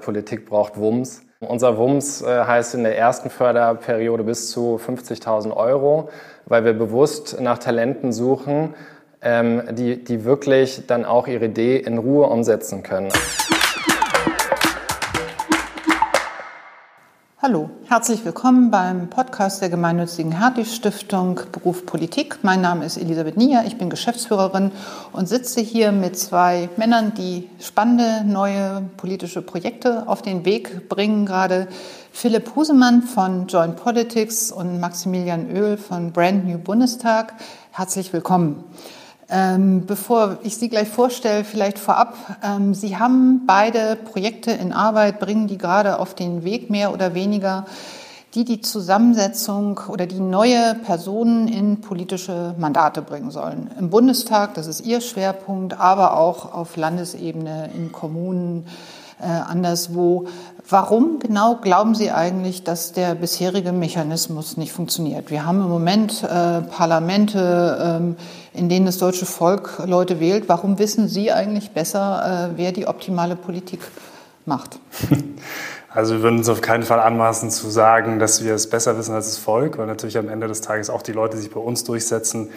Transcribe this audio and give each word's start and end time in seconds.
Politik 0.00 0.46
braucht 0.46 0.76
Wumms. 0.76 1.22
Unser 1.40 1.78
Wumms 1.78 2.22
äh, 2.22 2.44
heißt 2.44 2.74
in 2.74 2.82
der 2.82 2.98
ersten 2.98 3.30
Förderperiode 3.30 4.24
bis 4.24 4.50
zu 4.50 4.80
50.000 4.84 5.54
Euro, 5.54 6.08
weil 6.46 6.64
wir 6.64 6.72
bewusst 6.72 7.40
nach 7.40 7.58
Talenten 7.58 8.12
suchen, 8.12 8.74
ähm, 9.22 9.62
die, 9.72 10.02
die 10.02 10.24
wirklich 10.24 10.86
dann 10.86 11.04
auch 11.04 11.28
ihre 11.28 11.46
Idee 11.46 11.76
in 11.76 11.98
Ruhe 11.98 12.26
umsetzen 12.26 12.82
können. 12.82 13.12
Hallo, 17.40 17.70
herzlich 17.86 18.24
willkommen 18.24 18.72
beim 18.72 19.10
Podcast 19.10 19.62
der 19.62 19.68
gemeinnützigen 19.68 20.32
Hertie 20.32 20.64
Stiftung 20.64 21.38
Beruf 21.52 21.86
Politik. 21.86 22.40
Mein 22.42 22.60
Name 22.60 22.84
ist 22.84 22.96
Elisabeth 22.96 23.36
Nier, 23.36 23.62
ich 23.64 23.78
bin 23.78 23.90
Geschäftsführerin 23.90 24.72
und 25.12 25.28
sitze 25.28 25.60
hier 25.60 25.92
mit 25.92 26.18
zwei 26.18 26.68
Männern, 26.76 27.14
die 27.14 27.48
spannende 27.60 28.24
neue 28.24 28.82
politische 28.96 29.40
Projekte 29.40 30.08
auf 30.08 30.20
den 30.20 30.44
Weg 30.44 30.88
bringen. 30.88 31.26
Gerade 31.26 31.68
Philipp 32.10 32.56
Husemann 32.56 33.02
von 33.02 33.46
Joint 33.46 33.76
Politics 33.76 34.50
und 34.50 34.80
Maximilian 34.80 35.46
Oehl 35.48 35.76
von 35.76 36.10
Brand 36.10 36.44
New 36.44 36.58
Bundestag. 36.58 37.34
Herzlich 37.70 38.12
willkommen. 38.12 38.64
Ähm, 39.30 39.84
bevor 39.84 40.38
ich 40.42 40.56
Sie 40.56 40.70
gleich 40.70 40.88
vorstelle, 40.88 41.44
vielleicht 41.44 41.78
vorab. 41.78 42.16
Ähm, 42.42 42.72
Sie 42.72 42.96
haben 42.96 43.42
beide 43.46 43.96
Projekte 43.96 44.52
in 44.52 44.72
Arbeit, 44.72 45.20
bringen 45.20 45.46
die 45.48 45.58
gerade 45.58 45.98
auf 45.98 46.14
den 46.14 46.44
Weg, 46.44 46.70
mehr 46.70 46.94
oder 46.94 47.12
weniger, 47.12 47.66
die 48.34 48.44
die 48.44 48.62
Zusammensetzung 48.62 49.80
oder 49.88 50.06
die 50.06 50.20
neue 50.20 50.74
Personen 50.76 51.46
in 51.46 51.82
politische 51.82 52.54
Mandate 52.58 53.02
bringen 53.02 53.30
sollen. 53.30 53.70
Im 53.78 53.90
Bundestag, 53.90 54.54
das 54.54 54.66
ist 54.66 54.80
Ihr 54.86 55.02
Schwerpunkt, 55.02 55.78
aber 55.78 56.16
auch 56.16 56.54
auf 56.54 56.76
Landesebene, 56.76 57.70
in 57.74 57.92
Kommunen, 57.92 58.66
äh, 59.20 59.26
anderswo. 59.26 60.26
Warum 60.70 61.18
genau 61.18 61.56
glauben 61.56 61.94
Sie 61.94 62.10
eigentlich, 62.10 62.62
dass 62.62 62.92
der 62.92 63.14
bisherige 63.14 63.72
Mechanismus 63.72 64.58
nicht 64.58 64.70
funktioniert? 64.70 65.30
Wir 65.30 65.46
haben 65.46 65.62
im 65.62 65.68
Moment 65.70 66.22
äh, 66.22 66.60
Parlamente, 66.60 67.98
ähm, 67.98 68.16
in 68.52 68.68
denen 68.68 68.84
das 68.84 68.98
deutsche 68.98 69.24
Volk 69.24 69.82
Leute 69.86 70.20
wählt. 70.20 70.46
Warum 70.50 70.78
wissen 70.78 71.08
Sie 71.08 71.32
eigentlich 71.32 71.70
besser, 71.70 72.50
äh, 72.52 72.58
wer 72.58 72.72
die 72.72 72.86
optimale 72.86 73.34
Politik 73.34 73.80
macht? 74.44 74.78
Also 75.90 76.16
wir 76.16 76.22
würden 76.22 76.36
uns 76.36 76.50
auf 76.50 76.60
keinen 76.60 76.82
Fall 76.82 77.00
anmaßen 77.00 77.50
zu 77.50 77.70
sagen, 77.70 78.18
dass 78.18 78.44
wir 78.44 78.54
es 78.54 78.68
besser 78.68 78.98
wissen 78.98 79.14
als 79.14 79.26
das 79.26 79.38
Volk, 79.38 79.78
weil 79.78 79.86
natürlich 79.86 80.18
am 80.18 80.28
Ende 80.28 80.46
des 80.46 80.60
Tages 80.60 80.90
auch 80.90 81.00
die 81.00 81.12
Leute, 81.12 81.36
die 81.36 81.42
sich 81.42 81.50
bei 81.50 81.60
uns 81.60 81.82
durchsetzen, 81.82 82.50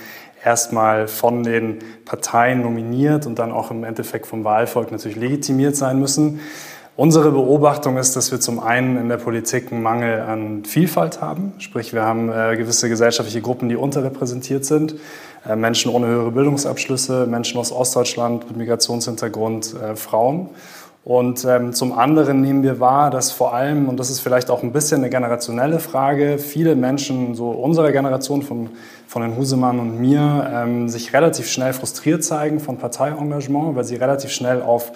erstmal 0.44 1.08
von 1.08 1.42
den 1.42 1.80
Parteien 2.04 2.62
nominiert 2.62 3.26
und 3.26 3.40
dann 3.40 3.54
auch 3.54 3.72
im 3.72 3.86
Endeffekt 3.86 4.28
vom 4.28 4.44
Wahlvolk 4.44 4.92
natürlich 4.92 5.18
legitimiert 5.18 5.78
sein 5.78 5.98
müssen. 5.98 6.42
Unsere 7.02 7.32
Beobachtung 7.32 7.98
ist, 7.98 8.16
dass 8.16 8.32
wir 8.32 8.40
zum 8.40 8.60
einen 8.60 8.96
in 8.96 9.10
der 9.10 9.18
Politik 9.18 9.72
einen 9.72 9.82
Mangel 9.82 10.22
an 10.22 10.66
Vielfalt 10.66 11.20
haben. 11.20 11.54
Sprich, 11.58 11.94
wir 11.94 12.04
haben 12.04 12.32
äh, 12.32 12.56
gewisse 12.56 12.90
gesellschaftliche 12.90 13.42
Gruppen, 13.42 13.70
die 13.70 13.76
unterrepräsentiert 13.76 14.66
sind. 14.66 14.94
Äh, 15.50 15.56
Menschen 15.56 15.92
ohne 15.92 16.06
höhere 16.06 16.30
Bildungsabschlüsse, 16.30 17.26
Menschen 17.26 17.60
aus 17.60 17.72
Ostdeutschland 17.72 18.48
mit 18.48 18.56
Migrationshintergrund, 18.56 19.74
äh, 19.82 19.96
Frauen. 19.96 20.50
Und 21.04 21.44
ähm, 21.46 21.74
zum 21.74 21.98
anderen 21.98 22.42
nehmen 22.42 22.62
wir 22.62 22.80
wahr, 22.80 23.10
dass 23.10 23.32
vor 23.32 23.56
allem, 23.56 23.90
und 23.90 24.00
das 24.00 24.12
ist 24.12 24.20
vielleicht 24.20 24.52
auch 24.52 24.62
ein 24.62 24.72
bisschen 24.72 25.00
eine 25.00 25.10
generationelle 25.10 25.80
Frage, 25.80 26.38
viele 26.38 26.76
Menschen 26.76 27.34
so 27.34 27.50
unserer 27.50 27.92
Generation 27.92 28.44
von, 28.44 28.70
von 29.08 29.24
den 29.24 29.36
Husemann 29.36 29.80
und 29.80 30.00
mir 30.00 30.52
ähm, 30.54 30.88
sich 30.88 31.14
relativ 31.14 31.48
schnell 31.48 31.74
frustriert 31.74 32.24
zeigen 32.24 32.60
von 32.60 32.78
Parteiengagement, 32.78 33.76
weil 33.76 33.86
sie 33.86 33.96
relativ 33.96 34.30
schnell 34.30 34.62
auf 34.62 34.92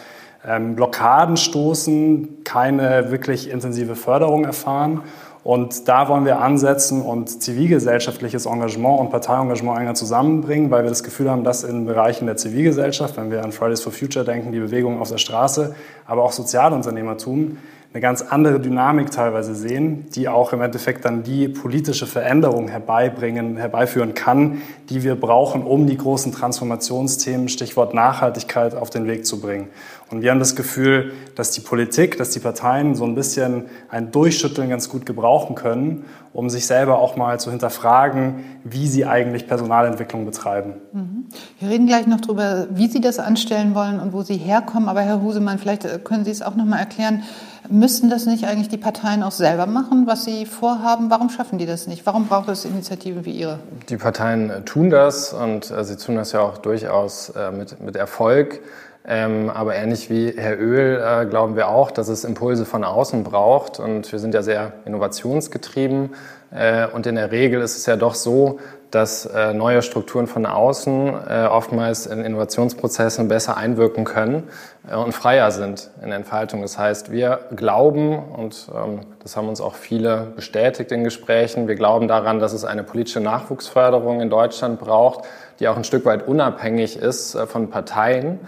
ähm, 0.48 0.76
Blockaden 0.76 1.38
stoßen, 1.38 2.44
keine 2.44 3.12
wirklich 3.12 3.50
intensive 3.50 3.96
Förderung 3.96 4.46
erfahren 4.46 5.02
und 5.46 5.88
da 5.88 6.10
wollen 6.10 6.26
wir 6.26 6.42
ansetzen 6.42 7.04
und 7.04 7.30
zivilgesellschaftliches 7.30 8.48
Engagement 8.48 9.00
und 9.00 9.12
Parteiengagement 9.12 9.80
enger 9.80 9.94
zusammenbringen, 9.94 10.72
weil 10.72 10.82
wir 10.82 10.90
das 10.90 11.04
Gefühl 11.04 11.30
haben, 11.30 11.44
dass 11.44 11.64
in 11.64 11.86
Bereichen 11.86 12.26
der 12.26 12.36
Zivilgesellschaft, 12.36 13.16
wenn 13.16 13.30
wir 13.30 13.44
an 13.44 13.52
Fridays 13.52 13.80
for 13.82 13.92
Future 13.92 14.26
denken, 14.26 14.52
die 14.52 14.60
Bewegung 14.60 15.00
auf 15.00 15.12
der 15.12 15.20
Straße, 15.20 15.76
aber 16.08 16.24
auch 16.24 16.32
Sozialunternehmertum, 16.32 17.60
eine 17.94 18.02
ganz 18.02 18.24
andere 18.24 18.60
Dynamik 18.60 19.12
teilweise 19.12 19.54
sehen, 19.54 20.08
die 20.16 20.28
auch 20.28 20.52
im 20.52 20.62
Endeffekt 20.62 21.06
dann 21.06 21.22
die 21.22 21.48
politische 21.48 22.08
Veränderung 22.08 22.68
herbeibringen, 22.68 23.56
herbeiführen 23.56 24.16
kann, 24.16 24.64
die 24.90 25.04
wir 25.04 25.14
brauchen, 25.16 25.64
um 25.64 25.86
die 25.86 25.96
großen 25.96 26.32
Transformationsthemen, 26.32 27.50
Stichwort 27.50 27.94
Nachhaltigkeit, 27.94 28.76
auf 28.76 28.90
den 28.90 29.06
Weg 29.06 29.28
zu 29.28 29.40
bringen. 29.40 29.68
Und 30.12 30.22
wir 30.22 30.30
haben 30.30 30.40
das 30.40 30.56
Gefühl, 30.56 31.14
dass 31.36 31.52
die 31.52 31.62
Politik, 31.62 32.18
dass 32.18 32.30
die 32.30 32.40
Parteien 32.40 32.94
so 32.96 33.06
ein 33.06 33.16
bisschen 33.16 33.66
ein 33.90 34.12
Durchschütteln 34.12 34.70
ganz 34.70 34.88
gut 34.88 35.06
gebrauchen 35.06 35.56
können, 35.56 36.06
um 36.32 36.50
sich 36.50 36.68
selber 36.68 37.00
auch 37.00 37.16
mal 37.16 37.40
zu 37.40 37.50
hinterfragen, 37.50 38.44
wie 38.64 38.88
sie 38.88 39.06
eigentlich 39.06 39.48
Personalentwicklung 39.48 40.26
betreiben. 40.26 40.74
Mhm. 40.94 41.26
Wir 41.60 41.70
reden 41.70 41.88
gleich 41.88 42.08
noch 42.08 42.22
darüber, 42.22 42.68
wie 42.72 42.88
Sie 42.88 43.02
das 43.02 43.20
anstellen 43.20 43.74
wollen 43.74 44.00
und 44.00 44.14
wo 44.14 44.22
Sie 44.22 44.38
herkommen. 44.38 44.90
Aber 44.90 45.02
Herr 45.02 45.22
Husemann, 45.22 45.58
vielleicht 45.58 45.86
äh, 45.86 46.00
können 46.04 46.24
Sie 46.24 46.32
es 46.32 46.42
auch 46.42 46.56
noch 46.56 46.66
mal 46.66 46.78
erklären. 46.78 47.24
Müssten 47.70 48.12
das 48.12 48.28
nicht 48.28 48.46
eigentlich 48.46 48.70
die 48.70 48.78
Parteien 48.78 49.24
auch 49.24 49.32
selber 49.32 49.66
machen, 49.66 50.06
was 50.06 50.24
sie 50.24 50.46
vorhaben? 50.46 51.10
Warum 51.10 51.32
schaffen 51.32 51.58
die 51.58 51.66
das 51.66 51.88
nicht? 51.88 52.06
Warum 52.06 52.28
braucht 52.28 52.48
es 52.50 52.64
Initiativen 52.64 53.26
wie 53.26 53.32
Ihre? 53.32 53.58
Die 53.90 53.98
Parteien 53.98 54.66
tun 54.66 54.92
das 54.92 55.34
und 55.34 55.72
äh, 55.72 55.84
sie 55.84 55.98
tun 55.98 56.16
das 56.16 56.32
ja 56.32 56.42
auch 56.42 56.60
durchaus 56.60 57.30
äh, 57.30 57.52
mit, 57.52 57.82
mit 57.82 57.96
Erfolg. 57.96 58.62
Ähm, 59.08 59.52
aber 59.52 59.76
ähnlich 59.76 60.10
wie 60.10 60.34
Herr 60.36 60.60
Öl 60.60 61.00
äh, 61.00 61.26
glauben 61.26 61.56
wir 61.56 61.70
auch, 61.70 61.92
dass 61.92 62.08
es 62.08 62.24
Impulse 62.24 62.66
von 62.66 62.84
außen 62.84 63.24
braucht. 63.24 63.80
Und 63.80 64.12
wir 64.12 64.20
sind 64.20 64.34
ja 64.34 64.42
sehr 64.42 64.74
innovationsgetrieben. 64.86 66.16
Äh, 66.52 66.88
und 66.88 67.06
in 67.06 67.16
der 67.16 67.32
Regel 67.32 67.62
ist 67.62 67.78
es 67.78 67.86
ja 67.86 67.98
doch 67.98 68.16
so, 68.16 68.60
dass 68.96 69.26
äh, 69.26 69.54
neue 69.54 69.82
Strukturen 69.82 70.26
von 70.26 70.46
außen 70.46 71.14
äh, 71.28 71.48
oftmals 71.48 72.08
in 72.08 72.22
Innovationsprozessen 72.24 73.28
besser 73.28 73.58
einwirken 73.58 74.06
können 74.06 74.44
äh, 74.90 74.96
und 74.96 75.12
freier 75.12 75.52
sind 75.52 75.90
in 76.02 76.12
Entfaltung. 76.14 76.62
Das 76.62 76.78
heißt, 76.78 77.12
wir 77.12 77.42
glauben, 77.56 78.18
und 78.18 78.70
ähm, 78.74 79.02
das 79.22 79.36
haben 79.36 79.50
uns 79.50 79.60
auch 79.60 79.76
viele 79.76 80.28
bestätigt 80.36 80.92
in 80.94 81.04
Gesprächen, 81.04 81.68
wir 81.68 81.76
glauben 81.76 82.08
daran, 82.08 82.40
dass 82.40 82.54
es 82.54 82.64
eine 82.64 82.84
politische 82.84 83.20
Nachwuchsförderung 83.20 84.22
in 84.22 84.30
Deutschland 84.30 84.80
braucht, 84.80 85.26
die 85.60 85.68
auch 85.68 85.76
ein 85.76 85.84
Stück 85.84 86.06
weit 86.06 86.26
unabhängig 86.26 86.98
ist 86.98 87.36
äh, 87.36 87.48
von 87.48 87.70
Parteien 87.70 88.40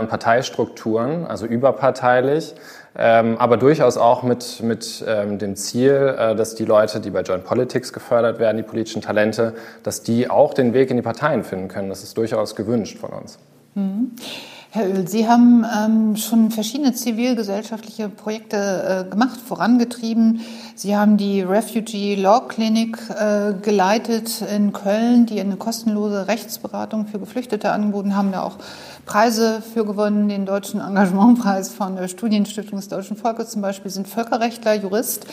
und 0.00 0.08
Parteistrukturen, 0.08 1.24
also 1.26 1.46
überparteilich, 1.46 2.54
ähm, 3.00 3.36
aber 3.38 3.56
durchaus 3.56 3.96
auch 3.96 4.24
mit, 4.24 4.60
mit 4.60 5.04
ähm, 5.06 5.38
dem 5.38 5.54
Ziel, 5.54 6.16
äh, 6.18 6.34
dass 6.34 6.56
die 6.56 6.64
Leute, 6.64 6.98
die 6.98 7.10
bei 7.10 7.22
Joint 7.22 7.44
Politics 7.44 7.92
gefördert 7.92 8.40
werden, 8.40 8.56
die 8.56 8.64
politischen 8.64 9.02
Talente, 9.02 9.54
dass 9.84 10.02
die 10.02 10.28
auch 10.28 10.52
den 10.52 10.74
Weg 10.74 10.90
in 10.90 10.96
die 10.96 11.02
Parteien 11.02 11.44
finden 11.44 11.68
können. 11.68 11.90
Das 11.90 12.02
ist 12.02 12.16
durchaus 12.16 12.56
gewünscht 12.56 12.98
von 12.98 13.10
uns. 13.10 13.38
Mhm. 13.74 14.12
Herr 14.70 14.86
Öl, 14.86 15.08
Sie 15.08 15.26
haben 15.26 15.64
ähm, 15.64 16.16
schon 16.16 16.50
verschiedene 16.50 16.92
zivilgesellschaftliche 16.92 18.10
Projekte 18.10 19.06
äh, 19.06 19.10
gemacht, 19.10 19.40
vorangetrieben. 19.40 20.40
Sie 20.74 20.94
haben 20.94 21.16
die 21.16 21.40
Refugee 21.40 22.16
Law 22.16 22.40
Clinic 22.48 22.98
äh, 23.08 23.54
geleitet 23.62 24.42
in 24.54 24.74
Köln, 24.74 25.24
die 25.24 25.40
eine 25.40 25.56
kostenlose 25.56 26.28
Rechtsberatung 26.28 27.06
für 27.06 27.18
Geflüchtete 27.18 27.72
angeboten 27.72 28.14
haben, 28.14 28.30
da 28.30 28.42
auch 28.42 28.58
Preise 29.08 29.62
für 29.62 29.86
gewonnen, 29.86 30.28
den 30.28 30.44
Deutschen 30.44 30.80
Engagementpreis 30.80 31.70
von 31.70 31.96
der 31.96 32.08
Studienstiftung 32.08 32.78
des 32.78 32.88
Deutschen 32.88 33.16
Volkes 33.16 33.48
zum 33.48 33.62
Beispiel, 33.62 33.90
sind 33.90 34.06
Völkerrechtler, 34.06 34.74
Jurist. 34.74 35.26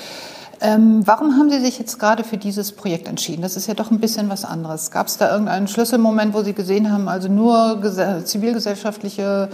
Ähm, 0.62 1.02
warum 1.06 1.38
haben 1.38 1.50
Sie 1.50 1.60
sich 1.60 1.78
jetzt 1.78 2.00
gerade 2.00 2.24
für 2.24 2.38
dieses 2.38 2.72
Projekt 2.72 3.10
entschieden? 3.10 3.42
Das 3.42 3.58
ist 3.58 3.68
ja 3.68 3.74
doch 3.74 3.92
ein 3.92 4.00
bisschen 4.00 4.30
was 4.30 4.46
anderes. 4.46 4.92
Gab 4.92 5.08
es 5.08 5.18
da 5.18 5.30
irgendeinen 5.30 5.68
Schlüsselmoment, 5.68 6.34
wo 6.34 6.42
Sie 6.42 6.54
gesehen 6.54 6.90
haben, 6.90 7.10
also 7.10 7.28
nur 7.28 7.82
zivilgesellschaftliche 8.24 9.50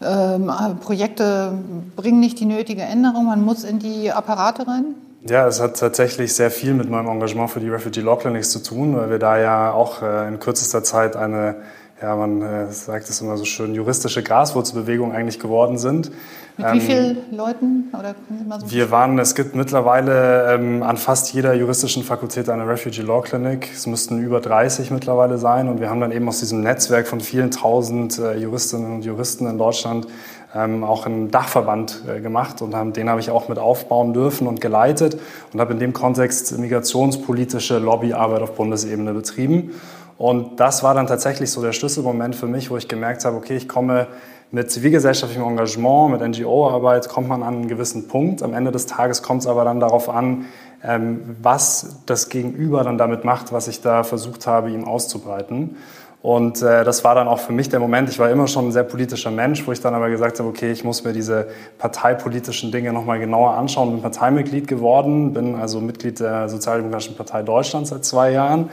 ähm, 0.00 0.52
Projekte 0.80 1.58
bringen 1.96 2.20
nicht 2.20 2.38
die 2.38 2.46
nötige 2.46 2.82
Änderung, 2.82 3.26
man 3.26 3.44
muss 3.44 3.64
in 3.64 3.80
die 3.80 4.12
Apparate 4.12 4.68
rein? 4.68 4.94
Ja, 5.28 5.48
es 5.48 5.60
hat 5.60 5.76
tatsächlich 5.76 6.32
sehr 6.34 6.52
viel 6.52 6.72
mit 6.72 6.88
meinem 6.88 7.08
Engagement 7.08 7.50
für 7.50 7.58
die 7.58 7.68
Refugee 7.68 8.02
Law 8.02 8.16
Clinics 8.16 8.50
zu 8.50 8.62
tun, 8.62 8.96
weil 8.96 9.10
wir 9.10 9.18
da 9.18 9.36
ja 9.38 9.72
auch 9.72 10.02
äh, 10.02 10.28
in 10.28 10.38
kürzester 10.38 10.84
Zeit 10.84 11.16
eine 11.16 11.56
ja, 12.00 12.14
man 12.14 12.42
äh, 12.42 12.70
sagt 12.70 13.08
es 13.08 13.22
immer 13.22 13.38
so 13.38 13.46
schön, 13.46 13.74
juristische 13.74 14.22
Graswurzelbewegung 14.22 15.12
eigentlich 15.12 15.40
geworden 15.40 15.78
sind. 15.78 16.10
Mit 16.58 16.66
wie 16.66 16.78
ähm, 16.78 16.80
vielen 16.80 17.36
Leuten? 17.36 17.84
Oder 17.98 18.14
so 18.60 18.70
wir 18.70 18.90
waren, 18.90 19.18
es 19.18 19.34
gibt 19.34 19.54
mittlerweile 19.54 20.54
ähm, 20.54 20.82
an 20.82 20.98
fast 20.98 21.32
jeder 21.32 21.54
juristischen 21.54 22.02
Fakultät 22.02 22.50
eine 22.50 22.68
Refugee 22.68 23.00
Law 23.00 23.22
Clinic. 23.22 23.70
Es 23.72 23.86
müssten 23.86 24.20
über 24.22 24.40
30 24.40 24.90
mittlerweile 24.90 25.38
sein. 25.38 25.68
Und 25.68 25.80
wir 25.80 25.88
haben 25.88 26.00
dann 26.00 26.12
eben 26.12 26.28
aus 26.28 26.40
diesem 26.40 26.60
Netzwerk 26.60 27.08
von 27.08 27.20
vielen 27.20 27.50
tausend 27.50 28.18
äh, 28.18 28.36
Juristinnen 28.36 28.92
und 28.92 29.04
Juristen 29.04 29.46
in 29.46 29.56
Deutschland 29.56 30.06
ähm, 30.54 30.84
auch 30.84 31.06
einen 31.06 31.30
Dachverband 31.30 32.02
äh, 32.08 32.20
gemacht 32.20 32.62
und 32.62 32.74
haben, 32.74 32.92
den 32.92 33.08
habe 33.08 33.20
ich 33.20 33.30
auch 33.30 33.48
mit 33.48 33.58
aufbauen 33.58 34.12
dürfen 34.12 34.46
und 34.46 34.60
geleitet 34.60 35.18
und 35.52 35.60
habe 35.60 35.72
in 35.72 35.78
dem 35.78 35.92
Kontext 35.92 36.56
migrationspolitische 36.58 37.78
Lobbyarbeit 37.78 38.42
auf 38.42 38.54
Bundesebene 38.54 39.12
betrieben. 39.12 39.72
Und 40.18 40.60
das 40.60 40.82
war 40.82 40.94
dann 40.94 41.06
tatsächlich 41.06 41.50
so 41.50 41.60
der 41.62 41.72
Schlüsselmoment 41.72 42.36
für 42.36 42.46
mich, 42.46 42.70
wo 42.70 42.76
ich 42.76 42.88
gemerkt 42.88 43.24
habe, 43.24 43.36
okay, 43.36 43.56
ich 43.56 43.68
komme 43.68 44.06
mit 44.50 44.70
zivilgesellschaftlichem 44.70 45.46
Engagement, 45.46 46.12
mit 46.12 46.22
NGO-Arbeit 46.22 47.08
kommt 47.08 47.28
man 47.28 47.42
an 47.42 47.54
einen 47.54 47.68
gewissen 47.68 48.08
Punkt. 48.08 48.42
Am 48.42 48.54
Ende 48.54 48.70
des 48.70 48.86
Tages 48.86 49.22
kommt 49.22 49.42
es 49.42 49.46
aber 49.46 49.64
dann 49.64 49.80
darauf 49.80 50.08
an, 50.08 50.46
ähm, 50.84 51.36
was 51.42 51.96
das 52.06 52.28
Gegenüber 52.28 52.84
dann 52.84 52.96
damit 52.96 53.24
macht, 53.24 53.52
was 53.52 53.68
ich 53.68 53.80
da 53.80 54.04
versucht 54.04 54.46
habe, 54.46 54.70
ihm 54.70 54.84
auszubreiten. 54.84 55.76
Und 56.22 56.60
äh, 56.60 56.82
das 56.82 57.04
war 57.04 57.14
dann 57.14 57.28
auch 57.28 57.38
für 57.38 57.52
mich 57.52 57.68
der 57.68 57.78
Moment. 57.78 58.08
Ich 58.08 58.18
war 58.18 58.30
immer 58.30 58.48
schon 58.48 58.68
ein 58.68 58.72
sehr 58.72 58.82
politischer 58.82 59.30
Mensch, 59.30 59.66
wo 59.66 59.72
ich 59.72 59.80
dann 59.80 59.94
aber 59.94 60.10
gesagt 60.10 60.38
habe, 60.40 60.48
okay, 60.48 60.72
ich 60.72 60.82
muss 60.82 61.04
mir 61.04 61.12
diese 61.12 61.46
parteipolitischen 61.78 62.72
Dinge 62.72 62.92
nochmal 62.92 63.20
genauer 63.20 63.52
anschauen. 63.52 63.92
Bin 63.92 64.02
Parteimitglied 64.02 64.66
geworden, 64.66 65.32
bin 65.32 65.54
also 65.54 65.80
Mitglied 65.80 66.18
der 66.18 66.48
Sozialdemokratischen 66.48 67.16
Partei 67.16 67.42
Deutschland 67.42 67.86
seit 67.86 68.04
zwei 68.04 68.32
Jahren 68.32 68.70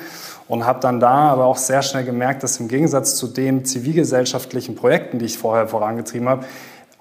und 0.47 0.65
habe 0.65 0.79
dann 0.79 0.99
da 0.99 1.29
aber 1.29 1.45
auch 1.45 1.57
sehr 1.57 1.83
schnell 1.83 2.03
gemerkt, 2.03 2.43
dass 2.43 2.59
im 2.59 2.67
Gegensatz 2.67 3.15
zu 3.15 3.27
den 3.27 3.65
zivilgesellschaftlichen 3.65 4.75
Projekten, 4.75 5.19
die 5.19 5.25
ich 5.25 5.37
vorher 5.37 5.67
vorangetrieben 5.67 6.27
habe, 6.27 6.45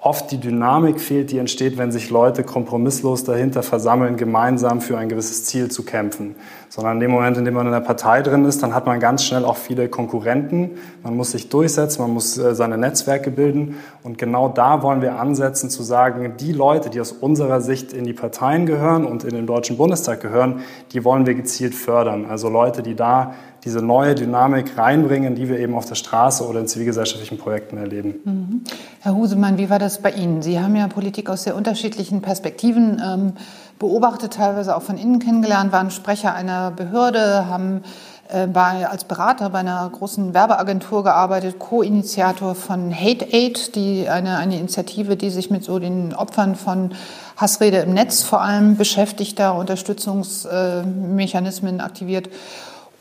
oft 0.03 0.31
die 0.31 0.37
Dynamik 0.37 0.99
fehlt, 0.99 1.31
die 1.31 1.37
entsteht, 1.37 1.77
wenn 1.77 1.93
sich 1.93 2.09
Leute 2.09 2.43
kompromisslos 2.43 3.23
dahinter 3.23 3.63
versammeln, 3.63 4.17
gemeinsam 4.17 4.81
für 4.81 4.97
ein 4.97 5.07
gewisses 5.07 5.45
Ziel 5.45 5.71
zu 5.71 5.83
kämpfen. 5.83 6.35
Sondern 6.67 6.95
in 6.95 6.99
dem 6.99 7.11
Moment, 7.11 7.37
in 7.37 7.45
dem 7.45 7.53
man 7.53 7.67
in 7.67 7.71
der 7.71 7.79
Partei 7.79 8.21
drin 8.21 8.43
ist, 8.43 8.61
dann 8.61 8.75
hat 8.75 8.85
man 8.85 8.99
ganz 8.99 9.23
schnell 9.23 9.45
auch 9.45 9.55
viele 9.55 9.87
Konkurrenten. 9.87 10.71
Man 11.03 11.15
muss 11.15 11.31
sich 11.31 11.47
durchsetzen, 11.47 12.01
man 12.01 12.11
muss 12.11 12.37
äh, 12.37 12.53
seine 12.53 12.77
Netzwerke 12.77 13.31
bilden. 13.31 13.77
Und 14.03 14.17
genau 14.17 14.49
da 14.49 14.83
wollen 14.83 15.01
wir 15.01 15.19
ansetzen, 15.19 15.69
zu 15.69 15.83
sagen, 15.83 16.33
die 16.37 16.51
Leute, 16.51 16.89
die 16.89 16.99
aus 16.99 17.13
unserer 17.13 17.61
Sicht 17.61 17.93
in 17.93 18.03
die 18.03 18.13
Parteien 18.13 18.65
gehören 18.65 19.05
und 19.05 19.23
in 19.23 19.33
den 19.33 19.47
Deutschen 19.47 19.77
Bundestag 19.77 20.19
gehören, 20.19 20.59
die 20.91 21.05
wollen 21.05 21.25
wir 21.25 21.33
gezielt 21.33 21.75
fördern. 21.75 22.25
Also 22.29 22.49
Leute, 22.49 22.83
die 22.83 22.95
da 22.95 23.35
diese 23.65 23.81
neue 23.81 24.15
Dynamik 24.15 24.77
reinbringen, 24.77 25.35
die 25.35 25.47
wir 25.47 25.59
eben 25.59 25.75
auf 25.75 25.85
der 25.85 25.95
Straße 25.95 26.45
oder 26.45 26.59
in 26.59 26.67
zivilgesellschaftlichen 26.67 27.37
Projekten 27.37 27.77
erleben. 27.77 28.15
Mhm. 28.23 28.61
Herr 28.99 29.15
Husemann, 29.15 29.57
wie 29.57 29.69
war 29.69 29.79
das 29.79 30.01
bei 30.01 30.11
Ihnen? 30.11 30.41
Sie 30.41 30.59
haben 30.59 30.75
ja 30.75 30.87
Politik 30.87 31.29
aus 31.29 31.43
sehr 31.43 31.55
unterschiedlichen 31.55 32.21
Perspektiven 32.21 33.01
ähm, 33.03 33.33
beobachtet, 33.79 34.33
teilweise 34.33 34.75
auch 34.75 34.81
von 34.81 34.97
innen 34.97 35.19
kennengelernt, 35.19 35.71
waren 35.71 35.91
Sprecher 35.91 36.33
einer 36.33 36.71
Behörde, 36.71 37.47
haben 37.47 37.83
äh, 38.29 38.47
bei, 38.47 38.87
als 38.87 39.05
Berater 39.05 39.49
bei 39.49 39.59
einer 39.59 39.89
großen 39.89 40.33
Werbeagentur 40.33 41.03
gearbeitet, 41.03 41.59
Co-Initiator 41.59 42.55
von 42.55 42.93
Hate 42.93 43.27
Aid, 43.31 43.75
die 43.75 44.09
eine, 44.09 44.37
eine 44.37 44.57
Initiative, 44.57 45.15
die 45.15 45.29
sich 45.29 45.51
mit 45.51 45.63
so 45.63 45.79
den 45.79 46.13
Opfern 46.13 46.55
von 46.55 46.91
Hassrede 47.37 47.77
im 47.77 47.93
Netz 47.93 48.23
vor 48.23 48.41
allem 48.41 48.75
beschäftigt, 48.75 49.39
da 49.39 49.51
Unterstützungsmechanismen 49.51 51.79
aktiviert 51.79 52.27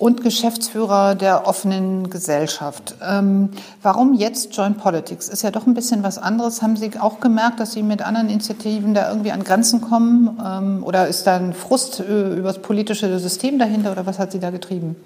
und 0.03 0.25
Geschäftsführer 0.25 1.15
der 1.15 1.47
offenen 1.47 2.11
Gesellschaft. 2.11 2.97
Ähm, 3.09 3.51
warum 3.83 4.15
jetzt 4.15 4.57
Joint 4.57 4.79
Politics? 4.79 5.29
Ist 5.29 5.43
ja 5.45 5.53
doch 5.53 5.69
ein 5.69 5.75
bisschen 5.75 6.03
was 6.03 6.19
anderes. 6.19 6.61
Haben 6.61 6.75
Sie 6.75 6.91
auch 6.99 7.21
gemerkt, 7.21 7.61
dass 7.61 7.71
Sie 7.71 7.85
mit 7.85 8.03
anderen 8.03 8.29
Initiativen 8.29 8.95
da 8.95 9.09
irgendwie 9.09 9.31
an 9.31 9.45
Grenzen 9.45 9.81
kommen? 9.81 10.41
Ähm, 10.45 10.83
oder 10.83 11.07
ist 11.07 11.29
da 11.29 11.37
ein 11.37 11.53
Frust 11.53 12.01
äh, 12.01 12.35
über 12.35 12.49
das 12.49 12.59
politische 12.59 13.17
System 13.21 13.61
dahinter 13.61 13.93
oder 13.93 14.05
was 14.05 14.19
hat 14.19 14.33
Sie 14.33 14.41
da 14.41 14.51
getrieben? 14.51 14.97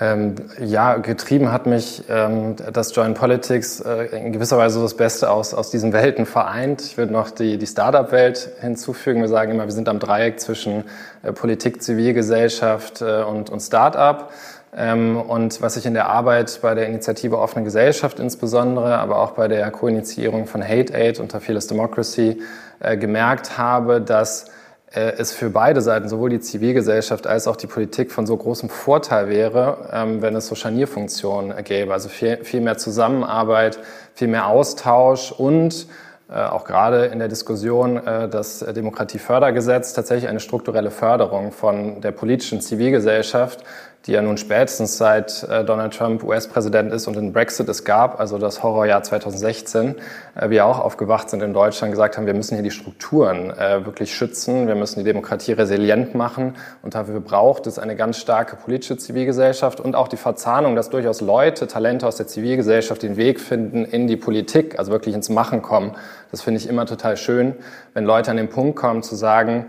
Ähm, 0.00 0.34
ja, 0.60 0.96
getrieben 0.96 1.52
hat 1.52 1.66
mich 1.66 2.02
ähm, 2.08 2.56
das 2.72 2.94
Joint 2.96 3.16
Politics 3.16 3.78
äh, 3.78 4.06
in 4.06 4.32
gewisser 4.32 4.58
Weise 4.58 4.80
das 4.80 4.96
Beste 4.96 5.30
aus, 5.30 5.54
aus 5.54 5.70
diesen 5.70 5.92
Welten 5.92 6.26
vereint. 6.26 6.82
Ich 6.82 6.98
würde 6.98 7.12
noch 7.12 7.30
die, 7.30 7.58
die 7.58 7.66
Startup-Welt 7.66 8.50
hinzufügen. 8.60 9.20
Wir 9.20 9.28
sagen 9.28 9.52
immer, 9.52 9.66
wir 9.66 9.72
sind 9.72 9.88
am 9.88 10.00
Dreieck 10.00 10.40
zwischen 10.40 10.82
äh, 11.22 11.32
Politik, 11.32 11.80
Zivilgesellschaft 11.80 13.02
äh, 13.02 13.22
und, 13.22 13.50
und 13.50 13.60
Startup. 13.60 14.30
Ähm, 14.76 15.16
und 15.16 15.62
was 15.62 15.76
ich 15.76 15.86
in 15.86 15.94
der 15.94 16.08
Arbeit 16.08 16.58
bei 16.60 16.74
der 16.74 16.86
Initiative 16.88 17.38
Offene 17.38 17.64
Gesellschaft 17.64 18.18
insbesondere, 18.18 18.98
aber 18.98 19.18
auch 19.18 19.32
bei 19.32 19.46
der 19.46 19.70
Koinitiierung 19.70 20.46
von 20.46 20.66
Hate 20.66 20.92
Aid 20.94 21.20
unter 21.20 21.40
Fearless 21.40 21.68
Democracy 21.68 22.42
äh, 22.80 22.96
gemerkt 22.96 23.56
habe, 23.56 24.00
dass 24.00 24.46
äh, 24.92 25.12
es 25.16 25.32
für 25.32 25.50
beide 25.50 25.80
Seiten, 25.80 26.08
sowohl 26.08 26.30
die 26.30 26.40
Zivilgesellschaft 26.40 27.28
als 27.28 27.46
auch 27.46 27.54
die 27.54 27.68
Politik, 27.68 28.10
von 28.10 28.26
so 28.26 28.36
großem 28.36 28.68
Vorteil 28.68 29.28
wäre, 29.28 29.90
ähm, 29.92 30.22
wenn 30.22 30.34
es 30.34 30.48
so 30.48 30.56
Scharnierfunktionen 30.56 31.62
gäbe. 31.62 31.92
Also 31.92 32.08
viel, 32.08 32.42
viel 32.42 32.60
mehr 32.60 32.76
Zusammenarbeit, 32.76 33.78
viel 34.14 34.28
mehr 34.28 34.48
Austausch 34.48 35.30
und 35.30 35.86
äh, 36.28 36.34
auch 36.34 36.64
gerade 36.64 37.04
in 37.06 37.20
der 37.20 37.28
Diskussion 37.28 38.00
das 38.04 38.58
Demokratiefördergesetz 38.58 39.92
tatsächlich 39.92 40.28
eine 40.28 40.40
strukturelle 40.40 40.90
Förderung 40.90 41.52
von 41.52 42.00
der 42.00 42.10
politischen 42.10 42.60
Zivilgesellschaft 42.60 43.62
die 44.06 44.12
ja 44.12 44.20
nun 44.20 44.36
spätestens 44.36 44.98
seit 44.98 45.44
äh, 45.44 45.64
Donald 45.64 45.94
Trump 45.94 46.22
US-Präsident 46.22 46.92
ist 46.92 47.06
und 47.06 47.16
den 47.16 47.32
Brexit 47.32 47.68
es 47.70 47.84
gab, 47.84 48.20
also 48.20 48.36
das 48.36 48.62
Horrorjahr 48.62 49.02
2016, 49.02 49.94
äh, 50.34 50.50
wir 50.50 50.66
auch 50.66 50.78
aufgewacht 50.78 51.30
sind 51.30 51.42
in 51.42 51.54
Deutschland, 51.54 51.92
gesagt 51.92 52.18
haben, 52.18 52.26
wir 52.26 52.34
müssen 52.34 52.54
hier 52.54 52.62
die 52.62 52.70
Strukturen 52.70 53.50
äh, 53.50 53.86
wirklich 53.86 54.14
schützen, 54.14 54.66
wir 54.66 54.74
müssen 54.74 54.98
die 54.98 55.04
Demokratie 55.04 55.52
resilient 55.52 56.14
machen 56.14 56.54
und 56.82 56.94
dafür 56.94 57.20
braucht 57.20 57.66
es 57.66 57.78
eine 57.78 57.96
ganz 57.96 58.18
starke 58.18 58.56
politische 58.56 58.98
Zivilgesellschaft 58.98 59.80
und 59.80 59.94
auch 59.94 60.08
die 60.08 60.18
Verzahnung, 60.18 60.76
dass 60.76 60.90
durchaus 60.90 61.22
Leute, 61.22 61.66
Talente 61.66 62.06
aus 62.06 62.16
der 62.16 62.26
Zivilgesellschaft 62.26 63.02
den 63.02 63.16
Weg 63.16 63.40
finden 63.40 63.86
in 63.86 64.06
die 64.06 64.16
Politik, 64.16 64.78
also 64.78 64.92
wirklich 64.92 65.14
ins 65.14 65.30
Machen 65.30 65.62
kommen. 65.62 65.92
Das 66.30 66.42
finde 66.42 66.60
ich 66.60 66.68
immer 66.68 66.84
total 66.84 67.16
schön, 67.16 67.54
wenn 67.94 68.04
Leute 68.04 68.30
an 68.30 68.36
den 68.36 68.50
Punkt 68.50 68.76
kommen 68.76 69.02
zu 69.02 69.14
sagen, 69.14 69.66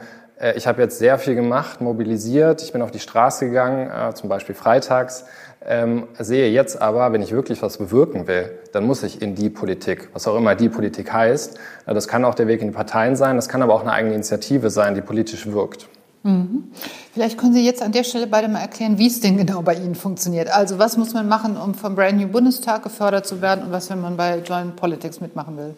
ich 0.55 0.67
habe 0.67 0.81
jetzt 0.81 0.99
sehr 0.99 1.17
viel 1.17 1.35
gemacht, 1.35 1.81
mobilisiert, 1.81 2.61
ich 2.61 2.73
bin 2.73 2.81
auf 2.81 2.91
die 2.91 2.99
Straße 2.99 3.45
gegangen, 3.45 3.89
äh, 3.89 4.13
zum 4.13 4.29
Beispiel 4.29 4.53
freitags, 4.53 5.25
ähm, 5.65 6.07
sehe 6.19 6.49
jetzt 6.51 6.81
aber, 6.81 7.11
wenn 7.13 7.21
ich 7.21 7.31
wirklich 7.31 7.61
was 7.61 7.77
bewirken 7.77 8.27
will, 8.27 8.51
dann 8.73 8.85
muss 8.85 9.01
ich 9.03 9.21
in 9.21 9.33
die 9.35 9.49
Politik, 9.49 10.09
was 10.13 10.27
auch 10.27 10.37
immer 10.37 10.55
die 10.55 10.69
Politik 10.69 11.11
heißt. 11.11 11.57
Äh, 11.85 11.93
das 11.93 12.07
kann 12.07 12.25
auch 12.25 12.35
der 12.35 12.47
Weg 12.47 12.61
in 12.61 12.67
die 12.67 12.73
Parteien 12.73 13.15
sein, 13.15 13.35
das 13.35 13.49
kann 13.49 13.61
aber 13.61 13.73
auch 13.73 13.81
eine 13.81 13.91
eigene 13.91 14.13
Initiative 14.13 14.69
sein, 14.69 14.93
die 14.93 15.01
politisch 15.01 15.47
wirkt. 15.47 15.87
Mhm. 16.23 16.65
Vielleicht 17.13 17.37
können 17.37 17.53
Sie 17.53 17.63
jetzt 17.63 17.81
an 17.81 17.91
der 17.91 18.03
Stelle 18.03 18.27
beide 18.27 18.47
mal 18.47 18.59
erklären, 18.59 18.97
wie 18.97 19.07
es 19.07 19.21
denn 19.21 19.37
genau 19.37 19.61
bei 19.61 19.75
Ihnen 19.75 19.95
funktioniert. 19.95 20.49
Also 20.53 20.79
was 20.79 20.97
muss 20.97 21.13
man 21.13 21.27
machen, 21.27 21.55
um 21.55 21.75
vom 21.75 21.95
Brand 21.95 22.19
New 22.19 22.27
Bundestag 22.27 22.83
gefördert 22.83 23.25
zu 23.25 23.41
werden 23.41 23.63
und 23.63 23.71
was, 23.71 23.89
wenn 23.89 24.01
man 24.01 24.17
bei 24.17 24.39
Joint 24.39 24.75
Politics 24.75 25.21
mitmachen 25.21 25.55
will? 25.55 25.75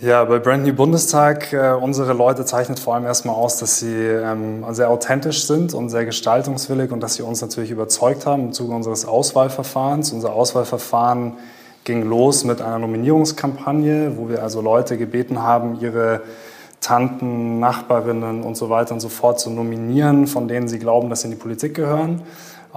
Ja, 0.00 0.22
bei 0.22 0.38
Brand 0.38 0.64
New 0.64 0.74
Bundestag, 0.74 1.52
äh, 1.52 1.72
unsere 1.72 2.12
Leute 2.12 2.44
zeichnet 2.44 2.78
vor 2.78 2.94
allem 2.94 3.04
erstmal 3.04 3.34
aus, 3.34 3.56
dass 3.56 3.80
sie 3.80 3.96
ähm, 3.96 4.64
sehr 4.70 4.90
authentisch 4.90 5.44
sind 5.44 5.74
und 5.74 5.88
sehr 5.88 6.04
gestaltungswillig 6.04 6.92
und 6.92 7.00
dass 7.00 7.14
sie 7.14 7.22
uns 7.24 7.40
natürlich 7.40 7.72
überzeugt 7.72 8.24
haben 8.24 8.44
im 8.44 8.52
Zuge 8.52 8.76
unseres 8.76 9.04
Auswahlverfahrens. 9.06 10.12
Unser 10.12 10.34
Auswahlverfahren 10.34 11.32
ging 11.82 12.08
los 12.08 12.44
mit 12.44 12.62
einer 12.62 12.78
Nominierungskampagne, 12.78 14.12
wo 14.16 14.28
wir 14.28 14.44
also 14.44 14.60
Leute 14.60 14.98
gebeten 14.98 15.42
haben, 15.42 15.80
ihre 15.80 16.20
Tanten, 16.80 17.58
Nachbarinnen 17.58 18.44
und 18.44 18.56
so 18.56 18.70
weiter 18.70 18.94
und 18.94 19.00
so 19.00 19.08
fort 19.08 19.40
zu 19.40 19.50
nominieren, 19.50 20.28
von 20.28 20.46
denen 20.46 20.68
sie 20.68 20.78
glauben, 20.78 21.10
dass 21.10 21.22
sie 21.22 21.26
in 21.26 21.32
die 21.32 21.40
Politik 21.40 21.74
gehören. 21.74 22.22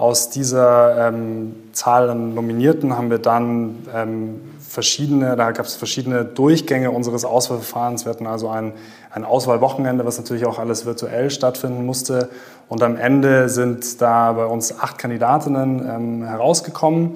Aus 0.02 0.30
dieser 0.30 1.10
ähm, 1.10 1.54
Zahl 1.70 2.10
an 2.10 2.34
Nominierten 2.34 2.96
haben 2.96 3.08
wir 3.08 3.20
dann 3.20 3.86
ähm, 3.94 4.40
verschiedene, 4.58 5.36
da 5.36 5.52
gab 5.52 5.64
es 5.64 5.76
verschiedene 5.76 6.24
Durchgänge 6.24 6.90
unseres 6.90 7.24
Auswahlverfahrens. 7.24 8.04
Wir 8.04 8.10
hatten 8.10 8.26
also 8.26 8.48
ein, 8.48 8.72
ein 9.12 9.24
Auswahlwochenende, 9.24 10.04
was 10.04 10.18
natürlich 10.18 10.44
auch 10.44 10.58
alles 10.58 10.86
virtuell 10.86 11.30
stattfinden 11.30 11.86
musste. 11.86 12.30
Und 12.68 12.82
am 12.82 12.96
Ende 12.96 13.48
sind 13.48 14.02
da 14.02 14.32
bei 14.32 14.44
uns 14.44 14.76
acht 14.76 14.98
Kandidatinnen 14.98 15.88
ähm, 15.88 16.24
herausgekommen, 16.24 17.12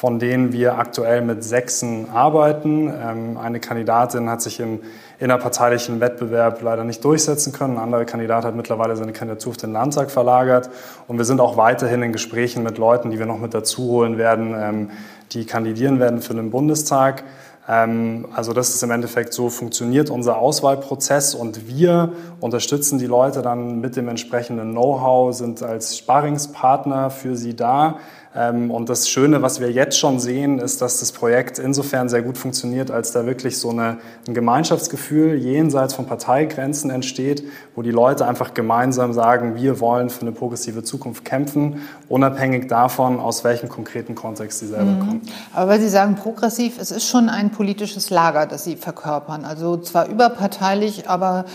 von 0.00 0.18
denen 0.18 0.54
wir 0.54 0.78
aktuell 0.78 1.20
mit 1.20 1.44
sechsen 1.44 2.08
arbeiten. 2.08 2.90
Ähm, 2.90 3.36
eine 3.36 3.60
Kandidatin 3.60 4.30
hat 4.30 4.40
sich 4.40 4.58
im 4.58 4.80
innerparteilichen 5.18 6.00
Wettbewerb 6.00 6.62
leider 6.62 6.84
nicht 6.84 7.04
durchsetzen 7.04 7.52
können. 7.52 7.76
Ein 7.76 7.82
anderer 7.82 8.06
Kandidat 8.06 8.46
hat 8.46 8.56
mittlerweile 8.56 8.96
seine 8.96 9.12
Kandidatur 9.12 9.50
auf 9.50 9.56
den 9.58 9.74
Landtag 9.74 10.10
verlagert. 10.10 10.70
Und 11.06 11.18
wir 11.18 11.26
sind 11.26 11.38
auch 11.38 11.58
weiterhin 11.58 12.02
in 12.02 12.12
Gesprächen 12.14 12.62
mit 12.62 12.78
Leuten, 12.78 13.10
die 13.10 13.18
wir 13.18 13.26
noch 13.26 13.38
mit 13.38 13.52
dazu 13.52 13.82
holen 13.82 14.16
werden, 14.16 14.54
ähm, 14.58 14.90
die 15.32 15.44
kandidieren 15.44 16.00
werden 16.00 16.22
für 16.22 16.32
den 16.32 16.50
Bundestag. 16.50 17.22
Ähm, 17.68 18.26
also 18.34 18.54
das 18.54 18.70
ist 18.70 18.82
im 18.82 18.92
Endeffekt 18.92 19.34
so 19.34 19.50
funktioniert 19.50 20.08
unser 20.08 20.38
Auswahlprozess 20.38 21.34
und 21.34 21.68
wir 21.68 22.12
unterstützen 22.40 22.98
die 22.98 23.06
Leute 23.06 23.42
dann 23.42 23.82
mit 23.82 23.96
dem 23.96 24.08
entsprechenden 24.08 24.70
Know-how, 24.70 25.34
sind 25.34 25.62
als 25.62 25.98
Sparringspartner 25.98 27.10
für 27.10 27.36
sie 27.36 27.54
da 27.54 27.98
und 28.32 28.88
das 28.88 29.08
Schöne, 29.08 29.42
was 29.42 29.60
wir 29.60 29.72
jetzt 29.72 29.98
schon 29.98 30.20
sehen, 30.20 30.60
ist, 30.60 30.80
dass 30.80 31.00
das 31.00 31.10
Projekt 31.10 31.58
insofern 31.58 32.08
sehr 32.08 32.22
gut 32.22 32.38
funktioniert, 32.38 32.92
als 32.92 33.10
da 33.10 33.26
wirklich 33.26 33.58
so 33.58 33.70
eine, 33.70 33.98
ein 34.28 34.34
Gemeinschaftsgefühl 34.34 35.34
jenseits 35.34 35.94
von 35.94 36.06
Parteigrenzen 36.06 36.90
entsteht, 36.90 37.42
wo 37.74 37.82
die 37.82 37.90
Leute 37.90 38.28
einfach 38.28 38.54
gemeinsam 38.54 39.12
sagen, 39.12 39.56
wir 39.56 39.80
wollen 39.80 40.10
für 40.10 40.20
eine 40.20 40.30
progressive 40.30 40.84
Zukunft 40.84 41.24
kämpfen, 41.24 41.82
unabhängig 42.08 42.68
davon, 42.68 43.18
aus 43.18 43.42
welchem 43.42 43.68
konkreten 43.68 44.14
Kontext 44.14 44.60
sie 44.60 44.68
selber 44.68 44.92
mhm. 44.92 45.00
kommen. 45.00 45.22
Aber 45.52 45.72
weil 45.72 45.80
Sie 45.80 45.88
sagen 45.88 46.14
progressiv, 46.14 46.78
es 46.78 46.92
ist 46.92 47.08
schon 47.08 47.28
ein 47.28 47.50
politisches 47.50 48.10
Lager, 48.10 48.46
das 48.46 48.62
Sie 48.62 48.76
verkörpern. 48.76 49.44
Also 49.44 49.76
zwar 49.78 50.08
überparteilich, 50.08 51.08
aber 51.08 51.46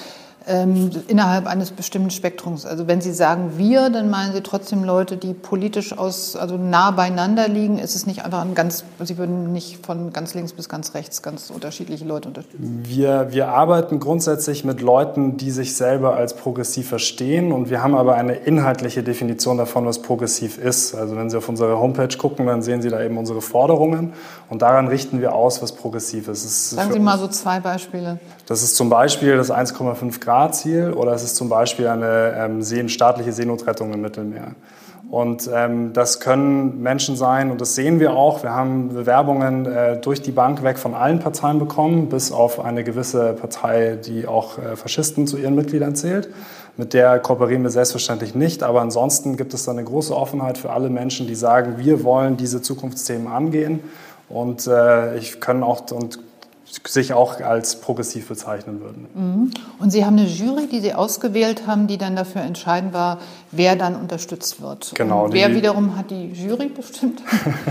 ähm, 0.48 0.92
innerhalb 1.08 1.48
eines 1.48 1.72
bestimmten 1.72 2.12
Spektrums. 2.12 2.66
Also 2.66 2.88
wenn 2.88 3.02
Sie 3.02 3.14
sagen 3.14 3.54
wir, 3.58 3.90
dann 3.90 4.10
meinen 4.10 4.34
Sie 4.34 4.42
trotzdem 4.42 4.84
Leute, 4.84 5.18
die 5.18 5.34
politisch 5.34 5.98
aus, 5.98 6.36
also 6.36 6.58
nah 6.58 6.92
beieinander 6.92 7.48
liegen. 7.48 7.80
Ist 7.80 7.96
es 7.96 8.06
nicht 8.06 8.24
einfach 8.24 8.42
ein 8.42 8.54
ganz, 8.54 8.84
Sie 9.04 9.18
würden 9.18 9.52
nicht 9.52 9.86
von 9.86 10.14
ganz 10.14 10.34
links 10.34 10.54
bis 10.54 10.70
ganz 10.70 10.94
rechts 10.94 11.22
ganz 11.22 11.50
unterschiedliche 11.50 12.06
Leute 12.06 12.28
unterstützen? 12.28 12.82
Wir, 12.84 13.28
wir 13.32 13.50
arbeiten 13.50 14.00
grundsätzlich 14.00 14.64
mit 14.64 14.82
Leuten, 14.82 15.38
die 15.38 15.52
sich 15.52 15.75
selber 15.75 16.16
als 16.16 16.36
progressiv 16.36 16.90
verstehen 16.90 17.52
und 17.52 17.70
wir 17.70 17.82
haben 17.82 17.96
aber 17.96 18.16
eine 18.16 18.36
inhaltliche 18.36 19.04
Definition 19.04 19.58
davon, 19.58 19.86
was 19.86 20.02
progressiv 20.02 20.58
ist. 20.58 20.94
Also 20.96 21.16
wenn 21.16 21.30
Sie 21.30 21.38
auf 21.38 21.50
unsere 21.50 21.80
Homepage 21.80 22.16
gucken, 22.18 22.46
dann 22.46 22.62
sehen 22.62 22.82
Sie 22.82 22.90
da 22.90 23.02
eben 23.02 23.18
unsere 23.18 23.42
Forderungen 23.42 24.14
und 24.50 24.62
daran 24.62 24.88
richten 24.88 25.22
wir 25.22 25.34
aus, 25.34 25.62
was 25.62 25.72
progressiv 25.72 26.28
ist. 26.28 26.46
ist 26.46 26.70
Sagen 26.72 26.94
Sie 26.94 27.00
mal 27.00 27.18
so 27.18 27.28
zwei 27.28 27.60
Beispiele. 27.60 28.20
Das 28.46 28.62
ist 28.62 28.75
zum 28.75 28.90
Beispiel 28.90 29.38
das 29.38 29.52
1,5 29.52 29.74
Grad 30.00 30.22
Grad-Ziel 30.22 30.94
oder 30.94 31.14
es 31.14 31.24
ist 31.24 31.36
zum 31.36 31.50
Beispiel 31.50 31.88
eine 31.88 32.36
ähm, 32.38 32.62
Seen, 32.62 32.90
staatliche 32.90 33.32
Seenotrettung 33.32 33.92
im 33.94 34.02
Mittelmeer. 34.02 34.52
Und 35.10 35.50
ähm, 35.54 35.94
das 35.94 36.20
können 36.20 36.82
Menschen 36.82 37.16
sein, 37.16 37.52
und 37.52 37.62
das 37.62 37.75
sehen 37.75 38.00
wir 38.00 38.14
auch. 38.14 38.44
Wir 38.44 38.52
haben 38.52 38.90
Bewerbungen 38.90 39.66
äh, 39.66 39.98
durch 39.98 40.22
die 40.22 40.32
Bank 40.32 40.64
weg 40.64 40.80
von 40.80 40.94
allen 40.94 41.20
Parteien 41.20 41.60
bekommen, 41.60 42.10
bis 42.10 42.32
auf 42.32 42.60
eine 42.60 42.84
gewisse 42.84 43.34
Partei, 43.34 43.98
die 44.04 44.28
auch 44.28 44.58
äh, 44.58 44.75
Faschisten 44.75 45.28
zu 45.28 45.38
ihren 45.38 45.56
Mitgliedern 45.56 45.96
zählt. 45.96 46.30
Mit 46.78 46.94
der 46.94 47.20
kooperieren 47.20 47.64
wir 47.64 47.70
selbstverständlich 47.70 48.36
nicht, 48.36 48.64
aber 48.64 48.82
ansonsten 48.82 49.38
gibt 49.38 49.54
es 49.54 49.66
da 49.66 49.72
eine 49.72 49.84
große 49.84 50.16
Offenheit 50.16 50.58
für 50.58 50.72
alle 50.72 50.90
Menschen, 50.90 51.28
die 51.28 51.36
sagen, 51.36 51.75
wir 51.78 52.04
wollen 52.04 52.36
diese 52.36 52.62
Zukunftsthemen 52.62 53.28
angehen. 53.28 53.80
Und 54.28 54.66
äh, 54.68 55.18
ich 55.18 55.40
kann 55.40 55.64
auch 55.64 55.92
und 55.92 56.20
sich 56.65 57.13
auch 57.13 57.39
als 57.41 57.79
progressiv 57.79 58.27
bezeichnen 58.27 58.81
würden. 58.81 59.07
Mhm. 59.13 59.51
Und 59.79 59.91
Sie 59.91 60.05
haben 60.05 60.17
eine 60.17 60.27
Jury, 60.27 60.67
die 60.67 60.79
Sie 60.81 60.93
ausgewählt 60.93 61.67
haben, 61.67 61.88
die 61.88 61.98
dann 61.98 62.15
dafür 62.15 62.41
entscheiden 62.41 62.93
war, 62.93 63.19
wer 63.51 63.75
dann 63.75 63.95
unterstützt 63.95 64.62
wird. 64.62 64.93
Genau. 64.95 65.25
Und 65.25 65.34
wer 65.34 65.50
die, 65.50 65.55
wiederum 65.55 65.98
hat 65.98 66.12
die 66.12 66.31
Jury 66.31 66.67
bestimmt? 66.67 67.22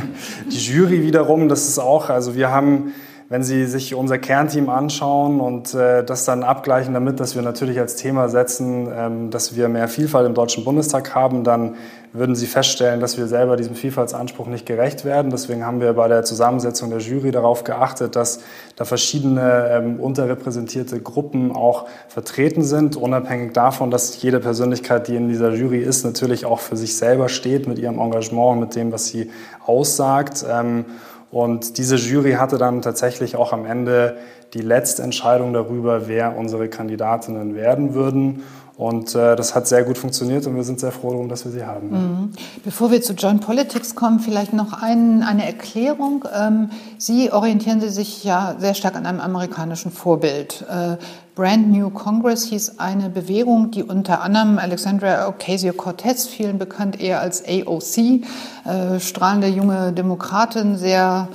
die 0.50 0.58
Jury 0.58 1.02
wiederum, 1.02 1.48
das 1.48 1.68
ist 1.68 1.78
auch, 1.78 2.08
also 2.08 2.34
wir 2.34 2.50
haben 2.50 2.92
wenn 3.30 3.42
Sie 3.42 3.66
sich 3.66 3.94
unser 3.94 4.18
Kernteam 4.18 4.68
anschauen 4.68 5.40
und 5.40 5.74
äh, 5.74 6.04
das 6.04 6.24
dann 6.24 6.42
abgleichen 6.42 6.92
damit, 6.92 7.20
dass 7.20 7.34
wir 7.34 7.42
natürlich 7.42 7.78
als 7.78 7.96
Thema 7.96 8.28
setzen, 8.28 8.88
ähm, 8.94 9.30
dass 9.30 9.56
wir 9.56 9.68
mehr 9.68 9.88
Vielfalt 9.88 10.26
im 10.26 10.34
Deutschen 10.34 10.64
Bundestag 10.64 11.14
haben, 11.14 11.42
dann 11.42 11.76
würden 12.14 12.37
Sie 12.37 12.47
feststellen, 12.47 13.00
dass 13.00 13.18
wir 13.18 13.26
selber 13.26 13.56
diesem 13.56 13.75
Vielfaltsanspruch 13.75 14.47
nicht 14.47 14.66
gerecht 14.66 15.04
werden. 15.04 15.33
Deswegen 15.33 15.66
haben 15.66 15.80
wir 15.80 15.92
bei 15.94 16.06
der 16.06 16.23
Zusammensetzung 16.23 16.90
der 16.90 17.00
Jury 17.00 17.33
darauf 17.33 17.64
geachtet, 17.64 18.14
dass 18.14 18.38
da 18.76 18.85
verschiedene 18.85 19.68
ähm, 19.71 19.99
unterrepräsentierte 19.99 21.00
Gruppen 21.00 21.50
auch 21.50 21.87
vertreten 22.06 22.62
sind, 22.62 22.94
unabhängig 22.94 23.52
davon, 23.52 23.90
dass 23.90 24.23
jede 24.23 24.38
Persönlichkeit, 24.38 25.09
die 25.09 25.16
in 25.16 25.28
dieser 25.28 25.52
Jury 25.52 25.80
ist, 25.80 26.04
natürlich 26.04 26.47
auch 26.47 26.61
für 26.61 26.76
sich 26.76 26.97
selber 26.97 27.28
steht 27.28 27.66
mit 27.66 27.80
ihrem 27.80 27.99
Engagement, 27.99 28.61
mit 28.61 28.76
dem, 28.76 28.92
was 28.92 29.06
sie 29.06 29.33
aussagt. 29.66 30.47
Ähm, 30.49 30.85
und 31.33 31.78
diese 31.78 31.97
Jury 31.97 32.35
hatte 32.35 32.59
dann 32.59 32.80
tatsächlich 32.80 33.35
auch 33.35 33.52
am 33.52 33.66
Ende 33.66 34.18
die 34.54 34.61
letzte 34.61 35.02
Entscheidung 35.02 35.52
darüber, 35.52 36.06
wer 36.06 36.37
unsere 36.37 36.68
Kandidatinnen 36.68 37.56
werden 37.56 37.94
würden. 37.94 38.44
Und 38.76 39.14
äh, 39.14 39.37
das 39.37 39.54
hat 39.54 39.69
sehr 39.69 39.85
gut 39.85 39.99
funktioniert 39.99 40.47
und 40.47 40.57
wir 40.57 40.64
sind 40.64 40.81
sehr 40.81 40.90
froh 40.90 41.11
darum, 41.11 41.28
dass 41.28 41.45
wir 41.45 41.52
sie 41.52 41.64
haben. 41.64 41.90
Mhm. 41.90 42.33
Bevor 42.64 42.90
wir 42.90 43.00
zu 43.02 43.12
Joint 43.12 43.40
Politics 43.40 43.95
kommen, 43.95 44.19
vielleicht 44.19 44.52
noch 44.52 44.73
ein, 44.73 45.23
eine 45.23 45.47
Erklärung. 45.47 46.25
Ähm, 46.35 46.71
sie 46.99 47.31
orientieren 47.33 47.81
sich 47.81 48.25
ja 48.25 48.57
sehr 48.59 48.75
stark 48.75 48.97
an 48.97 49.07
einem 49.07 49.21
amerikanischen 49.21 49.93
Vorbild. 49.93 50.64
Äh, 50.69 50.97
Brand 51.37 51.71
New 51.71 51.90
Congress 51.90 52.47
hieß 52.47 52.78
eine 52.78 53.11
Bewegung, 53.11 53.71
die 53.71 53.85
unter 53.85 54.23
anderem 54.23 54.59
Alexandria 54.59 55.28
Ocasio-Cortez, 55.28 56.26
vielen 56.26 56.59
bekannt 56.59 57.00
eher 57.00 57.21
als 57.21 57.45
AOC, 57.47 58.23
äh, 58.64 58.99
strahlende 58.99 59.49
junge 59.49 59.93
Demokratin, 59.93 60.76
sehr 60.76 61.28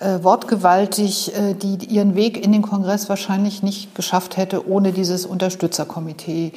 äh, 0.00 0.22
wortgewaltig, 0.22 1.34
äh, 1.34 1.54
die 1.54 1.86
ihren 1.86 2.14
Weg 2.14 2.44
in 2.44 2.52
den 2.52 2.62
Kongress 2.62 3.08
wahrscheinlich 3.08 3.62
nicht 3.62 3.94
geschafft 3.94 4.36
hätte 4.36 4.68
ohne 4.68 4.92
dieses 4.92 5.26
Unterstützerkomitee. 5.26 6.52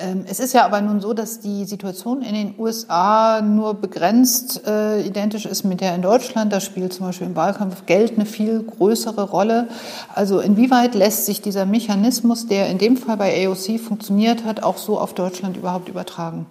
Ähm, 0.00 0.24
es 0.28 0.38
ist 0.38 0.54
ja 0.54 0.64
aber 0.64 0.80
nun 0.80 1.00
so, 1.00 1.12
dass 1.12 1.40
die 1.40 1.64
Situation 1.64 2.22
in 2.22 2.34
den 2.34 2.54
USA 2.56 3.40
nur 3.42 3.74
begrenzt 3.74 4.62
äh, 4.66 5.00
identisch 5.02 5.44
ist 5.44 5.64
mit 5.64 5.80
der 5.80 5.94
in 5.94 6.02
Deutschland. 6.02 6.52
Da 6.52 6.60
spielt 6.60 6.92
zum 6.92 7.06
Beispiel 7.06 7.26
im 7.26 7.36
Wahlkampf 7.36 7.86
Geld 7.86 8.14
eine 8.14 8.24
viel 8.24 8.62
größere 8.62 9.22
Rolle. 9.22 9.68
Also 10.14 10.40
inwieweit 10.40 10.94
lässt 10.94 11.26
sich 11.26 11.42
dieser 11.42 11.66
Mechanismus, 11.66 12.46
der 12.46 12.68
in 12.68 12.78
dem 12.78 12.96
Fall 12.96 13.16
bei 13.16 13.46
AOC 13.46 13.80
funktioniert 13.80 14.44
hat, 14.44 14.62
auch 14.62 14.78
so 14.78 15.00
auf 15.00 15.14
Deutschland 15.14 15.56
überhaupt 15.56 15.88
übertragen? 15.88 16.46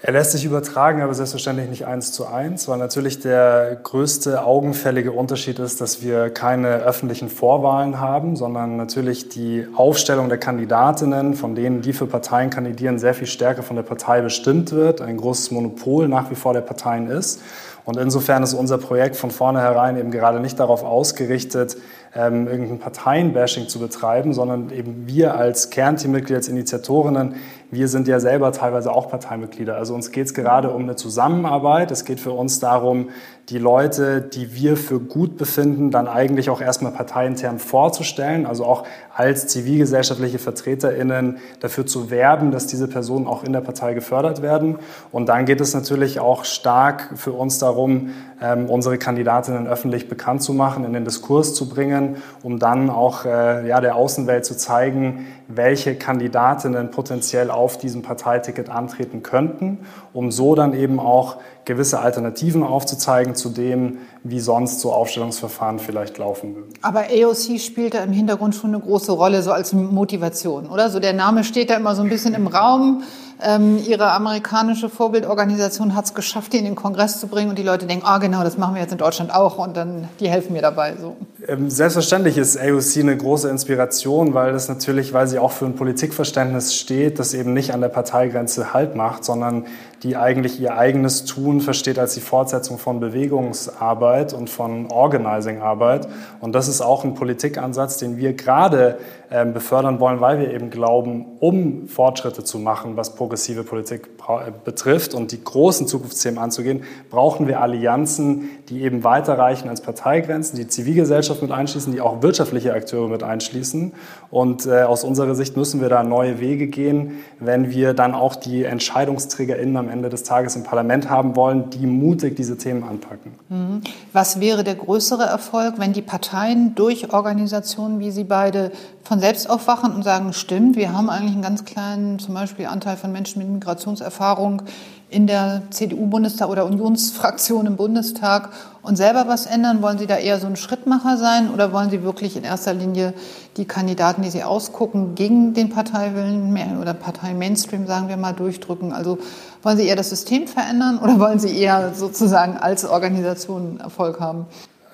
Er 0.00 0.12
lässt 0.12 0.30
sich 0.30 0.44
übertragen, 0.44 1.02
aber 1.02 1.12
selbstverständlich 1.12 1.68
nicht 1.68 1.86
eins 1.86 2.12
zu 2.12 2.28
eins, 2.28 2.68
weil 2.68 2.78
natürlich 2.78 3.18
der 3.18 3.80
größte 3.82 4.44
augenfällige 4.44 5.10
Unterschied 5.10 5.58
ist, 5.58 5.80
dass 5.80 6.02
wir 6.02 6.30
keine 6.30 6.76
öffentlichen 6.76 7.28
Vorwahlen 7.28 7.98
haben, 7.98 8.36
sondern 8.36 8.76
natürlich 8.76 9.28
die 9.28 9.66
Aufstellung 9.74 10.28
der 10.28 10.38
Kandidatinnen, 10.38 11.34
von 11.34 11.56
denen 11.56 11.82
die 11.82 11.92
für 11.92 12.06
Parteien 12.06 12.50
kandidieren, 12.50 13.00
sehr 13.00 13.12
viel 13.12 13.26
stärker 13.26 13.64
von 13.64 13.74
der 13.74 13.82
Partei 13.82 14.20
bestimmt 14.20 14.70
wird, 14.70 15.00
ein 15.00 15.16
großes 15.16 15.50
Monopol 15.50 16.06
nach 16.06 16.30
wie 16.30 16.36
vor 16.36 16.52
der 16.52 16.60
Parteien 16.60 17.10
ist. 17.10 17.40
Und 17.84 17.96
insofern 17.96 18.42
ist 18.42 18.52
unser 18.54 18.76
Projekt 18.76 19.16
von 19.16 19.30
vornherein 19.30 19.96
eben 19.96 20.10
gerade 20.10 20.40
nicht 20.40 20.60
darauf 20.60 20.84
ausgerichtet, 20.84 21.76
ähm, 22.14 22.46
irgendein 22.46 22.78
Parteienbashing 22.78 23.68
zu 23.68 23.78
betreiben, 23.78 24.34
sondern 24.34 24.70
eben 24.70 25.06
wir 25.06 25.36
als 25.36 25.70
Kernteammitglieder, 25.70 26.36
als 26.36 26.48
Initiatorinnen 26.48 27.36
wir 27.70 27.88
sind 27.88 28.08
ja 28.08 28.18
selber 28.18 28.52
teilweise 28.52 28.92
auch 28.92 29.10
Parteimitglieder. 29.10 29.76
Also 29.76 29.94
uns 29.94 30.10
geht 30.10 30.26
es 30.26 30.34
gerade 30.34 30.70
um 30.70 30.82
eine 30.82 30.96
Zusammenarbeit. 30.96 31.90
Es 31.90 32.04
geht 32.04 32.18
für 32.18 32.32
uns 32.32 32.60
darum, 32.60 33.10
die 33.50 33.58
Leute, 33.58 34.20
die 34.20 34.54
wir 34.54 34.76
für 34.76 35.00
gut 35.00 35.38
befinden, 35.38 35.90
dann 35.90 36.06
eigentlich 36.06 36.50
auch 36.50 36.60
erstmal 36.60 36.92
parteiintern 36.92 37.58
vorzustellen, 37.58 38.44
also 38.44 38.66
auch 38.66 38.84
als 39.14 39.46
zivilgesellschaftliche 39.46 40.38
VertreterInnen 40.38 41.38
dafür 41.60 41.86
zu 41.86 42.10
werben, 42.10 42.50
dass 42.50 42.66
diese 42.66 42.88
Personen 42.88 43.26
auch 43.26 43.44
in 43.44 43.54
der 43.54 43.62
Partei 43.62 43.94
gefördert 43.94 44.42
werden. 44.42 44.78
Und 45.12 45.30
dann 45.30 45.46
geht 45.46 45.62
es 45.62 45.74
natürlich 45.74 46.20
auch 46.20 46.44
stark 46.44 47.10
für 47.16 47.32
uns 47.32 47.58
darum, 47.58 48.10
ähm, 48.40 48.66
unsere 48.66 48.98
Kandidatinnen 48.98 49.66
öffentlich 49.66 50.08
bekannt 50.08 50.42
zu 50.42 50.52
machen, 50.52 50.84
in 50.84 50.92
den 50.92 51.04
Diskurs 51.04 51.54
zu 51.54 51.68
bringen, 51.68 52.16
um 52.42 52.58
dann 52.58 52.90
auch 52.90 53.24
äh, 53.24 53.66
ja, 53.66 53.80
der 53.80 53.96
Außenwelt 53.96 54.44
zu 54.44 54.56
zeigen, 54.56 55.26
welche 55.48 55.94
Kandidatinnen 55.96 56.90
potenziell 56.90 57.50
auf 57.58 57.76
diesem 57.76 58.02
Parteiticket 58.02 58.70
antreten 58.70 59.22
könnten, 59.22 59.80
um 60.12 60.30
so 60.30 60.54
dann 60.54 60.72
eben 60.72 61.00
auch 61.00 61.36
gewisse 61.68 62.00
Alternativen 62.00 62.64
aufzuzeigen 62.64 63.36
zu 63.36 63.50
dem, 63.50 63.98
wie 64.24 64.40
sonst 64.40 64.80
so 64.80 64.90
Aufstellungsverfahren 64.92 65.78
vielleicht 65.78 66.18
laufen 66.18 66.56
würden. 66.56 66.74
Aber 66.82 67.02
AOC 67.02 67.60
spielt 67.60 67.94
da 67.94 67.98
im 67.98 68.12
Hintergrund 68.12 68.54
schon 68.54 68.74
eine 68.74 68.82
große 68.82 69.12
Rolle, 69.12 69.42
so 69.42 69.52
als 69.52 69.72
Motivation, 69.72 70.66
oder? 70.66 70.90
So 70.90 70.98
der 70.98 71.12
Name 71.12 71.44
steht 71.44 71.70
da 71.70 71.76
immer 71.76 71.94
so 71.94 72.02
ein 72.02 72.08
bisschen 72.08 72.34
im 72.34 72.46
Raum. 72.48 73.02
Ähm, 73.40 73.78
ihre 73.86 74.10
amerikanische 74.10 74.88
Vorbildorganisation 74.88 75.94
hat 75.94 76.06
es 76.06 76.14
geschafft, 76.14 76.52
die 76.52 76.58
in 76.58 76.64
den 76.64 76.74
Kongress 76.74 77.20
zu 77.20 77.28
bringen 77.28 77.50
und 77.50 77.58
die 77.58 77.62
Leute 77.62 77.86
denken, 77.86 78.04
ah 78.04 78.18
genau, 78.18 78.42
das 78.42 78.58
machen 78.58 78.74
wir 78.74 78.82
jetzt 78.82 78.90
in 78.90 78.98
Deutschland 78.98 79.32
auch 79.32 79.58
und 79.58 79.76
dann 79.76 80.08
die 80.18 80.28
helfen 80.28 80.54
mir 80.54 80.62
dabei. 80.62 80.96
So. 81.00 81.16
Ähm, 81.46 81.70
selbstverständlich 81.70 82.36
ist 82.36 82.58
AOC 82.58 82.96
eine 82.98 83.16
große 83.16 83.48
Inspiration, 83.48 84.34
weil 84.34 84.52
das 84.52 84.68
natürlich, 84.68 85.12
weil 85.12 85.28
sie 85.28 85.38
auch 85.38 85.52
für 85.52 85.66
ein 85.66 85.76
Politikverständnis 85.76 86.74
steht, 86.74 87.20
das 87.20 87.32
eben 87.32 87.52
nicht 87.52 87.72
an 87.72 87.80
der 87.80 87.88
Parteigrenze 87.88 88.74
Halt 88.74 88.96
macht, 88.96 89.24
sondern 89.24 89.66
die 90.02 90.16
eigentlich 90.16 90.60
ihr 90.60 90.76
eigenes 90.76 91.24
Tun 91.24 91.60
versteht 91.60 91.98
als 91.98 92.14
die 92.14 92.20
Fortsetzung 92.20 92.78
von 92.78 93.00
Bewegungsarbeit 93.00 94.32
und 94.32 94.48
von 94.48 94.90
Organizing-Arbeit. 94.90 96.08
Und 96.40 96.52
das 96.52 96.68
ist 96.68 96.80
auch 96.80 97.04
ein 97.04 97.14
Politikansatz, 97.14 97.96
den 97.96 98.16
wir 98.16 98.34
gerade 98.34 98.98
ähm, 99.30 99.52
befördern 99.52 99.98
wollen, 100.00 100.20
weil 100.20 100.38
wir 100.38 100.52
eben 100.52 100.70
glauben, 100.70 101.26
um 101.40 101.88
Fortschritte 101.88 102.44
zu 102.44 102.58
machen, 102.58 102.96
was 102.96 103.14
progressive 103.14 103.64
Politik 103.64 104.17
betrifft 104.64 105.14
und 105.14 105.32
die 105.32 105.42
großen 105.42 105.86
Zukunftsthemen 105.86 106.38
anzugehen, 106.38 106.82
brauchen 107.10 107.48
wir 107.48 107.60
Allianzen, 107.60 108.50
die 108.68 108.82
eben 108.82 109.02
weiterreichen 109.02 109.68
als 109.68 109.80
Parteigrenzen, 109.80 110.56
die 110.56 110.68
Zivilgesellschaft 110.68 111.40
mit 111.40 111.50
einschließen, 111.50 111.92
die 111.92 112.00
auch 112.00 112.22
wirtschaftliche 112.22 112.74
Akteure 112.74 113.08
mit 113.08 113.22
einschließen. 113.22 113.92
Und 114.30 114.66
äh, 114.66 114.82
aus 114.82 115.04
unserer 115.04 115.34
Sicht 115.34 115.56
müssen 115.56 115.80
wir 115.80 115.88
da 115.88 116.02
neue 116.02 116.40
Wege 116.40 116.66
gehen, 116.66 117.18
wenn 117.40 117.70
wir 117.70 117.94
dann 117.94 118.14
auch 118.14 118.36
die 118.36 118.64
EntscheidungsträgerInnen 118.64 119.76
am 119.78 119.88
Ende 119.88 120.10
des 120.10 120.24
Tages 120.24 120.56
im 120.56 120.62
Parlament 120.62 121.08
haben 121.08 121.34
wollen, 121.34 121.70
die 121.70 121.86
mutig 121.86 122.36
diese 122.36 122.58
Themen 122.58 122.84
anpacken. 122.84 123.32
Mhm. 123.48 123.80
Was 124.12 124.40
wäre 124.40 124.62
der 124.62 124.74
größere 124.74 125.24
Erfolg, 125.24 125.74
wenn 125.78 125.94
die 125.94 126.02
Parteien 126.02 126.74
durch 126.74 127.12
Organisationen 127.14 127.98
wie 128.00 128.10
Sie 128.10 128.24
beide 128.24 128.72
von 129.08 129.20
selbst 129.20 129.48
aufwachen 129.48 129.94
und 129.94 130.02
sagen, 130.02 130.34
stimmt, 130.34 130.76
wir 130.76 130.92
haben 130.92 131.08
eigentlich 131.08 131.32
einen 131.32 131.40
ganz 131.40 131.64
kleinen, 131.64 132.18
zum 132.18 132.34
Beispiel 132.34 132.66
Anteil 132.66 132.98
von 132.98 133.10
Menschen 133.10 133.38
mit 133.38 133.50
Migrationserfahrung 133.50 134.60
in 135.08 135.26
der 135.26 135.62
CDU-Bundestag 135.70 136.50
oder 136.50 136.66
Unionsfraktion 136.66 137.64
im 137.64 137.76
Bundestag 137.76 138.50
und 138.82 138.96
selber 138.96 139.24
was 139.26 139.46
ändern? 139.46 139.80
Wollen 139.80 139.96
Sie 139.96 140.06
da 140.06 140.18
eher 140.18 140.38
so 140.38 140.46
ein 140.46 140.56
Schrittmacher 140.56 141.16
sein 141.16 141.50
oder 141.50 141.72
wollen 141.72 141.88
Sie 141.88 142.02
wirklich 142.02 142.36
in 142.36 142.44
erster 142.44 142.74
Linie 142.74 143.14
die 143.56 143.64
Kandidaten, 143.64 144.20
die 144.20 144.28
Sie 144.28 144.44
ausgucken, 144.44 145.14
gegen 145.14 145.54
den 145.54 145.70
Parteiwillen 145.70 146.78
oder 146.78 146.92
Partei-Mainstream, 146.92 147.86
sagen 147.86 148.10
wir 148.10 148.18
mal, 148.18 148.34
durchdrücken? 148.34 148.92
Also 148.92 149.16
wollen 149.62 149.78
Sie 149.78 149.86
eher 149.86 149.96
das 149.96 150.10
System 150.10 150.46
verändern 150.46 150.98
oder 150.98 151.18
wollen 151.18 151.38
Sie 151.38 151.56
eher 151.56 151.94
sozusagen 151.94 152.58
als 152.58 152.84
Organisation 152.84 153.80
Erfolg 153.80 154.20
haben? 154.20 154.44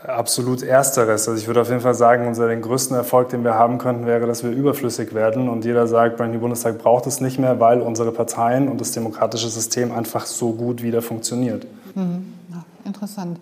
Absolut 0.06 0.62
ersteres. 0.62 1.28
Also 1.28 1.40
ich 1.40 1.46
würde 1.46 1.62
auf 1.62 1.70
jeden 1.70 1.80
Fall 1.80 1.94
sagen, 1.94 2.26
unser 2.26 2.46
den 2.46 2.60
größten 2.60 2.94
Erfolg, 2.94 3.30
den 3.30 3.42
wir 3.42 3.54
haben 3.54 3.78
könnten, 3.78 4.04
wäre, 4.04 4.26
dass 4.26 4.44
wir 4.44 4.50
überflüssig 4.50 5.14
werden 5.14 5.48
und 5.48 5.64
jeder 5.64 5.86
sagt, 5.86 6.20
der 6.20 6.26
Bundestag 6.26 6.76
braucht 6.76 7.06
es 7.06 7.22
nicht 7.22 7.38
mehr, 7.38 7.58
weil 7.58 7.80
unsere 7.80 8.12
Parteien 8.12 8.68
und 8.68 8.78
das 8.82 8.92
demokratische 8.92 9.48
System 9.48 9.92
einfach 9.92 10.26
so 10.26 10.52
gut 10.52 10.82
wieder 10.82 11.00
funktioniert. 11.00 11.66
Mhm. 11.94 12.34
Ja, 12.52 12.64
interessant. 12.84 13.38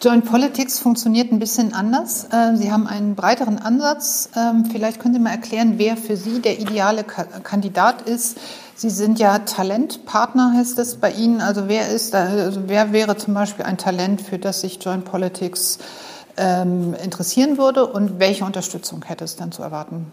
Joint 0.00 0.24
Politics 0.24 0.78
funktioniert 0.78 1.32
ein 1.32 1.38
bisschen 1.38 1.74
anders. 1.74 2.28
Äh, 2.32 2.56
Sie 2.56 2.72
haben 2.72 2.86
einen 2.86 3.14
breiteren 3.14 3.58
Ansatz. 3.58 4.30
Ähm, 4.34 4.64
vielleicht 4.72 5.00
können 5.00 5.12
Sie 5.12 5.20
mal 5.20 5.32
erklären, 5.32 5.74
wer 5.76 5.98
für 5.98 6.16
Sie 6.16 6.40
der 6.40 6.58
ideale 6.58 7.04
Kandidat 7.04 8.02
ist. 8.02 8.38
Sie 8.78 8.90
sind 8.90 9.18
ja 9.18 9.38
Talentpartner, 9.38 10.52
heißt 10.54 10.78
es 10.78 10.96
bei 10.96 11.10
Ihnen. 11.10 11.40
Also 11.40 11.66
wer 11.66 11.88
ist 11.88 12.12
da, 12.12 12.26
also 12.26 12.64
wer 12.66 12.92
wäre 12.92 13.16
zum 13.16 13.32
Beispiel 13.32 13.64
ein 13.64 13.78
Talent, 13.78 14.20
für 14.20 14.38
das 14.38 14.60
sich 14.60 14.84
Joint 14.84 15.06
Politics 15.06 15.78
ähm, 16.36 16.94
interessieren 17.02 17.56
würde 17.56 17.86
und 17.86 18.20
welche 18.20 18.44
Unterstützung 18.44 19.02
hätte 19.02 19.24
es 19.24 19.36
dann 19.36 19.50
zu 19.50 19.62
erwarten? 19.62 20.12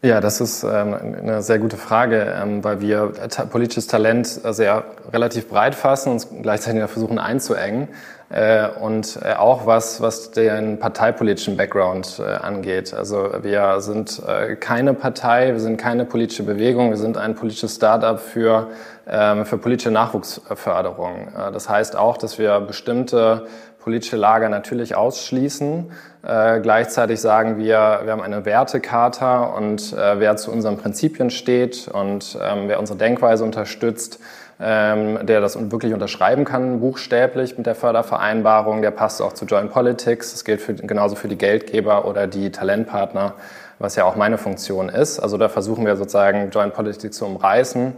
Ja, 0.00 0.20
das 0.20 0.40
ist 0.40 0.62
ähm, 0.62 0.94
eine 0.94 1.42
sehr 1.42 1.58
gute 1.58 1.76
Frage, 1.76 2.32
ähm, 2.40 2.62
weil 2.62 2.80
wir 2.80 3.12
politisches 3.50 3.88
Talent 3.88 4.28
sehr 4.28 4.84
relativ 5.12 5.48
breit 5.48 5.74
fassen 5.74 6.12
und 6.12 6.42
gleichzeitig 6.42 6.88
versuchen 6.88 7.18
einzuengen. 7.18 7.88
Äh, 8.30 8.68
und 8.68 9.18
äh, 9.22 9.32
auch 9.32 9.64
was, 9.66 10.02
was 10.02 10.30
den 10.32 10.78
parteipolitischen 10.78 11.56
Background 11.56 12.20
äh, 12.20 12.34
angeht. 12.34 12.92
Also 12.92 13.30
wir 13.42 13.80
sind 13.80 14.22
keine 14.60 14.94
Partei, 14.94 15.52
wir 15.52 15.60
sind 15.60 15.78
keine 15.78 16.04
politische 16.04 16.42
Bewegung, 16.42 16.90
wir 16.90 16.98
sind 16.98 17.16
ein 17.16 17.34
politisches 17.34 17.76
Start-up 17.76 18.20
für, 18.20 18.68
ähm, 19.08 19.46
für 19.46 19.56
politische 19.56 19.90
Nachwuchsförderung. 19.90 21.28
Das 21.52 21.68
heißt 21.68 21.96
auch, 21.96 22.18
dass 22.18 22.38
wir 22.38 22.60
bestimmte 22.60 23.46
politische 23.80 24.16
Lager 24.16 24.50
natürlich 24.50 24.94
ausschließen. 24.94 25.90
Äh, 26.22 26.60
gleichzeitig 26.60 27.20
sagen 27.20 27.58
wir, 27.58 28.00
wir 28.04 28.12
haben 28.12 28.22
eine 28.22 28.44
Wertekarte 28.44 29.52
und 29.56 29.92
äh, 29.92 30.18
wer 30.18 30.36
zu 30.36 30.50
unseren 30.50 30.76
Prinzipien 30.76 31.30
steht 31.30 31.88
und 31.88 32.36
ähm, 32.42 32.64
wer 32.66 32.80
unsere 32.80 32.98
Denkweise 32.98 33.44
unterstützt, 33.44 34.18
ähm, 34.60 35.24
der 35.24 35.40
das 35.40 35.70
wirklich 35.70 35.94
unterschreiben 35.94 36.44
kann, 36.44 36.80
buchstäblich 36.80 37.56
mit 37.56 37.66
der 37.66 37.76
Fördervereinbarung, 37.76 38.82
der 38.82 38.90
passt 38.90 39.22
auch 39.22 39.32
zu 39.32 39.44
Joint 39.44 39.70
Politics. 39.70 40.32
Das 40.32 40.44
gilt 40.44 40.60
für, 40.60 40.74
genauso 40.74 41.14
für 41.14 41.28
die 41.28 41.38
Geldgeber 41.38 42.04
oder 42.04 42.26
die 42.26 42.50
Talentpartner 42.50 43.34
was 43.78 43.96
ja 43.96 44.04
auch 44.04 44.16
meine 44.16 44.38
Funktion 44.38 44.88
ist. 44.88 45.20
Also 45.20 45.38
da 45.38 45.48
versuchen 45.48 45.86
wir 45.86 45.96
sozusagen 45.96 46.50
Joint 46.50 46.74
Politics 46.74 47.16
zu 47.16 47.26
umreißen. 47.26 47.94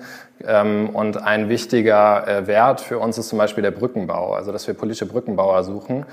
Ähm, 0.46 0.90
und 0.90 1.22
ein 1.22 1.48
wichtiger 1.48 2.26
äh, 2.26 2.46
Wert 2.46 2.80
für 2.80 2.98
uns 2.98 3.18
ist 3.18 3.28
zum 3.28 3.38
Beispiel 3.38 3.62
der 3.62 3.70
Brückenbau, 3.70 4.34
also 4.34 4.52
dass 4.52 4.66
wir 4.66 4.74
politische 4.74 5.06
Brückenbauer 5.06 5.64
suchen 5.64 6.06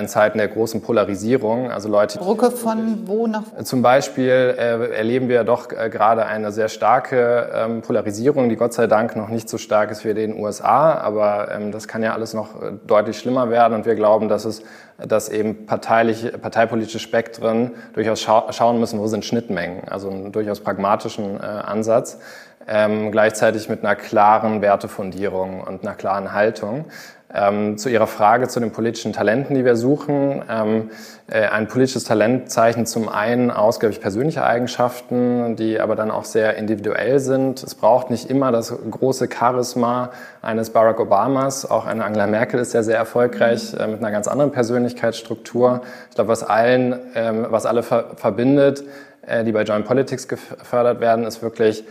in 0.00 0.08
Zeiten 0.08 0.38
der 0.38 0.48
großen 0.48 0.80
Polarisierung. 0.80 1.70
Also 1.70 1.88
Leute. 1.88 2.18
Brücke 2.18 2.50
von 2.50 3.06
wo 3.06 3.26
nach? 3.26 3.42
Zum 3.64 3.82
Beispiel 3.82 4.54
äh, 4.58 4.96
erleben 4.96 5.28
wir 5.28 5.44
doch 5.44 5.68
gerade 5.68 6.24
eine 6.24 6.52
sehr 6.52 6.68
starke 6.68 7.50
ähm, 7.54 7.82
Polarisierung, 7.82 8.48
die 8.48 8.56
Gott 8.56 8.72
sei 8.72 8.86
Dank 8.86 9.16
noch 9.16 9.28
nicht 9.28 9.48
so 9.48 9.58
stark 9.58 9.90
ist 9.90 10.04
wie 10.04 10.10
in 10.10 10.16
den 10.16 10.40
USA, 10.40 10.94
aber 10.94 11.50
ähm, 11.52 11.70
das 11.70 11.86
kann 11.86 12.02
ja 12.02 12.14
alles 12.14 12.34
noch 12.34 12.48
deutlich 12.86 13.18
schlimmer 13.18 13.50
werden 13.50 13.74
und 13.74 13.86
wir 13.86 13.94
glauben, 13.94 14.28
dass 14.28 14.44
es 14.44 14.62
dass 15.06 15.28
eben 15.28 15.66
parteiliche, 15.66 16.36
parteipolitische 16.38 16.98
Spektren 16.98 17.72
durchaus 17.94 18.20
scha 18.20 18.52
schauen 18.52 18.80
müssen, 18.80 18.98
wo 18.98 19.06
sind 19.06 19.24
Schnittmengen, 19.24 19.88
also 19.88 20.10
einen 20.10 20.32
durchaus 20.32 20.60
pragmatischen 20.60 21.38
äh, 21.38 21.42
Ansatz, 21.42 22.18
ähm, 22.66 23.12
gleichzeitig 23.12 23.68
mit 23.68 23.84
einer 23.84 23.94
klaren 23.94 24.60
Wertefundierung 24.60 25.62
und 25.62 25.82
einer 25.82 25.94
klaren 25.94 26.32
Haltung. 26.32 26.86
Ähm, 27.34 27.76
zu 27.76 27.90
Ihrer 27.90 28.06
Frage 28.06 28.48
zu 28.48 28.58
den 28.58 28.72
politischen 28.72 29.12
Talenten, 29.12 29.54
die 29.54 29.62
wir 29.62 29.76
suchen. 29.76 30.42
Ähm, 30.48 30.90
äh, 31.30 31.46
ein 31.46 31.68
politisches 31.68 32.04
Talent 32.04 32.50
zeichnet 32.50 32.88
zum 32.88 33.10
einen 33.10 33.50
aus, 33.50 33.80
glaube 33.80 33.92
ich, 33.92 34.00
persönliche 34.00 34.44
Eigenschaften, 34.44 35.54
die 35.54 35.78
aber 35.78 35.94
dann 35.94 36.10
auch 36.10 36.24
sehr 36.24 36.56
individuell 36.56 37.20
sind. 37.20 37.62
Es 37.62 37.74
braucht 37.74 38.08
nicht 38.08 38.30
immer 38.30 38.50
das 38.50 38.72
große 38.90 39.28
Charisma 39.30 40.08
eines 40.40 40.70
Barack 40.70 41.00
Obamas. 41.00 41.70
Auch 41.70 41.84
eine 41.84 42.02
Angela 42.02 42.26
Merkel 42.26 42.60
ist 42.60 42.72
ja 42.72 42.82
sehr 42.82 42.96
erfolgreich 42.96 43.74
äh, 43.74 43.86
mit 43.86 43.98
einer 43.98 44.10
ganz 44.10 44.26
anderen 44.26 44.50
Persönlichkeitsstruktur. 44.50 45.82
Ich 46.08 46.14
glaube, 46.14 46.28
was 46.28 46.42
allen, 46.42 46.98
ähm, 47.14 47.46
was 47.50 47.66
alle 47.66 47.82
ver 47.82 48.16
verbindet, 48.16 48.84
äh, 49.26 49.44
die 49.44 49.52
bei 49.52 49.64
Joint 49.64 49.84
Politics 49.84 50.28
gefördert 50.28 51.00
werden, 51.00 51.26
ist 51.26 51.42
wirklich 51.42 51.84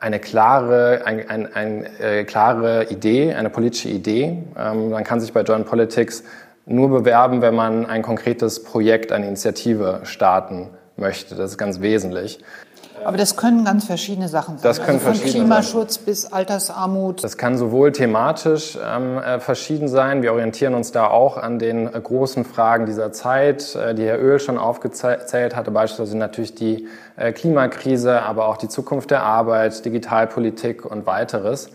eine 0.00 0.18
klare, 0.18 1.02
ein, 1.04 1.28
ein, 1.28 1.52
ein, 1.54 1.86
äh, 2.00 2.24
klare 2.24 2.86
Idee, 2.90 3.34
eine 3.34 3.50
politische 3.50 3.88
Idee. 3.88 4.38
Ähm, 4.58 4.90
man 4.90 5.04
kann 5.04 5.20
sich 5.20 5.32
bei 5.32 5.42
Joint 5.42 5.66
Politics 5.66 6.24
nur 6.66 6.88
bewerben, 6.88 7.42
wenn 7.42 7.54
man 7.54 7.84
ein 7.86 8.02
konkretes 8.02 8.64
Projekt, 8.64 9.12
eine 9.12 9.26
Initiative 9.26 10.00
starten 10.04 10.70
möchte. 10.96 11.34
Das 11.34 11.50
ist 11.52 11.58
ganz 11.58 11.80
wesentlich. 11.80 12.38
Aber 13.04 13.16
das 13.16 13.36
können 13.36 13.64
ganz 13.64 13.84
verschiedene 13.84 14.28
Sachen 14.28 14.58
sein. 14.58 14.62
Das 14.62 14.78
können 14.78 14.98
also 14.98 15.06
von 15.06 15.14
verschiedene 15.14 15.44
Klimaschutz 15.44 15.96
sein. 15.96 16.04
bis 16.06 16.32
Altersarmut. 16.32 17.22
Das 17.22 17.36
kann 17.36 17.56
sowohl 17.56 17.92
thematisch 17.92 18.78
ähm, 18.82 19.18
äh, 19.18 19.40
verschieden 19.40 19.88
sein. 19.88 20.22
Wir 20.22 20.32
orientieren 20.32 20.74
uns 20.74 20.92
da 20.92 21.08
auch 21.08 21.36
an 21.36 21.58
den 21.58 21.86
äh, 21.86 22.00
großen 22.00 22.44
Fragen 22.44 22.86
dieser 22.86 23.12
Zeit, 23.12 23.74
äh, 23.74 23.94
die 23.94 24.04
Herr 24.04 24.20
Öl 24.20 24.38
schon 24.38 24.58
aufgezählt 24.58 25.56
hatte, 25.56 25.70
beispielsweise 25.70 26.16
natürlich 26.16 26.54
die 26.54 26.88
Klimakrise, 27.34 28.22
aber 28.22 28.48
auch 28.48 28.56
die 28.56 28.68
Zukunft 28.68 29.12
der 29.12 29.22
Arbeit, 29.22 29.84
Digitalpolitik 29.84 30.84
und 30.84 31.06
weiteres. 31.06 31.70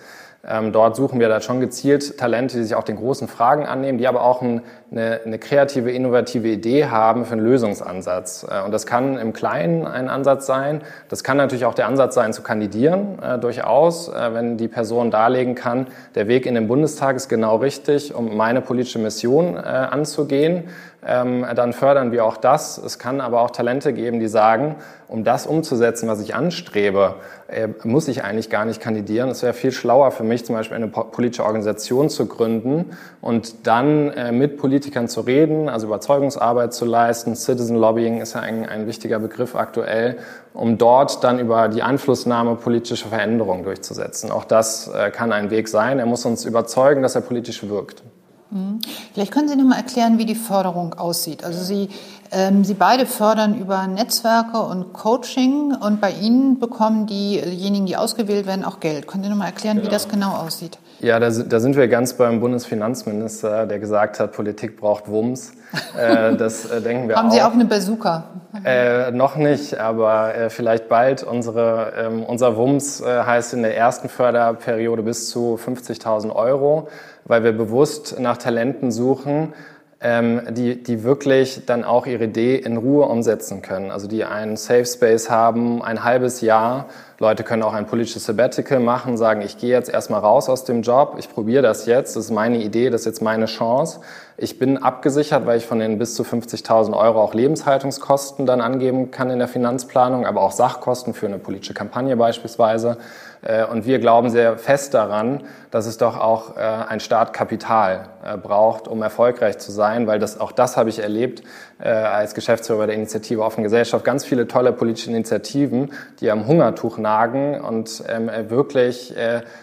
Ähm, 0.47 0.71
dort 0.71 0.95
suchen 0.95 1.19
wir 1.19 1.27
da 1.27 1.41
schon 1.41 1.59
gezielt 1.59 2.17
Talente, 2.17 2.57
die 2.57 2.63
sich 2.63 2.73
auch 2.73 2.83
den 2.83 2.95
großen 2.95 3.27
Fragen 3.27 3.65
annehmen, 3.65 3.97
die 3.97 4.07
aber 4.07 4.23
auch 4.23 4.41
ein, 4.41 4.61
eine, 4.89 5.19
eine, 5.25 5.37
kreative, 5.37 5.91
innovative 5.91 6.47
Idee 6.47 6.85
haben 6.85 7.25
für 7.25 7.33
einen 7.33 7.43
Lösungsansatz. 7.43 8.47
Äh, 8.49 8.63
und 8.63 8.71
das 8.71 8.85
kann 8.85 9.17
im 9.17 9.33
Kleinen 9.33 9.85
ein 9.85 10.07
Ansatz 10.07 10.45
sein. 10.45 10.81
Das 11.09 11.25
kann 11.25 11.35
natürlich 11.35 11.65
auch 11.65 11.73
der 11.73 11.87
Ansatz 11.87 12.15
sein, 12.15 12.31
zu 12.31 12.41
kandidieren, 12.41 13.19
äh, 13.21 13.37
durchaus, 13.37 14.07
äh, 14.07 14.33
wenn 14.33 14.55
die 14.55 14.69
Person 14.69 15.11
darlegen 15.11 15.55
kann, 15.55 15.87
der 16.15 16.29
Weg 16.29 16.45
in 16.45 16.55
den 16.55 16.69
Bundestag 16.69 17.17
ist 17.17 17.27
genau 17.27 17.57
richtig, 17.57 18.15
um 18.15 18.37
meine 18.37 18.61
politische 18.61 18.99
Mission 18.99 19.57
äh, 19.57 19.59
anzugehen 19.59 20.69
dann 21.01 21.71
fördern 21.71 22.11
wir 22.11 22.25
auch 22.25 22.35
das. 22.35 22.77
Es 22.77 22.99
kann 22.99 23.21
aber 23.21 23.41
auch 23.41 23.51
Talente 23.51 23.93
geben, 23.93 24.19
die 24.19 24.27
sagen, 24.27 24.75
um 25.07 25.23
das 25.23 25.47
umzusetzen, 25.47 26.09
was 26.09 26.19
ich 26.19 26.35
anstrebe, 26.35 27.15
äh, 27.47 27.69
muss 27.83 28.07
ich 28.07 28.23
eigentlich 28.23 28.49
gar 28.49 28.65
nicht 28.65 28.81
kandidieren. 28.81 29.29
Es 29.29 29.41
wäre 29.41 29.53
viel 29.53 29.71
schlauer 29.71 30.11
für 30.11 30.23
mich, 30.23 30.45
zum 30.45 30.55
Beispiel 30.55 30.75
eine 30.75 30.87
politische 30.87 31.45
Organisation 31.45 32.09
zu 32.09 32.27
gründen 32.27 32.97
und 33.21 33.65
dann 33.65 34.11
äh, 34.11 34.31
mit 34.31 34.57
Politikern 34.57 35.07
zu 35.07 35.21
reden, 35.21 35.69
also 35.69 35.87
Überzeugungsarbeit 35.87 36.73
zu 36.73 36.85
leisten. 36.85 37.35
Citizen 37.35 37.77
Lobbying 37.77 38.21
ist 38.21 38.35
ja 38.35 38.41
ein, 38.41 38.67
ein 38.67 38.85
wichtiger 38.85 39.19
Begriff 39.19 39.55
aktuell, 39.55 40.17
um 40.53 40.77
dort 40.77 41.23
dann 41.23 41.39
über 41.39 41.69
die 41.69 41.81
Einflussnahme 41.81 42.55
politische 42.55 43.07
Veränderungen 43.07 43.63
durchzusetzen. 43.63 44.31
Auch 44.31 44.43
das 44.43 44.89
äh, 44.89 45.11
kann 45.11 45.31
ein 45.31 45.49
Weg 45.49 45.69
sein. 45.69 45.97
Er 45.97 46.05
muss 46.05 46.25
uns 46.25 46.45
überzeugen, 46.45 47.01
dass 47.01 47.15
er 47.15 47.21
politisch 47.21 47.67
wirkt. 47.67 48.03
Mhm. 48.51 48.79
Vielleicht 49.13 49.31
können 49.31 49.47
Sie 49.47 49.55
noch 49.55 49.65
mal 49.65 49.77
erklären, 49.77 50.17
wie 50.17 50.25
die 50.25 50.35
Förderung 50.35 50.95
aussieht. 50.95 51.43
Also 51.43 51.63
Sie, 51.63 51.89
ähm, 52.31 52.63
Sie 52.63 52.73
beide 52.73 53.05
fördern 53.05 53.57
über 53.59 53.85
Netzwerke 53.87 54.59
und 54.59 54.93
Coaching 54.93 55.75
und 55.75 56.01
bei 56.01 56.11
Ihnen 56.11 56.59
bekommen 56.59 57.05
diejenigen, 57.05 57.85
die 57.85 57.95
ausgewählt 57.95 58.47
werden, 58.47 58.65
auch 58.65 58.79
Geld. 58.79 59.07
Können 59.07 59.23
Sie 59.23 59.29
noch 59.29 59.37
mal 59.37 59.45
erklären, 59.45 59.77
genau. 59.77 59.87
wie 59.87 59.91
das 59.91 60.09
genau 60.09 60.31
aussieht? 60.31 60.79
Ja, 61.01 61.17
da, 61.19 61.29
da, 61.29 61.59
sind 61.61 61.77
wir 61.77 61.87
ganz 61.87 62.13
beim 62.13 62.41
Bundesfinanzminister, 62.41 63.65
der 63.65 63.79
gesagt 63.79 64.19
hat, 64.19 64.33
Politik 64.33 64.77
braucht 64.77 65.07
Wumms. 65.07 65.53
Äh, 65.97 66.35
das 66.37 66.65
äh, 66.65 66.81
denken 66.81 67.07
wir 67.07 67.15
Haben 67.15 67.29
auch. 67.29 67.33
Sie 67.33 67.41
auch 67.41 67.53
eine 67.53 67.63
Bazooka? 67.65 68.25
Äh, 68.65 69.11
noch 69.11 69.37
nicht, 69.37 69.79
aber 69.79 70.35
äh, 70.35 70.49
vielleicht 70.49 70.89
bald. 70.89 71.23
Unsere, 71.23 71.93
ähm, 71.97 72.23
unser 72.23 72.57
Wumms 72.57 72.99
äh, 72.99 73.05
heißt 73.23 73.53
in 73.53 73.61
der 73.61 73.77
ersten 73.77 74.09
Förderperiode 74.09 75.03
bis 75.03 75.29
zu 75.29 75.57
50.000 75.63 76.35
Euro 76.35 76.89
weil 77.29 77.43
wir 77.45 77.53
bewusst 77.53 78.19
nach 78.19 78.37
Talenten 78.37 78.91
suchen, 78.91 79.53
ähm, 80.01 80.41
die, 80.51 80.81
die 80.81 81.03
wirklich 81.03 81.65
dann 81.65 81.83
auch 81.83 82.05
ihre 82.05 82.25
Idee 82.25 82.55
in 82.55 82.77
Ruhe 82.77 83.05
umsetzen 83.05 83.61
können. 83.61 83.91
Also 83.91 84.07
die 84.07 84.23
einen 84.23 84.57
Safe 84.57 84.85
Space 84.85 85.29
haben, 85.29 85.81
ein 85.81 86.03
halbes 86.03 86.41
Jahr. 86.41 86.87
Leute 87.19 87.43
können 87.43 87.63
auch 87.63 87.73
ein 87.73 87.85
politisches 87.85 88.25
Sabbatical 88.25 88.79
machen, 88.79 89.17
sagen, 89.17 89.41
ich 89.41 89.57
gehe 89.57 89.69
jetzt 89.69 89.89
erstmal 89.89 90.21
raus 90.21 90.49
aus 90.49 90.63
dem 90.63 90.81
Job, 90.81 91.17
ich 91.19 91.29
probiere 91.29 91.61
das 91.61 91.85
jetzt, 91.85 92.15
das 92.15 92.25
ist 92.25 92.31
meine 92.31 92.63
Idee, 92.63 92.89
das 92.89 93.01
ist 93.01 93.05
jetzt 93.05 93.21
meine 93.21 93.45
Chance. 93.45 93.99
Ich 94.41 94.57
bin 94.57 94.77
abgesichert, 94.77 95.45
weil 95.45 95.57
ich 95.57 95.65
von 95.65 95.79
den 95.79 95.97
bis 95.97 96.15
zu 96.15 96.23
50.000 96.23 96.97
Euro 96.97 97.21
auch 97.21 97.33
Lebenshaltungskosten 97.33 98.45
dann 98.45 98.61
angeben 98.61 99.11
kann 99.11 99.29
in 99.29 99.39
der 99.39 99.47
Finanzplanung, 99.47 100.25
aber 100.25 100.41
auch 100.41 100.51
Sachkosten 100.51 101.13
für 101.13 101.27
eine 101.27 101.39
politische 101.39 101.73
Kampagne 101.73 102.15
beispielsweise. 102.15 102.97
Äh, 103.41 103.65
und 103.65 103.85
wir 103.85 103.99
glauben 103.99 104.29
sehr 104.29 104.57
fest 104.57 104.93
daran, 104.93 105.43
dass 105.71 105.85
es 105.85 105.97
doch 105.97 106.17
auch 106.17 106.57
äh, 106.57 106.59
ein 106.59 106.99
Staat 106.99 107.33
Kapital 107.33 108.09
äh, 108.23 108.37
braucht, 108.37 108.87
um 108.87 109.01
erfolgreich 109.01 109.57
zu 109.59 109.71
sein, 109.71 110.07
weil 110.07 110.19
das, 110.19 110.39
auch 110.39 110.51
das 110.51 110.77
habe 110.77 110.89
ich 110.89 110.99
erlebt 110.99 111.43
als 111.79 112.33
Geschäftsführer 112.33 112.87
der 112.87 112.95
Initiative 112.95 113.43
Offene 113.43 113.63
Gesellschaft. 113.63 114.03
Ganz 114.03 114.25
viele 114.25 114.47
tolle 114.47 114.73
politische 114.73 115.09
Initiativen, 115.09 115.93
die 116.19 116.29
am 116.29 116.45
Hungertuch 116.45 116.97
nagen 116.97 117.59
und 117.61 118.03
ähm, 118.07 118.29
wirklich 118.49 119.13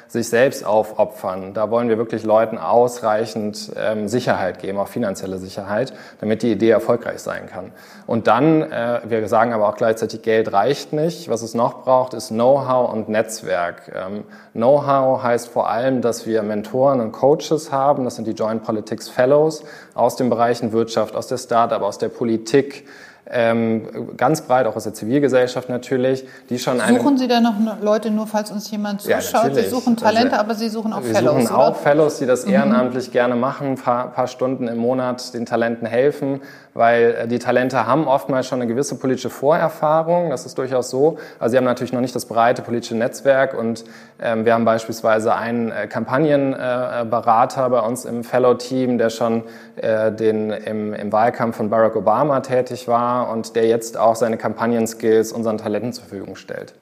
sich 0.08 0.28
selbst 0.28 0.64
aufopfern. 0.64 1.52
Da 1.52 1.70
wollen 1.70 1.88
wir 1.88 1.98
wirklich 1.98 2.24
Leuten 2.24 2.58
ausreichend 2.58 3.72
ähm, 3.76 4.08
Sicherheit 4.08 4.60
geben, 4.60 4.78
auch 4.78 4.88
finanzielle 4.88 5.38
Sicherheit, 5.38 5.92
damit 6.20 6.42
die 6.42 6.52
Idee 6.52 6.70
erfolgreich 6.70 7.18
sein 7.20 7.46
kann. 7.46 7.72
Und 8.06 8.28
dann, 8.28 8.60
wir 8.60 9.26
sagen 9.28 9.52
aber 9.52 9.68
auch 9.68 9.76
gleichzeitig, 9.76 10.22
Geld 10.22 10.52
reicht 10.52 10.92
nicht. 10.92 11.28
Was 11.28 11.42
es 11.42 11.54
noch 11.54 11.82
braucht, 11.82 12.14
ist 12.14 12.28
Know-how 12.28 12.92
und 12.92 13.08
Netzwerk. 13.08 13.36
Netzwerk. 13.36 13.92
Ähm, 13.94 14.24
Know-how 14.52 15.22
heißt 15.22 15.48
vor 15.48 15.68
allem, 15.68 16.00
dass 16.00 16.26
wir 16.26 16.42
Mentoren 16.42 17.00
und 17.00 17.12
Coaches 17.12 17.72
haben. 17.72 18.04
Das 18.04 18.16
sind 18.16 18.26
die 18.26 18.32
Joint 18.32 18.62
Politics 18.62 19.08
Fellows 19.08 19.64
aus 19.94 20.16
den 20.16 20.30
Bereichen 20.30 20.72
Wirtschaft, 20.72 21.14
aus 21.14 21.26
der 21.26 21.38
Startup, 21.38 21.82
aus 21.82 21.98
der 21.98 22.05
Politik, 22.08 22.84
ähm, 23.28 24.16
ganz 24.16 24.42
breit, 24.42 24.66
auch 24.66 24.76
aus 24.76 24.84
der 24.84 24.94
Zivilgesellschaft 24.94 25.68
natürlich, 25.68 26.24
die 26.48 26.58
schon 26.60 26.78
Suchen 26.78 27.18
Sie 27.18 27.26
da 27.26 27.40
noch 27.40 27.54
Leute, 27.82 28.10
nur 28.10 28.26
falls 28.28 28.52
uns 28.52 28.70
jemand 28.70 29.02
zuschaut? 29.02 29.48
Ja, 29.48 29.54
Sie 29.54 29.68
suchen 29.68 29.96
Talente, 29.96 30.32
also, 30.32 30.40
aber 30.44 30.54
Sie 30.54 30.68
suchen 30.68 30.92
auch 30.92 31.02
wir 31.02 31.12
Fellows. 31.12 31.36
Wir 31.36 31.42
suchen 31.42 31.56
auch 31.56 31.76
Fellows, 31.76 32.18
die 32.18 32.26
das 32.26 32.46
mhm. 32.46 32.52
ehrenamtlich 32.52 33.08
mhm. 33.08 33.12
gerne 33.12 33.34
machen, 33.34 33.68
ein 33.70 33.74
paar, 33.76 34.12
paar, 34.12 34.28
Stunden 34.28 34.68
im 34.68 34.78
Monat 34.78 35.34
den 35.34 35.44
Talenten 35.44 35.86
helfen, 35.86 36.40
weil 36.76 37.14
äh, 37.14 37.28
die 37.28 37.38
Talente 37.38 37.86
haben 37.86 38.06
oftmals 38.06 38.46
schon 38.46 38.60
eine 38.60 38.70
gewisse 38.70 38.96
politische 38.96 39.30
Vorerfahrung, 39.30 40.30
das 40.30 40.46
ist 40.46 40.56
durchaus 40.58 40.90
so. 40.90 41.18
Also 41.38 41.52
sie 41.52 41.56
haben 41.56 41.64
natürlich 41.64 41.92
noch 41.92 42.00
nicht 42.00 42.14
das 42.14 42.26
breite 42.26 42.62
politische 42.62 42.96
Netzwerk 42.96 43.54
und 43.54 43.84
ähm, 44.20 44.44
wir 44.44 44.54
haben 44.54 44.64
beispielsweise 44.64 45.34
einen 45.34 45.70
äh, 45.70 45.86
Kampagnenberater 45.86 47.66
äh, 47.66 47.70
bei 47.70 47.80
uns 47.80 48.04
im 48.04 48.24
Fellow-Team, 48.24 48.98
der 48.98 49.10
schon 49.10 49.44
äh, 49.76 50.12
den, 50.12 50.50
im, 50.50 50.94
im 50.94 51.12
Wahlkampf 51.12 51.56
von 51.56 51.70
Barack 51.70 51.96
Obama 51.96 52.40
tätig 52.40 52.88
war 52.88 53.30
und 53.30 53.56
der 53.56 53.66
jetzt 53.66 53.96
auch 53.96 54.16
seine 54.16 54.36
Kampagnen-Skills 54.36 55.32
unseren 55.32 55.58
Talenten 55.58 55.92
zur 55.92 56.04
Verfügung 56.04 56.36
stellt. 56.36 56.74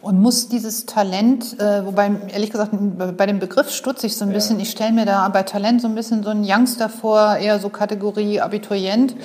Und 0.00 0.20
muss 0.20 0.48
dieses 0.48 0.86
Talent, 0.86 1.58
äh, 1.58 1.84
wobei 1.84 2.10
ehrlich 2.32 2.50
gesagt 2.50 2.72
bei 3.16 3.26
dem 3.26 3.38
Begriff 3.38 3.70
stutze 3.70 4.06
ich 4.06 4.16
so 4.16 4.24
ein 4.24 4.30
ja. 4.30 4.34
bisschen, 4.34 4.60
ich 4.60 4.70
stelle 4.70 4.92
mir 4.92 5.06
da 5.06 5.28
bei 5.28 5.42
Talent 5.42 5.80
so 5.80 5.88
ein 5.88 5.94
bisschen 5.94 6.22
so 6.22 6.30
einen 6.30 6.44
Youngster 6.44 6.88
vor, 6.88 7.36
eher 7.36 7.58
so 7.58 7.68
Kategorie 7.68 8.40
Abiturient. 8.40 9.12
Ja 9.12 9.18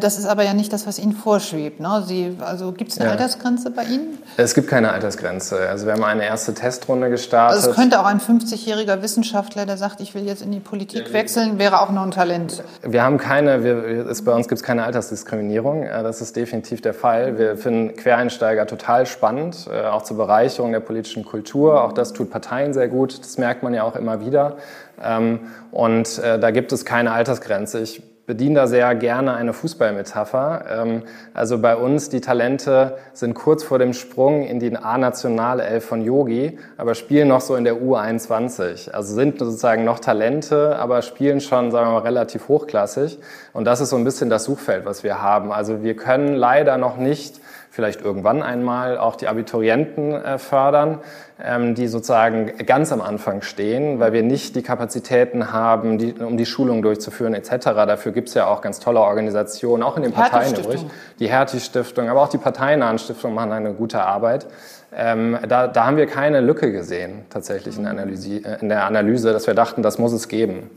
das 0.00 0.18
ist 0.18 0.24
aber 0.24 0.42
ja 0.42 0.54
nicht 0.54 0.72
das, 0.72 0.86
was 0.86 0.98
Ihnen 0.98 1.12
vorschwebt. 1.12 1.80
Ne? 1.80 2.02
Sie, 2.06 2.36
also 2.40 2.72
gibt 2.72 2.92
es 2.92 2.98
eine 2.98 3.08
ja. 3.08 3.12
Altersgrenze 3.12 3.70
bei 3.70 3.84
Ihnen? 3.84 4.18
Es 4.38 4.54
gibt 4.54 4.68
keine 4.68 4.90
Altersgrenze. 4.90 5.68
Also 5.68 5.84
wir 5.84 5.92
haben 5.92 6.04
eine 6.04 6.24
erste 6.24 6.54
Testrunde 6.54 7.10
gestartet. 7.10 7.56
Also 7.56 7.70
es 7.70 7.76
könnte 7.76 8.00
auch 8.00 8.06
ein 8.06 8.18
50-jähriger 8.18 9.02
Wissenschaftler, 9.02 9.66
der 9.66 9.76
sagt, 9.76 10.00
ich 10.00 10.14
will 10.14 10.24
jetzt 10.24 10.40
in 10.40 10.50
die 10.50 10.60
Politik 10.60 11.12
wechseln, 11.12 11.58
wäre 11.58 11.80
auch 11.80 11.90
noch 11.90 12.02
ein 12.04 12.10
Talent. 12.10 12.62
Wir 12.82 13.02
haben 13.02 13.18
keine, 13.18 13.64
wir, 13.64 14.06
ist, 14.08 14.24
bei 14.24 14.32
uns 14.32 14.48
gibt 14.48 14.60
es 14.60 14.62
keine 14.62 14.84
Altersdiskriminierung. 14.84 15.82
Äh, 15.82 16.02
das 16.02 16.20
ist 16.20 16.36
definitiv 16.36 16.80
der 16.80 16.94
Fall. 16.94 17.38
Wir 17.38 17.56
finden 17.56 17.94
Quereinsteiger 17.96 18.66
total 18.66 19.04
spannend, 19.04 19.68
äh, 19.70 19.86
auch 19.86 20.02
zur 20.02 20.16
Bereicherung 20.16 20.72
der 20.72 20.80
politischen 20.80 21.24
Kultur. 21.24 21.84
Auch 21.84 21.92
das 21.92 22.12
tut 22.12 22.30
Parteien 22.30 22.72
sehr 22.72 22.88
gut. 22.88 23.18
Das 23.18 23.36
merkt 23.36 23.62
man 23.62 23.74
ja 23.74 23.82
auch 23.82 23.96
immer 23.96 24.24
wieder. 24.24 24.56
Ähm, 25.02 25.40
und 25.70 26.22
da 26.22 26.50
gibt 26.52 26.72
es 26.72 26.86
keine 26.86 27.12
Altersgrenze. 27.12 27.80
Ich 27.80 28.02
bediene 28.26 28.56
da 28.56 28.66
sehr 28.66 28.94
gerne 28.94 29.34
eine 29.34 29.52
Fußballmetapher. 29.52 30.64
Ähm, 30.68 31.02
also 31.32 31.58
bei 31.58 31.76
uns, 31.76 32.08
die 32.08 32.20
Talente 32.20 32.98
sind 33.12 33.34
kurz 33.34 33.62
vor 33.62 33.78
dem 33.78 33.92
Sprung 33.92 34.42
in 34.42 34.58
die 34.58 34.76
A-Nationalelf 34.76 35.84
von 35.84 36.02
Yogi, 36.02 36.58
aber 36.76 36.94
spielen 36.94 37.28
noch 37.28 37.40
so 37.40 37.54
in 37.54 37.64
der 37.64 37.76
U21. 37.76 38.90
Also 38.90 39.14
sind 39.14 39.38
sozusagen 39.38 39.84
noch 39.84 40.00
Talente, 40.00 40.76
aber 40.76 41.02
spielen 41.02 41.40
schon, 41.40 41.70
sagen 41.70 41.88
wir 41.88 41.92
mal, 41.92 41.98
relativ 42.00 42.48
hochklassig. 42.48 43.18
Und 43.52 43.64
das 43.64 43.80
ist 43.80 43.90
so 43.90 43.96
ein 43.96 44.04
bisschen 44.04 44.28
das 44.28 44.44
Suchfeld, 44.44 44.84
was 44.84 45.04
wir 45.04 45.22
haben. 45.22 45.52
Also 45.52 45.82
wir 45.82 45.94
können 45.94 46.34
leider 46.34 46.78
noch 46.78 46.96
nicht 46.96 47.40
vielleicht 47.76 48.00
irgendwann 48.00 48.42
einmal 48.42 48.96
auch 48.96 49.16
die 49.16 49.28
Abiturienten 49.28 50.12
äh, 50.12 50.38
fördern, 50.38 51.00
ähm, 51.44 51.74
die 51.74 51.88
sozusagen 51.88 52.56
ganz 52.64 52.90
am 52.90 53.02
Anfang 53.02 53.42
stehen, 53.42 54.00
weil 54.00 54.14
wir 54.14 54.22
nicht 54.22 54.56
die 54.56 54.62
Kapazitäten 54.62 55.52
haben, 55.52 55.98
die, 55.98 56.14
um 56.14 56.38
die 56.38 56.46
Schulung 56.46 56.80
durchzuführen 56.80 57.34
etc. 57.34 57.66
Dafür 57.86 58.12
gibt 58.12 58.28
es 58.28 58.34
ja 58.34 58.46
auch 58.46 58.62
ganz 58.62 58.80
tolle 58.80 59.00
Organisationen, 59.00 59.82
auch 59.82 59.98
in 59.98 60.04
den 60.04 60.12
Parteien 60.12 60.54
übrig. 60.54 60.86
Die 61.18 61.28
Hertie-Stiftung, 61.28 62.08
aber 62.08 62.22
auch 62.22 62.30
die 62.30 62.38
parteinahen 62.38 62.98
Stiftungen 62.98 63.34
machen 63.34 63.52
eine 63.52 63.74
gute 63.74 64.02
Arbeit. 64.02 64.46
Ähm, 64.94 65.38
da, 65.46 65.66
da 65.66 65.84
haben 65.84 65.98
wir 65.98 66.06
keine 66.06 66.40
Lücke 66.40 66.72
gesehen 66.72 67.26
tatsächlich 67.28 67.76
in 67.76 67.82
der, 67.82 67.92
Analyse, 67.92 68.36
äh, 68.36 68.58
in 68.62 68.70
der 68.70 68.86
Analyse, 68.86 69.34
dass 69.34 69.46
wir 69.46 69.52
dachten, 69.52 69.82
das 69.82 69.98
muss 69.98 70.14
es 70.14 70.28
geben. 70.28 70.70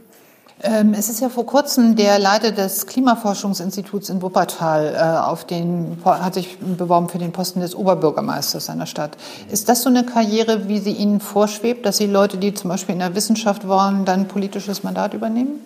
Ähm, 0.62 0.94
es 0.94 1.08
ist 1.08 1.22
ja 1.22 1.30
vor 1.30 1.46
kurzem 1.46 1.96
der 1.96 2.20
Leiter 2.20 2.52
des 2.52 2.86
Klimaforschungsinstituts 2.86 4.10
in 4.10 4.22
Wuppertal 4.22 4.94
äh, 4.94 5.20
auf 5.26 5.46
den, 5.46 5.98
hat 6.04 6.34
sich 6.34 6.58
beworben 6.60 7.08
für 7.08 7.18
den 7.18 7.32
Posten 7.32 7.62
des 7.62 7.76
Oberbürgermeisters 7.76 8.66
seiner 8.66 8.86
Stadt. 8.86 9.16
Ist 9.50 9.70
das 9.70 9.84
so 9.84 9.90
eine 9.90 10.04
Karriere, 10.04 10.68
wie 10.68 10.80
sie 10.80 10.92
Ihnen 10.92 11.22
vorschwebt, 11.22 11.86
dass 11.86 11.98
Sie 11.98 12.08
Leute, 12.08 12.38
die 12.38 12.54
zum 12.54 12.70
Beispiel 12.70 12.94
in 12.94 13.00
der 13.00 13.16
Wissenschaft 13.16 13.68
wollen, 13.68 14.04
dann 14.04 14.28
politisches 14.28 14.84
Mandat 14.84 15.14
übernehmen? 15.14 15.62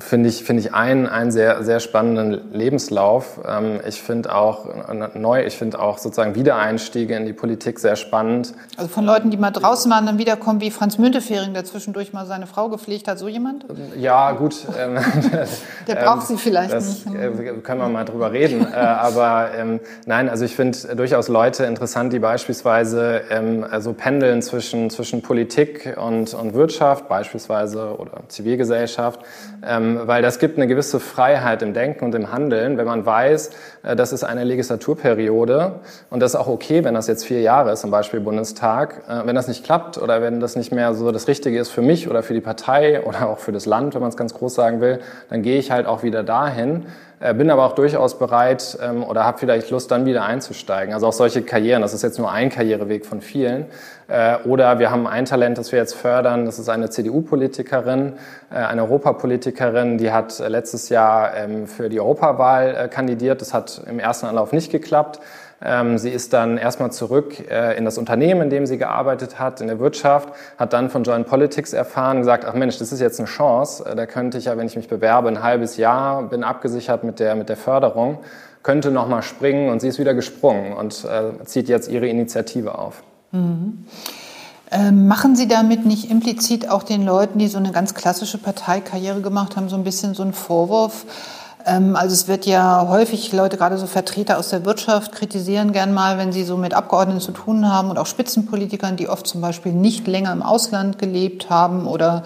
Finde 0.00 0.28
ich, 0.28 0.42
finde 0.42 0.62
ich 0.62 0.74
einen, 0.74 1.06
einen 1.06 1.30
sehr, 1.30 1.62
sehr 1.62 1.78
spannenden 1.78 2.52
Lebenslauf. 2.52 3.40
Ähm, 3.46 3.80
ich 3.86 4.02
finde 4.02 4.34
auch 4.34 4.66
neu, 5.14 5.44
ich 5.44 5.56
finde 5.56 5.78
auch 5.78 5.98
sozusagen 5.98 6.34
Wiedereinstiege 6.34 7.14
in 7.14 7.24
die 7.24 7.32
Politik 7.32 7.78
sehr 7.78 7.94
spannend. 7.94 8.52
Also 8.76 8.88
von 8.88 9.04
Leuten, 9.04 9.30
die 9.30 9.36
mal 9.36 9.52
draußen 9.52 9.90
waren, 9.90 10.06
dann 10.06 10.18
wiederkommen, 10.18 10.60
wie 10.60 10.72
Franz 10.72 10.98
Müntefering, 10.98 11.54
der 11.54 11.64
zwischendurch 11.64 12.12
mal 12.12 12.26
seine 12.26 12.46
Frau 12.46 12.68
gepflegt 12.68 13.06
hat, 13.06 13.18
so 13.18 13.28
jemand? 13.28 13.64
Ja, 13.96 14.32
gut. 14.32 14.56
Ähm, 14.76 14.98
der 15.86 15.94
braucht 15.94 16.26
sie 16.26 16.36
vielleicht 16.36 16.72
das 16.72 17.06
nicht. 17.06 17.16
Äh, 17.16 17.30
können 17.62 17.80
wir 17.80 17.88
mal 17.88 18.04
drüber 18.04 18.32
reden. 18.32 18.66
Äh, 18.72 18.76
aber 18.76 19.50
ähm, 19.56 19.78
nein, 20.06 20.28
also 20.28 20.44
ich 20.44 20.56
finde 20.56 20.96
durchaus 20.96 21.28
Leute 21.28 21.64
interessant, 21.64 22.12
die 22.12 22.18
beispielsweise 22.18 23.22
also 23.70 23.92
pendeln 23.92 24.42
zwischen, 24.42 24.90
zwischen 24.90 25.22
Politik 25.22 25.96
und, 26.00 26.34
und 26.34 26.54
Wirtschaft, 26.54 27.08
beispielsweise 27.08 27.96
oder 27.98 28.22
Zivilgesellschaft 28.28 29.20
ähm, 29.66 30.00
weil 30.04 30.22
das 30.22 30.38
gibt 30.38 30.56
eine 30.56 30.66
gewisse 30.66 31.00
Freiheit 31.00 31.62
im 31.62 31.74
Denken 31.74 32.04
und 32.04 32.14
im 32.14 32.32
Handeln, 32.32 32.78
wenn 32.78 32.86
man 32.86 33.04
weiß, 33.04 33.50
äh, 33.82 33.96
das 33.96 34.12
ist 34.12 34.24
eine 34.24 34.44
Legislaturperiode 34.44 35.80
und 36.10 36.20
das 36.20 36.34
ist 36.34 36.40
auch 36.40 36.48
okay, 36.48 36.84
wenn 36.84 36.94
das 36.94 37.06
jetzt 37.06 37.24
vier 37.24 37.40
Jahre 37.40 37.72
ist, 37.72 37.80
zum 37.80 37.90
Beispiel 37.90 38.20
Bundestag. 38.20 39.02
Äh, 39.08 39.26
wenn 39.26 39.34
das 39.34 39.48
nicht 39.48 39.64
klappt 39.64 39.98
oder 39.98 40.22
wenn 40.22 40.40
das 40.40 40.56
nicht 40.56 40.72
mehr 40.72 40.94
so 40.94 41.12
das 41.12 41.28
Richtige 41.28 41.58
ist 41.58 41.70
für 41.70 41.82
mich 41.82 42.08
oder 42.08 42.22
für 42.22 42.34
die 42.34 42.40
Partei 42.40 43.02
oder 43.02 43.28
auch 43.28 43.38
für 43.38 43.52
das 43.52 43.66
Land, 43.66 43.94
wenn 43.94 44.00
man 44.00 44.10
es 44.10 44.16
ganz 44.16 44.34
groß 44.34 44.54
sagen 44.54 44.80
will, 44.80 45.00
dann 45.28 45.42
gehe 45.42 45.58
ich 45.58 45.70
halt 45.70 45.86
auch 45.86 46.02
wieder 46.02 46.22
dahin. 46.22 46.86
Äh, 47.22 47.34
bin 47.34 47.50
aber 47.50 47.66
auch 47.66 47.74
durchaus 47.74 48.18
bereit 48.18 48.78
ähm, 48.82 49.04
oder 49.04 49.24
habe 49.24 49.38
vielleicht 49.38 49.70
Lust, 49.70 49.90
dann 49.90 50.06
wieder 50.06 50.24
einzusteigen. 50.24 50.94
Also 50.94 51.06
auch 51.06 51.12
solche 51.12 51.42
Karrieren, 51.42 51.82
das 51.82 51.92
ist 51.92 52.02
jetzt 52.02 52.18
nur 52.18 52.32
ein 52.32 52.48
Karriereweg 52.48 53.04
von 53.04 53.20
vielen. 53.20 53.66
Äh, 54.08 54.38
oder 54.46 54.78
wir 54.78 54.90
haben 54.90 55.06
ein 55.06 55.26
Talent, 55.26 55.58
das 55.58 55.70
wir 55.70 55.78
jetzt 55.78 55.94
fördern, 55.94 56.46
das 56.46 56.58
ist 56.58 56.70
eine 56.70 56.88
CDU-Politikerin, 56.88 58.14
äh, 58.50 58.54
eine 58.54 58.84
Europapolitikerin, 58.84 59.98
die 59.98 60.10
hat 60.10 60.38
letztes 60.38 60.88
Jahr 60.88 61.36
ähm, 61.36 61.66
für 61.66 61.90
die 61.90 62.00
Europawahl 62.00 62.88
kandidiert. 62.88 63.42
Das 63.42 63.52
hat 63.52 63.82
im 63.86 63.98
ersten 63.98 64.24
Anlauf 64.24 64.52
nicht 64.52 64.72
geklappt. 64.72 65.20
Ähm, 65.62 65.98
sie 65.98 66.10
ist 66.10 66.32
dann 66.32 66.56
erstmal 66.56 66.90
zurück 66.90 67.50
äh, 67.50 67.76
in 67.76 67.84
das 67.84 67.98
Unternehmen, 67.98 68.42
in 68.42 68.50
dem 68.50 68.66
sie 68.66 68.78
gearbeitet 68.78 69.38
hat, 69.38 69.60
in 69.60 69.66
der 69.66 69.78
Wirtschaft, 69.78 70.30
hat 70.58 70.72
dann 70.72 70.88
von 70.88 71.04
Joint 71.04 71.26
Politics 71.26 71.74
erfahren, 71.74 72.18
gesagt, 72.18 72.46
ach 72.46 72.54
Mensch, 72.54 72.78
das 72.78 72.92
ist 72.92 73.00
jetzt 73.00 73.20
eine 73.20 73.28
Chance, 73.28 73.84
äh, 73.84 73.94
da 73.94 74.06
könnte 74.06 74.38
ich 74.38 74.46
ja, 74.46 74.56
wenn 74.56 74.66
ich 74.66 74.76
mich 74.76 74.88
bewerbe, 74.88 75.28
ein 75.28 75.42
halbes 75.42 75.76
Jahr, 75.76 76.22
bin 76.22 76.44
abgesichert 76.44 77.04
mit 77.04 77.20
der, 77.20 77.34
mit 77.34 77.50
der 77.50 77.58
Förderung, 77.58 78.18
könnte 78.62 78.90
nochmal 78.90 79.22
springen 79.22 79.68
und 79.70 79.80
sie 79.80 79.88
ist 79.88 79.98
wieder 79.98 80.14
gesprungen 80.14 80.72
und 80.72 81.04
äh, 81.04 81.44
zieht 81.44 81.68
jetzt 81.68 81.88
ihre 81.88 82.06
Initiative 82.06 82.78
auf. 82.78 83.02
Mhm. 83.32 83.84
Ähm, 84.72 85.08
machen 85.08 85.34
Sie 85.34 85.48
damit 85.48 85.84
nicht 85.84 86.10
implizit 86.10 86.70
auch 86.70 86.84
den 86.84 87.04
Leuten, 87.04 87.38
die 87.40 87.48
so 87.48 87.58
eine 87.58 87.72
ganz 87.72 87.94
klassische 87.94 88.38
Parteikarriere 88.38 89.20
gemacht 89.20 89.56
haben, 89.56 89.68
so 89.68 89.74
ein 89.74 89.82
bisschen 89.82 90.14
so 90.14 90.22
einen 90.22 90.32
Vorwurf? 90.32 91.06
Ähm, 91.66 91.96
also 91.96 92.14
es 92.14 92.28
wird 92.28 92.46
ja 92.46 92.86
häufig 92.88 93.32
Leute, 93.32 93.56
gerade 93.56 93.78
so 93.78 93.86
Vertreter 93.86 94.38
aus 94.38 94.50
der 94.50 94.64
Wirtschaft, 94.64 95.12
kritisieren 95.12 95.72
gern 95.72 95.92
mal, 95.92 96.18
wenn 96.18 96.32
sie 96.32 96.44
so 96.44 96.56
mit 96.56 96.74
Abgeordneten 96.74 97.20
zu 97.20 97.32
tun 97.32 97.70
haben 97.70 97.90
und 97.90 97.98
auch 97.98 98.06
Spitzenpolitikern, 98.06 98.96
die 98.96 99.08
oft 99.08 99.26
zum 99.26 99.40
Beispiel 99.40 99.72
nicht 99.72 100.06
länger 100.06 100.32
im 100.32 100.42
Ausland 100.42 100.98
gelebt 100.98 101.50
haben 101.50 101.86
oder 101.86 102.22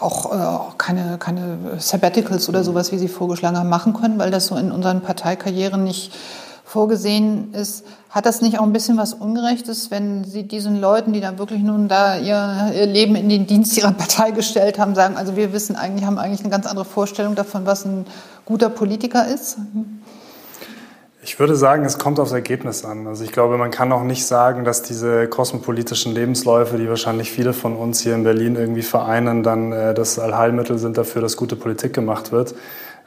auch 0.00 0.32
äh, 0.32 0.72
keine, 0.78 1.18
keine 1.18 1.58
Sabbaticals 1.78 2.48
oder 2.48 2.64
sowas, 2.64 2.90
wie 2.92 2.98
Sie 2.98 3.08
vorgeschlagen 3.08 3.58
haben, 3.58 3.68
machen 3.68 3.92
können, 3.92 4.18
weil 4.18 4.30
das 4.30 4.46
so 4.46 4.56
in 4.56 4.72
unseren 4.72 5.02
Parteikarrieren 5.02 5.84
nicht 5.84 6.12
vorgesehen 6.70 7.52
ist. 7.52 7.84
Hat 8.10 8.26
das 8.26 8.42
nicht 8.42 8.58
auch 8.58 8.62
ein 8.62 8.72
bisschen 8.72 8.96
was 8.96 9.12
Ungerechtes, 9.12 9.90
wenn 9.90 10.24
Sie 10.24 10.44
diesen 10.44 10.80
Leuten, 10.80 11.12
die 11.12 11.20
da 11.20 11.36
wirklich 11.36 11.62
nun 11.62 11.88
da 11.88 12.16
ihr, 12.16 12.72
ihr 12.74 12.86
Leben 12.86 13.16
in 13.16 13.28
den 13.28 13.46
Dienst 13.46 13.76
ihrer 13.76 13.92
Partei 13.92 14.30
gestellt 14.30 14.78
haben, 14.78 14.94
sagen, 14.94 15.16
also 15.16 15.36
wir 15.36 15.52
wissen 15.52 15.74
eigentlich, 15.74 16.06
haben 16.06 16.18
eigentlich 16.18 16.40
eine 16.40 16.50
ganz 16.50 16.66
andere 16.66 16.84
Vorstellung 16.84 17.34
davon, 17.34 17.66
was 17.66 17.84
ein 17.84 18.06
guter 18.44 18.68
Politiker 18.68 19.26
ist? 19.26 19.58
Ich 21.22 21.38
würde 21.38 21.54
sagen, 21.54 21.84
es 21.84 21.98
kommt 21.98 22.18
aufs 22.18 22.32
Ergebnis 22.32 22.84
an. 22.84 23.06
Also 23.06 23.24
ich 23.24 23.32
glaube, 23.32 23.58
man 23.58 23.70
kann 23.70 23.92
auch 23.92 24.04
nicht 24.04 24.24
sagen, 24.24 24.64
dass 24.64 24.82
diese 24.82 25.26
kosmopolitischen 25.26 26.14
Lebensläufe, 26.14 26.78
die 26.78 26.88
wahrscheinlich 26.88 27.30
viele 27.30 27.52
von 27.52 27.76
uns 27.76 28.00
hier 28.00 28.14
in 28.14 28.24
Berlin 28.24 28.56
irgendwie 28.56 28.82
vereinen, 28.82 29.42
dann 29.42 29.72
äh, 29.72 29.92
das 29.92 30.18
Allheilmittel 30.18 30.78
sind 30.78 30.96
dafür, 30.96 31.20
dass 31.20 31.36
gute 31.36 31.56
Politik 31.56 31.92
gemacht 31.92 32.32
wird. 32.32 32.54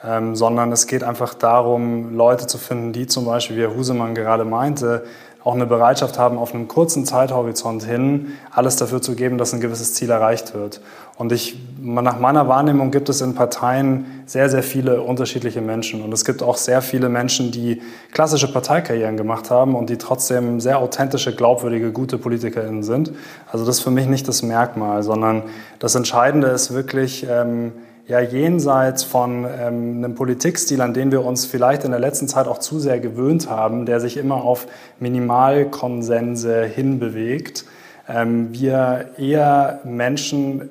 Ähm, 0.05 0.35
sondern 0.35 0.71
es 0.71 0.87
geht 0.87 1.03
einfach 1.03 1.33
darum, 1.33 2.15
Leute 2.15 2.45
zu 2.45 2.57
finden, 2.57 2.91
die 2.91 3.07
zum 3.07 3.25
Beispiel, 3.25 3.57
wie 3.57 3.61
Herr 3.61 3.75
Husemann 3.75 4.15
gerade 4.15 4.43
meinte, 4.43 5.03
auch 5.43 5.55
eine 5.55 5.65
Bereitschaft 5.65 6.17
haben, 6.17 6.37
auf 6.37 6.53
einem 6.53 6.67
kurzen 6.67 7.05
Zeithorizont 7.05 7.83
hin 7.83 8.33
alles 8.51 8.77
dafür 8.77 9.01
zu 9.01 9.13
geben, 9.15 9.37
dass 9.37 9.53
ein 9.53 9.59
gewisses 9.59 9.93
Ziel 9.93 10.09
erreicht 10.09 10.53
wird. 10.53 10.79
Und 11.17 11.31
ich, 11.31 11.59
nach 11.81 12.17
meiner 12.17 12.47
Wahrnehmung 12.47 12.91
gibt 12.91 13.09
es 13.09 13.21
in 13.21 13.35
Parteien 13.35 14.23
sehr, 14.25 14.49
sehr 14.49 14.63
viele 14.63 15.01
unterschiedliche 15.01 15.61
Menschen. 15.61 16.01
Und 16.01 16.13
es 16.13 16.23
gibt 16.23 16.41
auch 16.41 16.55
sehr 16.55 16.81
viele 16.81 17.09
Menschen, 17.09 17.51
die 17.51 17.81
klassische 18.13 18.51
Parteikarrieren 18.51 19.17
gemacht 19.17 19.51
haben 19.51 19.75
und 19.75 19.89
die 19.89 19.97
trotzdem 19.97 20.61
sehr 20.61 20.79
authentische, 20.79 21.35
glaubwürdige, 21.35 21.91
gute 21.91 22.17
PolitikerInnen 22.17 22.83
sind. 22.83 23.11
Also 23.51 23.65
das 23.65 23.77
ist 23.77 23.83
für 23.83 23.91
mich 23.91 24.07
nicht 24.07 24.27
das 24.27 24.43
Merkmal, 24.43 25.03
sondern 25.03 25.43
das 25.79 25.95
Entscheidende 25.95 26.47
ist 26.47 26.73
wirklich, 26.73 27.27
ähm, 27.29 27.73
ja 28.07 28.19
jenseits 28.19 29.03
von 29.03 29.45
ähm, 29.45 29.97
einem 29.97 30.15
Politikstil, 30.15 30.81
an 30.81 30.93
den 30.93 31.11
wir 31.11 31.23
uns 31.23 31.45
vielleicht 31.45 31.83
in 31.85 31.91
der 31.91 31.99
letzten 31.99 32.27
Zeit 32.27 32.47
auch 32.47 32.57
zu 32.57 32.79
sehr 32.79 32.99
gewöhnt 32.99 33.49
haben, 33.49 33.85
der 33.85 33.99
sich 33.99 34.17
immer 34.17 34.43
auf 34.43 34.67
Minimalkonsense 34.99 36.65
hinbewegt, 36.65 37.65
ähm, 38.07 38.49
wir 38.51 39.11
eher 39.17 39.79
Menschen 39.85 40.69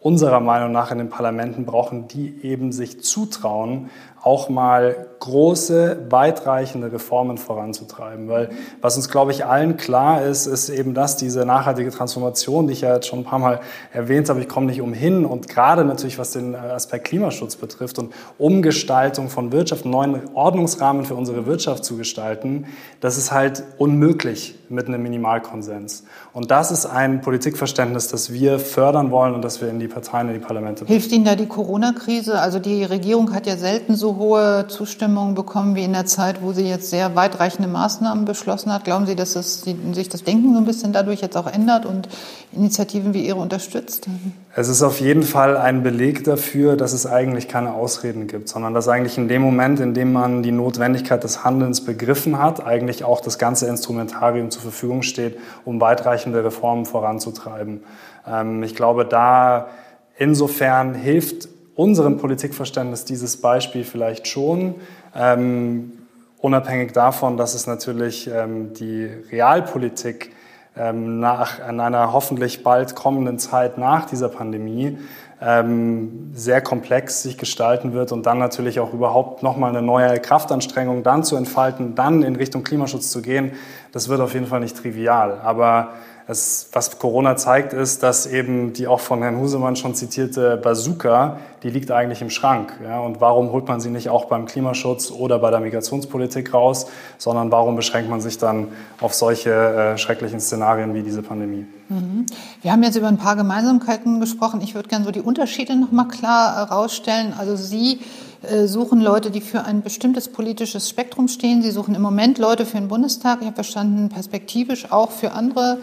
unserer 0.00 0.40
Meinung 0.40 0.72
nach 0.72 0.90
in 0.90 0.98
den 0.98 1.10
Parlamenten 1.10 1.64
brauchen, 1.64 2.08
die 2.08 2.40
eben 2.42 2.72
sich 2.72 3.02
zutrauen, 3.02 3.90
auch 4.22 4.48
mal 4.48 5.06
große, 5.20 6.06
weitreichende 6.10 6.92
Reformen 6.92 7.38
voranzutreiben. 7.38 8.28
Weil 8.28 8.50
was 8.80 8.96
uns, 8.96 9.08
glaube 9.08 9.32
ich, 9.32 9.44
allen 9.44 9.76
klar 9.76 10.22
ist, 10.22 10.46
ist 10.46 10.68
eben 10.68 10.94
das, 10.94 11.16
diese 11.16 11.44
nachhaltige 11.44 11.90
Transformation, 11.90 12.66
die 12.66 12.74
ich 12.74 12.82
ja 12.82 12.94
jetzt 12.94 13.06
schon 13.06 13.20
ein 13.20 13.24
paar 13.24 13.38
Mal 13.38 13.60
erwähnt 13.92 14.28
habe, 14.28 14.40
ich 14.40 14.48
komme 14.48 14.66
nicht 14.66 14.80
umhin 14.80 15.24
und 15.24 15.48
gerade 15.48 15.84
natürlich, 15.84 16.18
was 16.18 16.32
den 16.32 16.54
Aspekt 16.54 17.06
Klimaschutz 17.06 17.56
betrifft 17.56 17.98
und 17.98 18.12
Umgestaltung 18.38 19.28
von 19.28 19.52
Wirtschaft, 19.52 19.84
neuen 19.84 20.34
Ordnungsrahmen 20.34 21.04
für 21.04 21.14
unsere 21.14 21.46
Wirtschaft 21.46 21.84
zu 21.84 21.96
gestalten, 21.96 22.66
das 23.00 23.18
ist 23.18 23.32
halt 23.32 23.64
unmöglich 23.78 24.54
mit 24.68 24.86
einem 24.86 25.02
Minimalkonsens. 25.02 26.04
Und 26.32 26.50
das 26.50 26.70
ist 26.70 26.86
ein 26.86 27.22
Politikverständnis, 27.22 28.08
das 28.08 28.32
wir 28.32 28.58
fördern 28.58 29.10
wollen 29.10 29.34
und 29.34 29.42
das 29.42 29.60
wir 29.60 29.68
in 29.68 29.78
die 29.78 29.88
Parteien, 29.88 30.28
in 30.28 30.34
die 30.34 30.40
Parlamente. 30.40 30.84
Hilft 30.84 31.10
Ihnen 31.10 31.24
da 31.24 31.34
die 31.34 31.46
Corona-Krise? 31.46 32.38
Also 32.38 32.58
die 32.58 32.84
Regierung 32.84 33.34
hat 33.34 33.46
ja 33.46 33.56
selten 33.56 33.96
so 33.96 34.16
hohe 34.16 34.66
Zustimmung 34.68 35.07
bekommen 35.34 35.74
wie 35.74 35.84
in 35.84 35.92
der 35.92 36.06
Zeit, 36.06 36.42
wo 36.42 36.52
sie 36.52 36.68
jetzt 36.68 36.90
sehr 36.90 37.14
weitreichende 37.16 37.68
Maßnahmen 37.68 38.24
beschlossen 38.24 38.72
hat. 38.72 38.84
Glauben 38.84 39.06
Sie, 39.06 39.16
dass 39.16 39.32
das, 39.32 39.62
sich 39.62 40.08
das 40.08 40.24
Denken 40.24 40.52
so 40.52 40.58
ein 40.58 40.64
bisschen 40.64 40.92
dadurch 40.92 41.20
jetzt 41.20 41.36
auch 41.36 41.46
ändert 41.46 41.86
und 41.86 42.08
Initiativen 42.52 43.14
wie 43.14 43.26
Ihre 43.26 43.38
unterstützt? 43.38 44.06
Es 44.54 44.68
ist 44.68 44.82
auf 44.82 45.00
jeden 45.00 45.22
Fall 45.22 45.56
ein 45.56 45.82
Beleg 45.82 46.24
dafür, 46.24 46.76
dass 46.76 46.92
es 46.92 47.06
eigentlich 47.06 47.48
keine 47.48 47.74
Ausreden 47.74 48.26
gibt, 48.26 48.48
sondern 48.48 48.74
dass 48.74 48.88
eigentlich 48.88 49.18
in 49.18 49.28
dem 49.28 49.42
Moment, 49.42 49.80
in 49.80 49.94
dem 49.94 50.12
man 50.12 50.42
die 50.42 50.52
Notwendigkeit 50.52 51.24
des 51.24 51.44
Handelns 51.44 51.84
begriffen 51.84 52.38
hat, 52.38 52.64
eigentlich 52.64 53.04
auch 53.04 53.20
das 53.20 53.38
ganze 53.38 53.66
Instrumentarium 53.66 54.50
zur 54.50 54.62
Verfügung 54.62 55.02
steht, 55.02 55.38
um 55.64 55.80
weitreichende 55.80 56.44
Reformen 56.44 56.86
voranzutreiben. 56.86 57.82
Ähm, 58.26 58.62
ich 58.62 58.74
glaube, 58.74 59.04
da 59.04 59.68
insofern 60.16 60.94
hilft 60.94 61.48
unserem 61.78 62.16
Politikverständnis 62.16 63.04
dieses 63.04 63.36
Beispiel 63.36 63.84
vielleicht 63.84 64.26
schon. 64.26 64.74
Ähm, 65.18 65.92
unabhängig 66.38 66.92
davon, 66.92 67.36
dass 67.36 67.54
es 67.54 67.66
natürlich 67.66 68.30
ähm, 68.32 68.72
die 68.72 69.06
Realpolitik 69.32 70.32
ähm, 70.76 71.18
nach, 71.18 71.58
in 71.68 71.80
einer 71.80 72.12
hoffentlich 72.12 72.62
bald 72.62 72.94
kommenden 72.94 73.38
Zeit 73.38 73.78
nach 73.78 74.06
dieser 74.06 74.28
Pandemie 74.28 74.96
ähm, 75.40 76.30
sehr 76.34 76.60
komplex 76.60 77.22
sich 77.22 77.36
gestalten 77.36 77.92
wird 77.92 78.12
und 78.12 78.26
dann 78.26 78.38
natürlich 78.38 78.78
auch 78.80 78.92
überhaupt 78.92 79.42
nochmal 79.42 79.70
eine 79.70 79.82
neue 79.82 80.18
Kraftanstrengung 80.20 81.02
dann 81.02 81.24
zu 81.24 81.36
entfalten, 81.36 81.94
dann 81.94 82.22
in 82.22 82.36
Richtung 82.36 82.62
Klimaschutz 82.62 83.10
zu 83.10 83.22
gehen, 83.22 83.52
das 83.92 84.08
wird 84.08 84.20
auf 84.20 84.34
jeden 84.34 84.46
Fall 84.46 84.60
nicht 84.60 84.76
trivial. 84.76 85.40
Aber 85.42 85.90
es, 86.28 86.68
was 86.72 86.98
Corona 86.98 87.36
zeigt, 87.36 87.72
ist, 87.72 88.02
dass 88.02 88.26
eben 88.26 88.74
die 88.74 88.86
auch 88.86 89.00
von 89.00 89.22
Herrn 89.22 89.38
Husemann 89.38 89.76
schon 89.76 89.94
zitierte 89.94 90.58
Bazooka, 90.58 91.38
die 91.62 91.70
liegt 91.70 91.90
eigentlich 91.90 92.20
im 92.20 92.28
Schrank. 92.28 92.78
Ja? 92.84 93.00
Und 93.00 93.22
warum 93.22 93.50
holt 93.50 93.66
man 93.66 93.80
sie 93.80 93.88
nicht 93.88 94.10
auch 94.10 94.26
beim 94.26 94.44
Klimaschutz 94.44 95.10
oder 95.10 95.38
bei 95.38 95.50
der 95.50 95.60
Migrationspolitik 95.60 96.52
raus, 96.52 96.86
sondern 97.16 97.50
warum 97.50 97.76
beschränkt 97.76 98.10
man 98.10 98.20
sich 98.20 98.36
dann 98.36 98.68
auf 99.00 99.14
solche 99.14 99.52
äh, 99.52 99.98
schrecklichen 99.98 100.38
Szenarien 100.38 100.92
wie 100.92 101.02
diese 101.02 101.22
Pandemie? 101.22 101.64
Mhm. 101.88 102.26
Wir 102.60 102.72
haben 102.72 102.82
jetzt 102.82 102.96
über 102.96 103.08
ein 103.08 103.16
paar 103.16 103.34
Gemeinsamkeiten 103.34 104.20
gesprochen. 104.20 104.60
Ich 104.60 104.74
würde 104.74 104.90
gerne 104.90 105.06
so 105.06 105.10
die 105.10 105.22
Unterschiede 105.22 105.76
noch 105.76 105.92
mal 105.92 106.08
klar 106.08 106.56
herausstellen. 106.56 107.32
Also 107.38 107.56
Sie 107.56 107.94
äh, 107.94 108.27
suchen 108.64 109.00
Leute, 109.00 109.30
die 109.30 109.40
für 109.40 109.64
ein 109.64 109.82
bestimmtes 109.82 110.28
politisches 110.28 110.88
Spektrum 110.88 111.28
stehen. 111.28 111.62
Sie 111.62 111.70
suchen 111.70 111.94
im 111.94 112.02
Moment 112.02 112.38
Leute 112.38 112.66
für 112.66 112.76
den 112.76 112.88
Bundestag. 112.88 113.38
Ich 113.40 113.46
habe 113.46 113.56
verstanden, 113.56 114.08
perspektivisch 114.08 114.90
auch 114.92 115.10
für 115.10 115.32
andere 115.32 115.78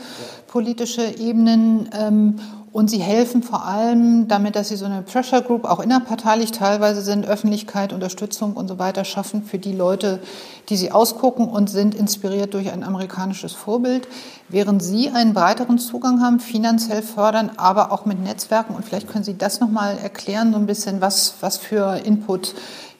politische 0.47 1.05
Ebenen. 1.19 2.39
Und 2.75 2.89
sie 2.89 2.99
helfen 2.99 3.41
vor 3.41 3.65
allem 3.65 4.27
damit, 4.27 4.57
dass 4.57 4.67
sie 4.67 4.75
so 4.75 4.83
eine 4.83 5.01
Pressure 5.01 5.41
Group 5.41 5.63
auch 5.63 5.79
innerparteilich 5.79 6.51
teilweise 6.51 6.99
sind, 6.99 7.25
Öffentlichkeit, 7.25 7.93
Unterstützung 7.93 8.51
und 8.51 8.67
so 8.67 8.77
weiter 8.77 9.05
schaffen 9.05 9.43
für 9.43 9.57
die 9.57 9.71
Leute, 9.71 10.19
die 10.67 10.75
sie 10.75 10.91
ausgucken 10.91 11.47
und 11.47 11.69
sind 11.69 11.95
inspiriert 11.95 12.53
durch 12.53 12.73
ein 12.73 12.83
amerikanisches 12.83 13.53
Vorbild. 13.53 14.09
Während 14.49 14.83
Sie 14.83 15.09
einen 15.09 15.33
breiteren 15.33 15.79
Zugang 15.79 16.21
haben, 16.21 16.41
finanziell 16.41 17.01
fördern, 17.01 17.49
aber 17.55 17.93
auch 17.93 18.05
mit 18.05 18.21
Netzwerken. 18.21 18.75
Und 18.75 18.83
vielleicht 18.83 19.07
können 19.07 19.23
Sie 19.23 19.37
das 19.37 19.61
nochmal 19.61 19.97
erklären, 19.97 20.51
so 20.51 20.59
ein 20.59 20.65
bisschen, 20.65 20.99
was, 20.99 21.35
was 21.39 21.55
für 21.55 22.01
Input 22.03 22.55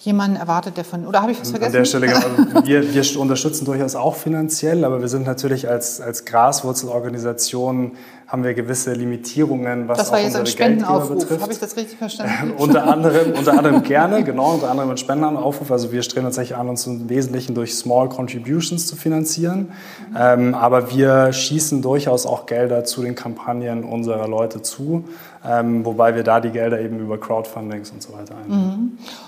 jemanden 0.06 0.38
erwartet, 0.38 0.78
der 0.78 0.86
von, 0.86 1.06
oder 1.06 1.22
habe 1.22 1.32
ich 1.32 1.42
was 1.42 1.50
vergessen? 1.50 1.76
An 1.76 1.80
der 1.80 1.86
Stelle, 1.86 2.08
genau, 2.08 2.64
wir, 2.66 2.94
wir 2.94 3.20
unterstützen 3.20 3.66
durchaus 3.66 3.96
auch 3.96 4.16
finanziell, 4.16 4.86
aber 4.86 5.02
wir 5.02 5.08
sind 5.08 5.26
natürlich 5.26 5.68
als, 5.68 6.00
als 6.00 6.26
Graswurzelorganisation 6.26 7.94
haben 8.28 8.44
wir 8.44 8.56
gewisse 8.56 8.94
Limitierungen, 8.94 9.88
was 9.88 10.00
das 10.00 10.12
war 10.12 10.18
auch 10.18 10.24
jetzt 10.24 10.36
unsere 10.36 10.44
ein 10.44 10.48
Spendenaufruf. 10.48 11.20
betrifft. 11.20 11.42
Habe 11.44 11.54
ich 11.54 11.60
das 11.60 11.78
richtig 11.78 11.98
verstanden? 12.00 12.54
unter 12.58 12.88
anderem, 12.88 13.34
unter 13.34 13.56
anderem 13.56 13.84
gerne, 13.84 14.24
genau, 14.24 14.54
unter 14.54 14.72
anderem 14.72 14.90
ein 14.90 14.98
Spendenaufruf. 14.98 15.72
Also 15.72 15.92
wir 15.92 16.02
streben 16.02 16.26
tatsächlich 16.26 16.58
an, 16.58 16.68
uns 16.68 16.88
im 16.88 17.08
Wesentlichen 17.08 17.54
durch 17.54 17.76
Small 17.76 18.10
Contributions 18.10 18.88
zu 18.88 18.96
finanzieren. 18.96 19.70
Mhm. 20.10 20.16
Ähm, 20.18 20.56
aber 20.56 20.92
wir 20.92 21.34
schießen 21.34 21.84
durchaus 21.84 22.26
auch 22.26 22.48
Gelder 22.48 22.84
zu 22.84 23.04
den 23.04 23.14
Kampagnen 23.14 23.84
unserer 23.84 24.28
Leute 24.28 24.64
zu, 24.64 25.06
ähm, 25.48 25.86
wobei 25.86 26.16
wir 26.16 26.24
da 26.24 26.40
die 26.40 26.50
Gelder 26.50 26.82
eben 26.82 27.00
über 27.00 27.20
Crowdfundings 27.20 27.92
und 27.92 28.02
so 28.02 28.12
weiter 28.14 28.34
einnehmen. 28.44 28.75
Mhm. 28.75 28.75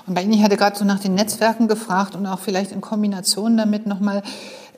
Und 0.06 0.14
bei 0.14 0.24
Ihnen, 0.24 0.34
ich 0.34 0.44
hatte 0.44 0.58
gerade 0.58 0.78
so 0.78 0.86
nach 0.86 1.00
den 1.00 1.16
Netzwerken 1.16 1.68
gefragt 1.68 2.16
und 2.16 2.26
auch 2.26 2.40
vielleicht 2.40 2.72
in 2.72 2.82
Kombination 2.82 3.58
damit 3.58 3.86
nochmal, 3.86 4.24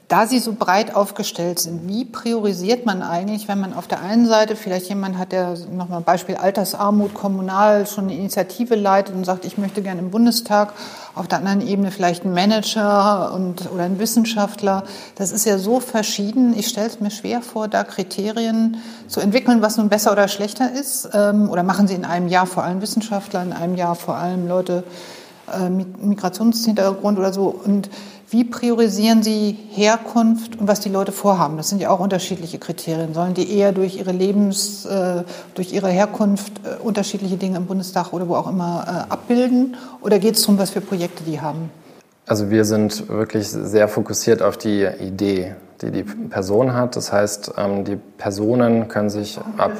da 0.09 0.25
Sie 0.25 0.39
so 0.39 0.53
breit 0.57 0.95
aufgestellt 0.95 1.59
sind, 1.59 1.87
wie 1.87 2.03
priorisiert 2.03 2.83
man 2.83 3.03
eigentlich, 3.03 3.47
wenn 3.47 3.59
man 3.59 3.73
auf 3.73 3.87
der 3.87 4.01
einen 4.01 4.25
Seite 4.25 4.55
vielleicht 4.55 4.89
jemand 4.89 5.19
hat, 5.19 5.31
der 5.31 5.53
nochmal 5.71 6.01
Beispiel 6.01 6.35
Altersarmut 6.35 7.13
kommunal 7.13 7.85
schon 7.85 8.05
eine 8.05 8.15
Initiative 8.15 8.73
leitet 8.73 9.13
und 9.13 9.23
sagt, 9.23 9.45
ich 9.45 9.59
möchte 9.59 9.83
gerne 9.83 10.01
im 10.01 10.09
Bundestag, 10.09 10.73
auf 11.13 11.27
der 11.27 11.37
anderen 11.37 11.61
Ebene 11.61 11.91
vielleicht 11.91 12.25
ein 12.25 12.33
Manager 12.33 13.31
und, 13.35 13.71
oder 13.71 13.83
ein 13.83 13.99
Wissenschaftler. 13.99 14.83
Das 15.13 15.31
ist 15.31 15.45
ja 15.45 15.59
so 15.59 15.79
verschieden. 15.79 16.57
Ich 16.57 16.69
stelle 16.69 16.87
es 16.87 16.99
mir 16.99 17.11
schwer 17.11 17.43
vor, 17.43 17.67
da 17.67 17.83
Kriterien 17.83 18.77
zu 19.07 19.19
entwickeln, 19.19 19.61
was 19.61 19.77
nun 19.77 19.89
besser 19.89 20.11
oder 20.11 20.27
schlechter 20.27 20.71
ist. 20.71 21.07
Ähm, 21.13 21.51
oder 21.51 21.61
machen 21.61 21.87
Sie 21.87 21.93
in 21.93 22.05
einem 22.05 22.29
Jahr 22.29 22.47
vor 22.47 22.63
allem 22.63 22.81
Wissenschaftler, 22.81 23.43
in 23.43 23.53
einem 23.53 23.75
Jahr 23.75 23.93
vor 23.93 24.15
allem 24.15 24.47
Leute 24.47 24.83
äh, 25.55 25.69
mit 25.69 26.03
Migrationshintergrund 26.03 27.19
oder 27.19 27.31
so. 27.31 27.47
Und 27.63 27.91
wie 28.31 28.43
priorisieren 28.43 29.23
Sie 29.23 29.57
Herkunft 29.71 30.59
und 30.59 30.67
was 30.67 30.79
die 30.79 30.89
Leute 30.89 31.11
vorhaben? 31.11 31.57
Das 31.57 31.69
sind 31.69 31.81
ja 31.81 31.89
auch 31.89 31.99
unterschiedliche 31.99 32.59
Kriterien. 32.59 33.13
Sollen 33.13 33.33
die 33.33 33.57
eher 33.57 33.71
durch 33.71 33.97
ihre 33.97 34.11
Lebens, 34.11 34.85
äh, 34.85 35.23
durch 35.55 35.73
ihre 35.73 35.89
Herkunft 35.89 36.53
äh, 36.63 36.81
unterschiedliche 36.83 37.37
Dinge 37.37 37.57
im 37.57 37.65
Bundestag 37.65 38.13
oder 38.13 38.27
wo 38.27 38.35
auch 38.35 38.47
immer 38.47 39.07
äh, 39.09 39.11
abbilden? 39.11 39.77
Oder 40.01 40.19
geht 40.19 40.35
es 40.35 40.41
darum, 40.41 40.59
was 40.59 40.69
für 40.69 40.81
Projekte 40.81 41.23
die 41.23 41.41
haben? 41.41 41.71
Also 42.27 42.51
wir 42.51 42.65
sind 42.65 43.09
wirklich 43.09 43.49
sehr 43.49 43.87
fokussiert 43.87 44.43
auf 44.43 44.57
die 44.57 44.87
Idee, 44.99 45.55
die 45.81 45.89
die 45.89 46.03
Person 46.03 46.73
hat. 46.73 46.95
Das 46.95 47.11
heißt, 47.11 47.53
ähm, 47.57 47.83
die 47.83 47.95
Personen 47.95 48.87
können 48.87 49.09
sich 49.09 49.39
ab 49.57 49.71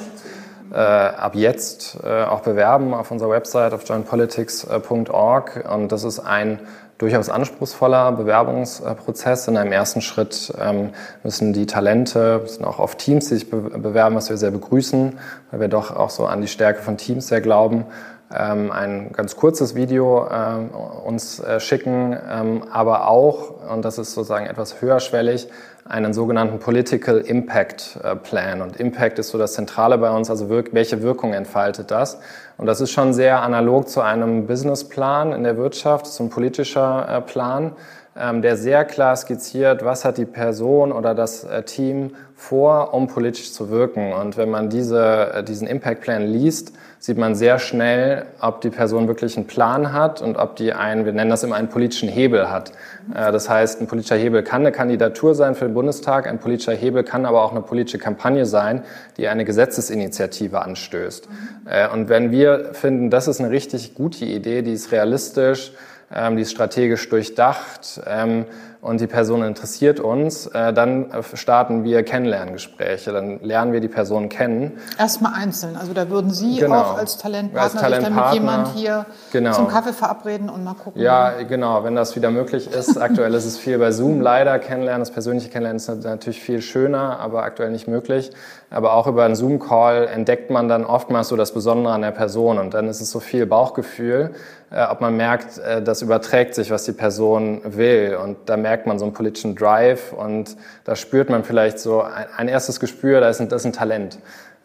ab 0.71 1.33
jetzt 1.33 1.97
auch 2.03 2.41
bewerben 2.41 2.93
auf 2.93 3.09
unserer 3.09 3.31
Website 3.31 3.73
auf 3.73 3.89
jointpolitics.org. 3.89 5.67
Und 5.67 5.91
das 5.91 6.03
ist 6.03 6.19
ein 6.19 6.59
durchaus 6.99 7.29
anspruchsvoller 7.29 8.11
Bewerbungsprozess. 8.11 9.47
In 9.47 9.57
einem 9.57 9.71
ersten 9.71 10.01
Schritt 10.01 10.53
ähm, 10.59 10.91
müssen 11.23 11.53
die 11.53 11.65
Talente, 11.65 12.39
müssen 12.43 12.65
auch 12.65 12.77
auf 12.77 12.95
Teams 12.95 13.29
sich 13.29 13.49
bewerben, 13.49 14.15
was 14.15 14.29
wir 14.29 14.37
sehr 14.37 14.51
begrüßen, 14.51 15.17
weil 15.49 15.59
wir 15.59 15.69
doch 15.69 15.95
auch 15.95 16.11
so 16.11 16.27
an 16.27 16.41
die 16.41 16.47
Stärke 16.47 16.81
von 16.83 16.97
Teams 16.97 17.27
sehr 17.27 17.41
glauben. 17.41 17.85
Ähm, 18.31 18.71
ein 18.71 19.11
ganz 19.11 19.35
kurzes 19.35 19.73
Video 19.73 20.27
ähm, 20.31 20.69
uns 20.69 21.39
äh, 21.39 21.59
schicken, 21.59 22.15
ähm, 22.29 22.63
aber 22.71 23.07
auch, 23.07 23.71
und 23.71 23.83
das 23.83 23.97
ist 23.97 24.13
sozusagen 24.13 24.45
etwas 24.45 24.81
höherschwellig, 24.81 25.47
einen 25.85 26.13
sogenannten 26.13 26.59
Political 26.59 27.17
Impact 27.21 27.97
äh, 28.03 28.15
Plan. 28.15 28.61
Und 28.61 28.77
Impact 28.77 29.17
ist 29.17 29.29
so 29.29 29.39
das 29.39 29.53
Zentrale 29.53 29.97
bei 29.97 30.11
uns, 30.11 30.29
also 30.29 30.47
welche 30.47 31.01
Wirkung 31.01 31.33
entfaltet 31.33 31.89
das? 31.89 32.19
Und 32.57 32.67
das 32.67 32.79
ist 32.81 32.91
schon 32.91 33.13
sehr 33.13 33.41
analog 33.41 33.89
zu 33.89 34.01
einem 34.01 34.45
Businessplan 34.45 35.31
in 35.31 35.43
der 35.43 35.57
Wirtschaft, 35.57 36.07
ein 36.19 36.29
politischer 36.29 37.07
äh, 37.09 37.21
Plan, 37.21 37.71
der 38.15 38.57
sehr 38.57 38.85
klar 38.85 39.15
skizziert, 39.15 39.85
was 39.85 40.03
hat 40.03 40.17
die 40.17 40.25
Person 40.25 40.91
oder 40.91 41.15
das 41.15 41.43
äh, 41.43 41.63
Team 41.63 42.11
vor, 42.35 42.93
um 42.93 43.07
politisch 43.07 43.53
zu 43.53 43.69
wirken. 43.69 44.13
Und 44.13 44.35
wenn 44.37 44.49
man 44.49 44.69
diese, 44.69 45.33
äh, 45.33 45.43
diesen 45.43 45.67
Impact 45.67 46.01
Plan 46.01 46.25
liest, 46.25 46.73
sieht 46.97 47.17
man 47.17 47.33
sehr 47.33 47.59
schnell, 47.59 48.25
ob 48.41 48.59
die 48.59 48.71
Person 48.71 49.07
wirklich 49.07 49.37
einen 49.37 49.47
Plan 49.47 49.93
hat 49.93 50.21
und 50.21 50.35
ob 50.35 50.57
die 50.57 50.73
einen, 50.73 51.05
wir 51.05 51.13
nennen 51.13 51.29
das 51.29 51.43
immer 51.43 51.55
einen 51.55 51.69
politischen 51.69 52.09
Hebel 52.09 52.49
hat. 52.49 52.71
Äh, 53.13 53.31
das 53.31 53.49
heißt, 53.49 53.79
ein 53.79 53.87
politischer 53.87 54.17
Hebel 54.17 54.43
kann 54.43 54.61
eine 54.61 54.73
Kandidatur 54.73 55.33
sein 55.33 55.55
für 55.55 55.65
den 55.65 55.73
Bundestag, 55.73 56.27
ein 56.27 56.39
politischer 56.39 56.73
Hebel 56.73 57.03
kann 57.03 57.25
aber 57.25 57.43
auch 57.43 57.51
eine 57.51 57.61
politische 57.61 57.99
Kampagne 57.99 58.45
sein, 58.45 58.83
die 59.17 59.27
eine 59.29 59.45
Gesetzesinitiative 59.45 60.61
anstößt. 60.61 61.29
Mhm. 61.29 61.93
Und 61.93 62.09
wenn 62.09 62.31
wir 62.31 62.73
finden, 62.73 63.09
das 63.09 63.27
ist 63.27 63.39
eine 63.39 63.51
richtig 63.51 63.93
gute 63.93 64.25
Idee, 64.25 64.61
die 64.61 64.73
ist 64.73 64.91
realistisch, 64.91 65.71
ähm, 66.13 66.35
die 66.35 66.43
ist 66.43 66.51
strategisch 66.51 67.07
durchdacht, 67.09 68.01
ähm, 68.05 68.45
und 68.81 69.01
die 69.01 69.07
Person 69.07 69.43
interessiert 69.43 69.99
uns, 69.99 70.47
äh, 70.47 70.71
dann 70.71 71.11
äh, 71.11 71.21
starten 71.33 71.83
wir 71.83 72.03
Kennenlerngespräche. 72.03 73.11
Dann 73.11 73.41
lernen 73.41 73.73
wir 73.73 73.81
die 73.81 73.89
Person 73.89 74.29
kennen. 74.29 74.79
Erstmal 74.97 75.33
einzeln. 75.33 75.75
Also 75.75 75.93
da 75.93 76.09
würden 76.09 76.31
Sie 76.31 76.57
genau. 76.57 76.75
auch 76.75 76.97
als 76.97 77.17
Talentpartner, 77.17 77.61
als 77.61 77.73
Talentpartner 77.73 78.31
sich 78.31 78.39
dann 78.39 78.61
mit 78.61 78.63
jemand 78.63 78.77
hier 78.77 79.05
genau. 79.33 79.51
zum 79.53 79.67
Kaffee 79.67 79.91
verabreden 79.91 80.49
und 80.49 80.63
mal 80.63 80.75
gucken. 80.75 81.01
Ja, 81.01 81.43
genau, 81.43 81.83
wenn 81.83 81.95
das 81.95 82.15
wieder 82.15 82.31
möglich 82.31 82.71
ist. 82.71 82.97
aktuell 82.97 83.33
ist 83.33 83.45
es 83.45 83.57
viel 83.57 83.77
bei 83.79 83.91
Zoom 83.91 84.21
leider 84.21 84.57
kennenlernen. 84.59 85.01
Das 85.01 85.11
persönliche 85.11 85.49
Kennenlernen 85.49 85.77
ist 85.77 86.05
natürlich 86.05 86.41
viel 86.41 86.61
schöner, 86.61 87.19
aber 87.19 87.43
aktuell 87.43 87.71
nicht 87.71 87.87
möglich. 87.87 88.31
Aber 88.71 88.93
auch 88.93 89.07
über 89.07 89.23
einen 89.23 89.35
Zoom-Call 89.35 90.07
entdeckt 90.07 90.51
man 90.51 90.67
dann 90.67 90.85
oftmals 90.85 91.29
so 91.29 91.35
das 91.35 91.53
Besondere 91.53 91.93
an 91.93 92.01
der 92.01 92.11
Person. 92.11 92.59
Und 92.59 92.73
dann 92.73 92.87
ist 92.87 93.01
es 93.01 93.09
so 93.09 93.19
viel 93.19 93.45
Bauchgefühl, 93.45 94.31
äh, 94.71 94.83
ob 94.85 95.01
man 95.01 95.17
merkt, 95.17 95.57
äh, 95.57 95.81
das 95.81 96.01
überträgt 96.01 96.53
sich, 96.53 96.69
was 96.69 96.85
die 96.85 96.91
Person 96.91 97.61
will. 97.63 98.17
Und 98.21 98.37
da 98.45 98.57
merkt 98.57 98.85
man 98.85 98.99
so 98.99 99.05
einen 99.05 99.13
politischen 99.13 99.55
Drive 99.55 100.13
und 100.13 100.55
da 100.83 100.95
spürt 100.95 101.29
man 101.29 101.43
vielleicht 101.43 101.79
so 101.79 102.01
ein, 102.01 102.25
ein 102.37 102.47
erstes 102.47 102.79
Gespür, 102.79 103.21
da 103.21 103.29
ist 103.29 103.41
ein, 103.41 103.49
das 103.49 103.63
ist 103.63 103.65
ein 103.65 103.73
Talent. 103.73 104.19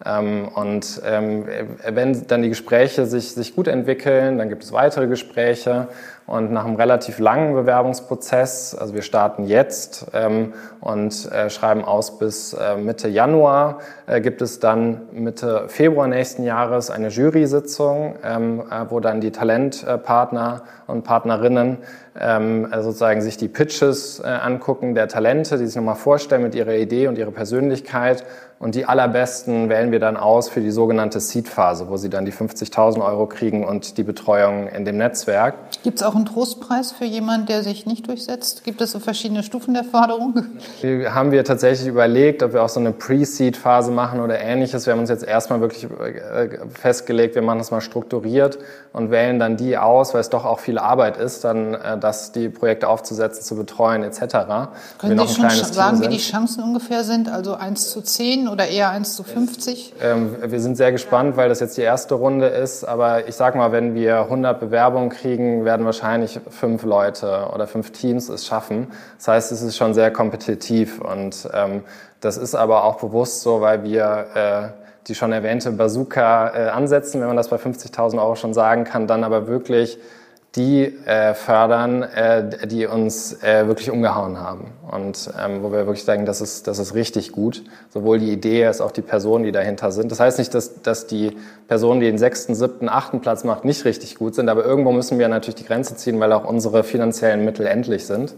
Ähm, 0.04 0.48
und 0.54 1.00
ähm, 1.06 1.46
wenn 1.88 2.26
dann 2.26 2.42
die 2.42 2.48
Gespräche 2.48 3.06
sich, 3.06 3.32
sich 3.32 3.54
gut 3.54 3.68
entwickeln, 3.68 4.38
dann 4.38 4.48
gibt 4.48 4.64
es 4.64 4.72
weitere 4.72 5.06
Gespräche 5.06 5.88
und 6.26 6.52
nach 6.52 6.64
einem 6.64 6.76
relativ 6.76 7.18
langen 7.18 7.54
Bewerbungsprozess, 7.54 8.74
also 8.74 8.94
wir 8.94 9.02
starten 9.02 9.44
jetzt 9.44 10.06
ähm, 10.14 10.54
und 10.80 11.30
äh, 11.30 11.50
schreiben 11.50 11.84
aus 11.84 12.18
bis 12.18 12.54
äh, 12.54 12.76
Mitte 12.76 13.08
Januar, 13.08 13.78
äh, 14.06 14.20
gibt 14.20 14.40
es 14.40 14.58
dann 14.58 15.02
Mitte 15.12 15.68
Februar 15.68 16.06
nächsten 16.06 16.44
Jahres 16.44 16.90
eine 16.90 17.08
Jury-Sitzung, 17.08 18.16
ähm, 18.24 18.60
äh, 18.70 18.86
wo 18.88 19.00
dann 19.00 19.20
die 19.20 19.32
Talentpartner 19.32 20.62
und 20.86 21.04
Partnerinnen 21.04 21.78
ähm, 22.18 22.68
also 22.70 22.90
sozusagen 22.90 23.22
sich 23.22 23.36
die 23.36 23.48
Pitches 23.48 24.20
äh, 24.20 24.26
angucken 24.26 24.94
der 24.94 25.08
Talente, 25.08 25.58
die 25.58 25.66
sich 25.66 25.76
nochmal 25.76 25.96
vorstellen 25.96 26.42
mit 26.42 26.54
ihrer 26.54 26.74
Idee 26.74 27.08
und 27.08 27.18
ihrer 27.18 27.32
Persönlichkeit. 27.32 28.24
Und 28.60 28.76
die 28.76 28.86
allerbesten 28.86 29.68
wählen 29.68 29.90
wir 29.90 29.98
dann 29.98 30.16
aus 30.16 30.48
für 30.48 30.60
die 30.60 30.70
sogenannte 30.70 31.18
Seed-Phase, 31.20 31.88
wo 31.88 31.96
sie 31.96 32.08
dann 32.08 32.24
die 32.24 32.32
50.000 32.32 33.04
Euro 33.04 33.26
kriegen 33.26 33.64
und 33.64 33.98
die 33.98 34.04
Betreuung 34.04 34.68
in 34.68 34.84
dem 34.84 34.96
Netzwerk. 34.96 35.54
Gibt 35.82 35.98
es 35.98 36.02
auch 36.14 36.16
einen 36.16 36.26
Trostpreis 36.26 36.92
für 36.92 37.04
jemanden, 37.04 37.46
der 37.46 37.62
sich 37.62 37.86
nicht 37.86 38.06
durchsetzt? 38.06 38.64
Gibt 38.64 38.80
es 38.80 38.92
so 38.92 39.00
verschiedene 39.00 39.42
Stufen 39.42 39.74
der 39.74 39.84
Förderung? 39.84 40.46
Haben 40.82 41.32
wir 41.32 41.44
tatsächlich 41.44 41.88
überlegt, 41.88 42.42
ob 42.42 42.52
wir 42.52 42.62
auch 42.62 42.68
so 42.68 42.78
eine 42.78 42.92
Pre-Seed-Phase 42.92 43.90
machen 43.90 44.20
oder 44.20 44.38
ähnliches. 44.40 44.86
Wir 44.86 44.92
haben 44.92 45.00
uns 45.00 45.10
jetzt 45.10 45.24
erstmal 45.24 45.60
wirklich 45.60 45.84
äh, 45.84 46.58
festgelegt, 46.68 47.34
wir 47.34 47.42
machen 47.42 47.58
das 47.58 47.70
mal 47.70 47.80
strukturiert 47.80 48.58
und 48.92 49.10
wählen 49.10 49.38
dann 49.40 49.56
die 49.56 49.76
aus, 49.76 50.14
weil 50.14 50.20
es 50.20 50.30
doch 50.30 50.44
auch 50.44 50.60
viel 50.60 50.78
Arbeit 50.78 51.16
ist, 51.16 51.42
dann 51.42 51.74
äh, 51.74 51.98
das, 51.98 52.30
die 52.32 52.48
Projekte 52.48 52.88
aufzusetzen, 52.88 53.42
zu 53.42 53.56
betreuen 53.56 54.04
etc. 54.04 54.20
Können 54.98 55.18
Sie 55.18 55.34
schon 55.34 55.50
sagen, 55.50 56.00
wie 56.00 56.08
die 56.08 56.18
Chancen 56.18 56.62
ungefähr 56.62 57.02
sind? 57.02 57.28
Also 57.28 57.54
1 57.54 57.90
zu 57.90 58.02
10 58.02 58.46
oder 58.48 58.68
eher 58.68 58.90
1 58.90 59.16
zu 59.16 59.24
50? 59.24 59.94
Ähm, 60.00 60.36
wir 60.46 60.60
sind 60.60 60.76
sehr 60.76 60.92
gespannt, 60.92 61.36
weil 61.36 61.48
das 61.48 61.58
jetzt 61.58 61.76
die 61.76 61.82
erste 61.82 62.14
Runde 62.14 62.46
ist. 62.46 62.84
Aber 62.84 63.26
ich 63.26 63.34
sage 63.34 63.58
mal, 63.58 63.72
wenn 63.72 63.94
wir 63.94 64.20
100 64.20 64.60
Bewerbungen 64.60 65.10
kriegen, 65.10 65.64
werden 65.64 65.84
wahrscheinlich 65.84 66.03
fünf 66.50 66.84
Leute 66.84 67.48
oder 67.54 67.66
fünf 67.66 67.92
Teams 67.92 68.28
es 68.28 68.46
schaffen. 68.46 68.88
Das 69.18 69.28
heißt, 69.28 69.52
es 69.52 69.62
ist 69.62 69.76
schon 69.76 69.94
sehr 69.94 70.10
kompetitiv. 70.10 71.00
Und 71.00 71.48
ähm, 71.52 71.82
das 72.20 72.36
ist 72.36 72.54
aber 72.54 72.84
auch 72.84 72.96
bewusst 72.96 73.42
so, 73.42 73.60
weil 73.60 73.84
wir... 73.84 74.26
Äh, 74.74 74.84
die 75.06 75.14
schon 75.14 75.32
erwähnte 75.32 75.70
Bazooka 75.70 76.48
äh, 76.54 76.68
ansetzen, 76.68 77.20
wenn 77.20 77.28
man 77.28 77.36
das 77.36 77.48
bei 77.48 77.56
50.000 77.56 78.18
Euro 78.18 78.36
schon 78.36 78.54
sagen 78.54 78.84
kann, 78.84 79.06
dann 79.06 79.24
aber 79.24 79.46
wirklich 79.46 79.98
die 80.56 80.84
äh, 80.84 81.34
fördern, 81.34 82.02
äh, 82.02 82.66
die 82.66 82.86
uns 82.86 83.42
äh, 83.42 83.66
wirklich 83.66 83.90
umgehauen 83.90 84.38
haben. 84.38 84.70
Und 84.88 85.30
ähm, 85.42 85.62
wo 85.62 85.72
wir 85.72 85.86
wirklich 85.86 86.04
sagen, 86.04 86.26
das 86.26 86.40
ist, 86.40 86.68
das 86.68 86.78
ist 86.78 86.94
richtig 86.94 87.32
gut. 87.32 87.64
Sowohl 87.88 88.20
die 88.20 88.32
Idee 88.32 88.66
als 88.66 88.80
auch 88.80 88.92
die 88.92 89.02
Personen, 89.02 89.42
die 89.44 89.50
dahinter 89.50 89.90
sind. 89.90 90.12
Das 90.12 90.20
heißt 90.20 90.38
nicht, 90.38 90.54
dass, 90.54 90.80
dass 90.82 91.08
die 91.08 91.36
Personen, 91.66 91.98
die 91.98 92.06
den 92.06 92.18
sechsten, 92.18 92.54
siebten, 92.54 92.88
achten 92.88 93.20
Platz 93.20 93.42
macht, 93.42 93.64
nicht 93.64 93.84
richtig 93.84 94.14
gut 94.14 94.36
sind. 94.36 94.48
Aber 94.48 94.64
irgendwo 94.64 94.92
müssen 94.92 95.18
wir 95.18 95.26
natürlich 95.28 95.56
die 95.56 95.66
Grenze 95.66 95.96
ziehen, 95.96 96.20
weil 96.20 96.32
auch 96.32 96.44
unsere 96.44 96.84
finanziellen 96.84 97.44
Mittel 97.44 97.66
endlich 97.66 98.06
sind. 98.06 98.34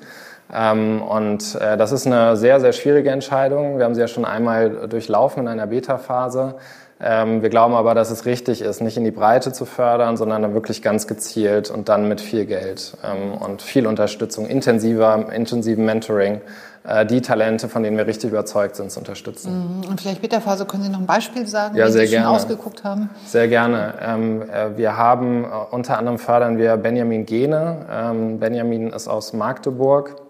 Ähm, 0.54 1.02
und 1.02 1.56
äh, 1.56 1.76
das 1.76 1.92
ist 1.92 2.06
eine 2.06 2.36
sehr, 2.36 2.60
sehr 2.60 2.72
schwierige 2.72 3.10
Entscheidung. 3.10 3.76
Wir 3.76 3.84
haben 3.84 3.94
sie 3.94 4.00
ja 4.00 4.08
schon 4.08 4.24
einmal 4.24 4.88
durchlaufen 4.88 5.42
in 5.42 5.48
einer 5.48 5.66
Beta-Phase. 5.66 6.54
Ähm, 6.98 7.42
wir 7.42 7.50
glauben 7.50 7.74
aber, 7.74 7.94
dass 7.94 8.10
es 8.10 8.24
richtig 8.24 8.62
ist, 8.62 8.80
nicht 8.80 8.96
in 8.96 9.04
die 9.04 9.10
Breite 9.10 9.52
zu 9.52 9.66
fördern, 9.66 10.16
sondern 10.16 10.42
dann 10.42 10.54
wirklich 10.54 10.80
ganz 10.80 11.06
gezielt 11.06 11.70
und 11.70 11.90
dann 11.90 12.08
mit 12.08 12.22
viel 12.22 12.46
Geld 12.46 12.96
ähm, 13.04 13.34
und 13.34 13.60
viel 13.60 13.86
Unterstützung, 13.86 14.46
intensiver, 14.46 15.30
intensiven 15.30 15.84
Mentoring, 15.84 16.40
äh, 16.84 17.04
die 17.04 17.20
Talente, 17.20 17.68
von 17.68 17.82
denen 17.82 17.98
wir 17.98 18.06
richtig 18.06 18.30
überzeugt 18.30 18.76
sind, 18.76 18.90
zu 18.90 19.00
unterstützen. 19.00 19.80
Mhm. 19.82 19.90
Und 19.90 20.00
vielleicht 20.00 20.22
mit 20.22 20.32
der 20.32 20.40
Phase 20.40 20.64
können 20.64 20.84
Sie 20.84 20.88
noch 20.88 21.00
ein 21.00 21.06
Beispiel 21.06 21.46
sagen, 21.46 21.76
ja, 21.76 21.86
wie 21.86 21.92
Sie 21.92 22.06
gerne. 22.06 22.26
schon 22.26 22.34
ausgeguckt 22.34 22.82
haben? 22.82 23.10
Sehr 23.26 23.48
gerne. 23.48 23.92
Ähm, 24.00 24.42
äh, 24.42 24.78
wir 24.78 24.96
haben 24.96 25.44
äh, 25.44 25.48
unter 25.70 25.98
anderem 25.98 26.18
fördern 26.18 26.56
wir 26.56 26.78
Benjamin 26.78 27.26
Gene. 27.26 28.36
Benjamin 28.40 28.90
ist 28.90 29.06
aus 29.08 29.34
Magdeburg 29.34 30.25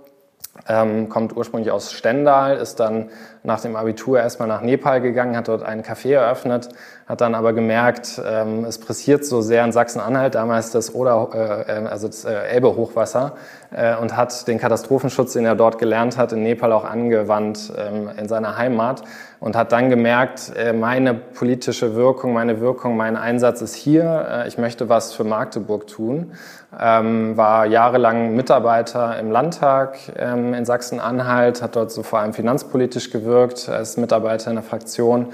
ähm, 0.68 1.08
kommt 1.08 1.36
ursprünglich 1.36 1.70
aus 1.70 1.92
Stendal, 1.92 2.56
ist 2.56 2.80
dann 2.80 3.10
nach 3.42 3.60
dem 3.60 3.76
Abitur 3.76 4.18
erstmal 4.18 4.48
nach 4.48 4.60
Nepal 4.60 5.00
gegangen, 5.00 5.36
hat 5.36 5.48
dort 5.48 5.62
einen 5.62 5.82
Café 5.82 6.14
eröffnet, 6.14 6.68
hat 7.06 7.20
dann 7.20 7.34
aber 7.34 7.52
gemerkt, 7.52 8.20
ähm, 8.24 8.64
es 8.64 8.78
pressiert 8.78 9.24
so 9.24 9.40
sehr 9.40 9.64
in 9.64 9.72
Sachsen-Anhalt, 9.72 10.34
damals 10.34 10.72
das 10.72 10.94
Oder, 10.94 11.28
äh, 11.68 11.84
äh, 11.84 11.86
also 11.86 12.08
das 12.08 12.24
äh, 12.24 12.32
Elbe-Hochwasser, 12.32 13.36
äh, 13.70 13.96
und 13.96 14.16
hat 14.16 14.48
den 14.48 14.58
Katastrophenschutz, 14.58 15.32
den 15.34 15.44
er 15.44 15.54
dort 15.54 15.78
gelernt 15.78 16.16
hat, 16.16 16.32
in 16.32 16.42
Nepal 16.42 16.72
auch 16.72 16.84
angewandt 16.84 17.72
ähm, 17.76 18.10
in 18.16 18.28
seiner 18.28 18.56
Heimat 18.56 19.02
und 19.40 19.56
hat 19.56 19.72
dann 19.72 19.90
gemerkt, 19.90 20.52
äh, 20.56 20.72
meine 20.72 21.14
politische 21.14 21.94
Wirkung, 21.94 22.32
meine 22.32 22.60
Wirkung, 22.60 22.96
mein 22.96 23.16
Einsatz 23.16 23.60
ist 23.60 23.74
hier, 23.74 24.26
äh, 24.30 24.48
ich 24.48 24.58
möchte 24.58 24.88
was 24.88 25.12
für 25.12 25.24
Magdeburg 25.24 25.86
tun, 25.86 26.32
ähm, 26.78 27.36
war 27.36 27.66
jahrelang 27.66 28.34
Mitarbeiter 28.34 29.18
im 29.18 29.30
Landtag 29.30 29.98
ähm, 30.16 30.54
in 30.54 30.64
Sachsen-Anhalt, 30.64 31.62
hat 31.62 31.76
dort 31.76 31.90
so 31.90 32.02
vor 32.02 32.20
allem 32.20 32.32
finanzpolitisch 32.32 33.10
gewirkt, 33.10 33.68
als 33.68 33.96
Mitarbeiter 33.96 34.50
in 34.50 34.56
der 34.56 34.64
Fraktion, 34.64 35.28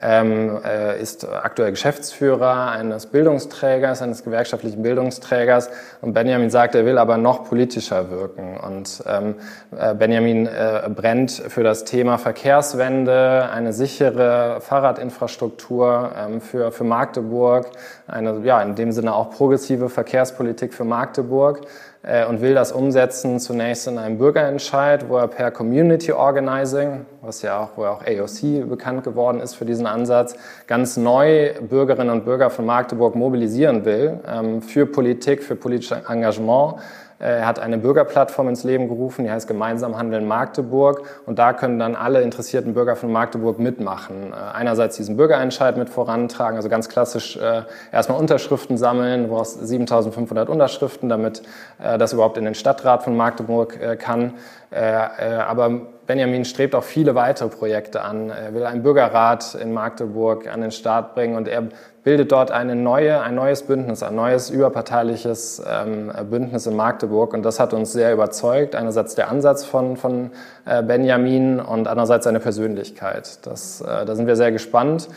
ähm, 0.00 0.58
äh, 0.64 1.00
ist 1.00 1.26
aktuell 1.26 1.70
Geschäftsführer 1.70 2.70
eines 2.70 3.06
Bildungsträgers, 3.06 4.02
eines 4.02 4.24
gewerkschaftlichen 4.24 4.82
Bildungsträgers. 4.82 5.70
Und 6.00 6.12
Benjamin 6.12 6.50
sagt, 6.50 6.74
er 6.74 6.84
will 6.84 6.98
aber 6.98 7.16
noch 7.16 7.44
politischer 7.44 8.10
wirken. 8.10 8.56
Und 8.56 9.02
ähm, 9.06 9.34
äh, 9.76 9.94
Benjamin 9.94 10.46
äh, 10.46 10.88
brennt 10.94 11.32
für 11.32 11.62
das 11.62 11.84
Thema 11.84 12.18
Verkehrswende, 12.18 13.48
eine 13.52 13.72
sichere 13.72 14.60
Fahrradinfrastruktur 14.60 16.12
ähm, 16.16 16.40
für, 16.40 16.72
für 16.72 16.84
Magdeburg, 16.84 17.70
eine, 18.06 18.40
ja, 18.44 18.60
in 18.62 18.74
dem 18.74 18.92
Sinne 18.92 19.14
auch 19.14 19.30
progressive 19.30 19.88
Verkehrspolitik 19.88 20.74
für 20.74 20.84
Magdeburg. 20.84 21.60
Äh, 22.06 22.26
und 22.26 22.40
will 22.40 22.54
das 22.54 22.72
umsetzen 22.72 23.40
zunächst 23.40 23.86
in 23.86 23.98
einem 23.98 24.18
Bürgerentscheid, 24.18 25.08
wo 25.08 25.16
er 25.16 25.28
per 25.28 25.50
Community 25.50 26.12
Organizing, 26.12 27.06
was 27.22 27.42
ja 27.42 27.60
auch, 27.60 27.70
wo 27.76 27.84
auch 27.84 28.02
AOC 28.02 28.68
bekannt 28.68 29.04
geworden 29.04 29.40
ist 29.40 29.54
für 29.54 29.64
diesen 29.64 29.86
Ansatz, 29.86 30.36
ganz 30.66 30.96
neu 30.96 31.54
Bürgerinnen 31.60 32.10
und 32.10 32.24
Bürger 32.24 32.50
von 32.50 32.66
Magdeburg 32.66 33.14
mobilisieren 33.14 33.84
will 33.84 34.20
ähm, 34.30 34.60
für 34.60 34.86
Politik, 34.86 35.42
für 35.42 35.56
politisches 35.56 35.98
Engagement 36.08 36.76
er 37.18 37.46
hat 37.46 37.58
eine 37.58 37.78
Bürgerplattform 37.78 38.48
ins 38.48 38.64
Leben 38.64 38.88
gerufen, 38.88 39.24
die 39.24 39.30
heißt 39.30 39.46
Gemeinsam 39.46 39.96
Handeln 39.96 40.26
Magdeburg. 40.26 41.02
Und 41.26 41.38
da 41.38 41.52
können 41.52 41.78
dann 41.78 41.94
alle 41.96 42.22
interessierten 42.22 42.74
Bürger 42.74 42.96
von 42.96 43.12
Magdeburg 43.12 43.58
mitmachen. 43.58 44.32
Äh, 44.32 44.56
einerseits 44.56 44.96
diesen 44.96 45.16
Bürgerentscheid 45.16 45.76
mit 45.76 45.88
vorantragen, 45.88 46.56
also 46.56 46.68
ganz 46.68 46.88
klassisch 46.88 47.36
äh, 47.36 47.62
erstmal 47.92 48.18
Unterschriften 48.18 48.76
sammeln, 48.76 49.28
brauchst 49.28 49.66
7500 49.66 50.48
Unterschriften, 50.48 51.08
damit 51.08 51.42
das 51.78 52.12
überhaupt 52.12 52.36
in 52.38 52.44
den 52.44 52.54
Stadtrat 52.54 53.02
von 53.02 53.16
Magdeburg 53.16 53.78
kann. 53.98 54.34
Aber 54.70 55.70
Benjamin 56.06 56.44
strebt 56.44 56.74
auch 56.74 56.84
viele 56.84 57.14
weitere 57.14 57.48
Projekte 57.48 58.02
an. 58.02 58.30
Er 58.30 58.54
will 58.54 58.64
einen 58.64 58.82
Bürgerrat 58.82 59.54
in 59.54 59.72
Magdeburg 59.72 60.46
an 60.46 60.60
den 60.60 60.70
Start 60.70 61.14
bringen 61.14 61.36
und 61.36 61.48
er 61.48 61.68
bildet 62.04 62.32
dort 62.32 62.50
eine 62.50 62.76
neue, 62.76 63.22
ein 63.22 63.34
neues 63.34 63.62
Bündnis, 63.62 64.02
ein 64.02 64.14
neues 64.14 64.50
überparteiliches 64.50 65.62
ähm, 65.66 66.12
Bündnis 66.30 66.66
in 66.66 66.76
Magdeburg. 66.76 67.32
Und 67.32 67.42
das 67.42 67.58
hat 67.58 67.72
uns 67.72 67.92
sehr 67.92 68.12
überzeugt. 68.12 68.76
Einerseits 68.76 69.14
der 69.14 69.30
Ansatz 69.30 69.64
von, 69.64 69.96
von 69.96 70.30
äh, 70.66 70.82
Benjamin 70.82 71.60
und 71.60 71.88
andererseits 71.88 72.24
seine 72.24 72.40
Persönlichkeit. 72.40 73.46
Das, 73.46 73.80
äh, 73.80 74.04
da 74.04 74.14
sind 74.14 74.26
wir 74.26 74.36
sehr 74.36 74.52
gespannt. 74.52 75.08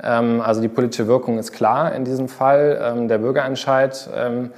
Ähm, 0.00 0.40
also 0.40 0.60
die 0.60 0.68
politische 0.68 1.08
Wirkung 1.08 1.38
ist 1.38 1.52
klar 1.52 1.92
in 1.92 2.04
diesem 2.04 2.28
Fall. 2.28 2.78
Ähm, 2.80 3.08
der 3.08 3.18
Bürgerentscheid 3.18 4.08
ähm, 4.14 4.44
äh, 4.44 4.48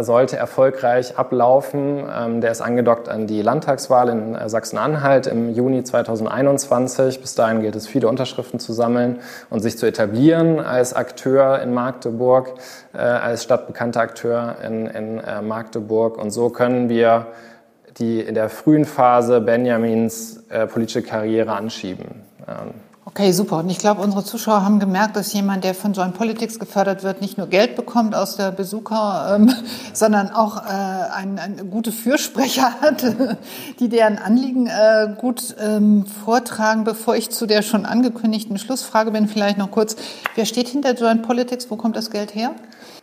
sollte 0.00 0.36
erfolgreich 0.36 1.16
ablaufen. 1.16 2.02
Ähm, 2.14 2.40
der 2.40 2.50
ist 2.50 2.60
angedockt 2.60 3.08
an 3.08 3.26
die 3.26 3.42
Landtagswahl 3.42 4.08
in 4.08 4.34
äh, 4.34 4.48
Sachsen-Anhalt 4.48 5.26
im 5.26 5.54
Juni 5.54 5.84
2021. 5.84 7.20
Bis 7.20 7.34
dahin 7.34 7.60
gilt 7.60 7.76
es, 7.76 7.86
viele 7.86 8.08
Unterschriften 8.08 8.58
zu 8.58 8.72
sammeln 8.72 9.20
und 9.50 9.60
sich 9.60 9.78
zu 9.78 9.86
etablieren 9.86 10.60
als 10.60 10.94
Akteur 10.94 11.62
in 11.62 11.72
Magdeburg, 11.72 12.54
äh, 12.92 12.98
als 12.98 13.44
stadtbekannter 13.44 14.00
Akteur 14.00 14.56
in, 14.66 14.86
in 14.86 15.20
Magdeburg. 15.46 16.18
Und 16.18 16.30
so 16.30 16.50
können 16.50 16.88
wir 16.88 17.26
die 17.98 18.20
in 18.20 18.34
der 18.34 18.48
frühen 18.48 18.84
Phase 18.84 19.40
Benjamins 19.40 20.44
politische 20.70 21.02
Karriere 21.02 21.52
anschieben. 21.52 22.22
Okay, 23.18 23.32
super. 23.32 23.56
Und 23.56 23.68
ich 23.68 23.78
glaube, 23.78 24.00
unsere 24.00 24.22
Zuschauer 24.22 24.64
haben 24.64 24.78
gemerkt, 24.78 25.16
dass 25.16 25.32
jemand, 25.32 25.64
der 25.64 25.74
von 25.74 25.92
Joint 25.92 26.14
Politics 26.14 26.60
gefördert 26.60 27.02
wird, 27.02 27.20
nicht 27.20 27.36
nur 27.36 27.48
Geld 27.48 27.74
bekommt 27.74 28.14
aus 28.14 28.36
der 28.36 28.52
Besucher, 28.52 29.34
ähm, 29.34 29.52
sondern 29.92 30.30
auch 30.30 30.58
äh, 30.58 30.70
ein, 30.70 31.36
ein 31.40 31.68
gute 31.68 31.90
Fürsprecher 31.90 32.74
hat, 32.80 33.02
die 33.80 33.88
deren 33.88 34.18
Anliegen 34.18 34.68
äh, 34.68 35.08
gut 35.20 35.56
ähm, 35.60 36.06
vortragen. 36.06 36.84
Bevor 36.84 37.16
ich 37.16 37.30
zu 37.30 37.46
der 37.46 37.62
schon 37.62 37.86
angekündigten 37.86 38.56
Schlussfrage 38.56 39.10
bin, 39.10 39.26
vielleicht 39.26 39.58
noch 39.58 39.72
kurz, 39.72 39.96
wer 40.36 40.44
steht 40.44 40.68
hinter 40.68 40.94
Joint 40.94 41.24
Politics? 41.24 41.72
Wo 41.72 41.74
kommt 41.74 41.96
das 41.96 42.12
Geld 42.12 42.36
her? 42.36 42.52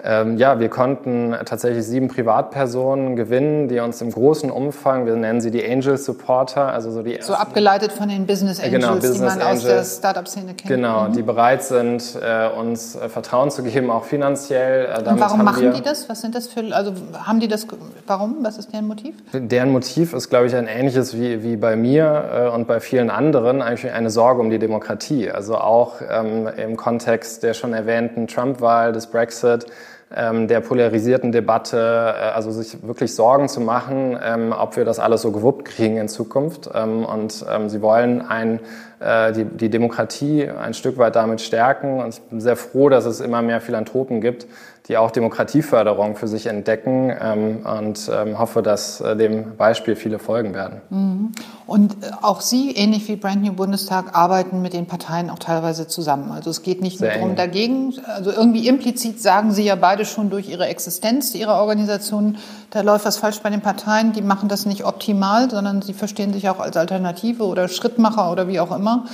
Ähm, 0.07 0.37
ja, 0.37 0.59
wir 0.59 0.69
konnten 0.69 1.35
tatsächlich 1.45 1.83
sieben 1.83 2.09
Privatpersonen 2.09 3.15
gewinnen, 3.15 3.67
die 3.69 3.79
uns 3.79 4.01
im 4.01 4.11
großen 4.11 4.51
Umfang, 4.51 5.07
wir 5.07 5.15
nennen 5.15 5.41
sie 5.41 5.49
die 5.49 5.65
Angel 5.65 5.97
Supporter, 5.97 6.71
also 6.71 6.91
so 6.91 7.01
die 7.01 7.17
so 7.21 7.33
abgeleitet 7.33 7.91
von 7.91 8.09
den 8.09 8.27
Business 8.27 8.59
Angels, 8.59 8.83
genau, 8.83 8.95
Business 8.95 9.17
die 9.17 9.23
man 9.23 9.41
Angels, 9.41 9.63
aus 9.63 9.63
der 9.63 9.83
Startup-Szene 10.05 10.53
kennt. 10.53 10.67
Genau, 10.67 11.07
mhm. 11.07 11.13
die 11.13 11.23
bereit 11.23 11.63
sind, 11.63 12.17
äh, 12.21 12.47
uns 12.47 12.95
äh, 12.95 13.09
Vertrauen 13.09 13.49
zu 13.49 13.63
geben, 13.63 13.89
auch 13.89 14.03
finanziell. 14.03 14.85
Äh, 14.85 15.09
Und 15.09 15.19
warum 15.19 15.43
machen 15.43 15.73
die 15.73 15.81
das? 15.81 16.07
Was 16.09 16.21
sind 16.21 16.35
das 16.35 16.47
für, 16.47 16.63
also 16.75 16.93
haben 17.25 17.39
die 17.39 17.47
das, 17.47 17.65
warum? 18.05 18.37
Was 18.41 18.57
ist 18.57 18.71
deren 18.71 18.87
Motiv? 18.87 19.15
Deren 19.33 19.71
Motiv 19.71 20.13
ist, 20.13 20.29
glaube 20.29 20.45
ich, 20.45 20.55
ein 20.55 20.67
ähnliches 20.67 21.15
wie, 21.15 21.43
wie 21.43 21.55
bei 21.55 21.75
mir 21.75 22.51
und 22.53 22.67
bei 22.67 22.79
vielen 22.79 23.09
anderen, 23.09 23.61
eigentlich 23.61 23.91
eine 23.91 24.09
Sorge 24.09 24.41
um 24.41 24.49
die 24.49 24.59
Demokratie. 24.59 25.31
Also 25.31 25.57
auch 25.57 25.95
ähm, 26.07 26.47
im 26.57 26.77
Kontext 26.77 27.43
der 27.43 27.53
schon 27.53 27.73
erwähnten 27.73 28.27
Trump-Wahl, 28.27 28.93
des 28.93 29.07
Brexit, 29.07 29.65
der 30.11 30.61
polarisierten 30.61 31.31
Debatte, 31.31 31.77
äh, 31.77 32.33
also 32.35 32.51
sich 32.51 32.85
wirklich 32.85 33.15
Sorgen 33.15 33.49
zu 33.49 33.59
machen, 33.59 34.17
ähm, 34.23 34.53
ob 34.57 34.77
wir 34.77 34.85
das 34.85 34.99
alles 34.99 35.23
so 35.23 35.31
gewuppt 35.31 35.65
kriegen 35.65 35.97
in 35.97 36.07
Zukunft. 36.07 36.69
Ähm, 36.73 37.03
und 37.03 37.43
ähm, 37.51 37.69
sie 37.69 37.81
wollen 37.81 38.21
ein, 38.21 38.59
äh, 38.99 39.33
die, 39.33 39.45
die 39.45 39.69
Demokratie 39.69 40.47
ein 40.47 40.73
Stück 40.75 40.97
weit 40.99 41.15
damit 41.15 41.41
stärken. 41.41 41.99
Und 42.01 42.09
ich 42.13 42.21
bin 42.21 42.39
sehr 42.39 42.55
froh, 42.55 42.89
dass 42.89 43.05
es 43.05 43.19
immer 43.19 43.41
mehr 43.41 43.61
Philanthropen 43.61 44.21
gibt, 44.21 44.45
die 44.87 44.97
auch 44.97 45.09
Demokratieförderung 45.09 46.15
für 46.15 46.27
sich 46.27 46.45
entdecken 46.45 47.11
ähm, 47.19 47.65
und 47.65 48.09
ähm, 48.13 48.37
hoffe, 48.37 48.61
dass 48.61 49.01
äh, 49.01 49.15
dem 49.15 49.57
Beispiel 49.57 49.95
viele 49.95 50.19
folgen 50.19 50.53
werden. 50.53 50.81
Mhm. 50.89 51.31
Und 51.65 51.93
äh, 51.93 52.11
auch 52.21 52.41
Sie, 52.41 52.71
ähnlich 52.71 53.07
wie 53.07 53.15
Brand 53.15 53.43
New 53.43 53.53
Bundestag, 53.53 54.15
arbeiten 54.15 54.61
mit 54.61 54.73
den 54.73 54.85
Parteien 54.85 55.31
auch 55.31 55.39
teilweise 55.39 55.87
zusammen. 55.87 56.31
Also 56.31 56.51
es 56.51 56.61
geht 56.61 56.81
nicht 56.81 57.01
nur 57.01 57.09
darum 57.09 57.35
dagegen, 57.35 57.95
also 58.07 58.31
irgendwie 58.31 58.67
implizit 58.67 59.19
sagen 59.21 59.51
Sie 59.51 59.63
ja 59.63 59.75
beide 59.75 60.05
schon 60.05 60.29
durch 60.29 60.49
Ihre 60.49 60.67
Existenz 60.67 61.33
Ihrer 61.33 61.59
Organisation, 61.59 62.37
da 62.69 62.81
läuft 62.81 63.05
was 63.05 63.17
falsch 63.17 63.39
bei 63.39 63.49
den 63.49 63.61
Parteien, 63.61 64.13
die 64.13 64.21
machen 64.21 64.49
das 64.49 64.65
nicht 64.65 64.85
optimal, 64.85 65.49
sondern 65.49 65.81
sie 65.81 65.93
verstehen 65.93 66.33
sich 66.33 66.49
auch 66.49 66.59
als 66.59 66.77
Alternative 66.77 67.43
oder 67.43 67.67
Schrittmacher 67.67 68.31
oder 68.31 68.47
wie 68.47 68.59
auch 68.59 68.75
immer. 68.75 69.05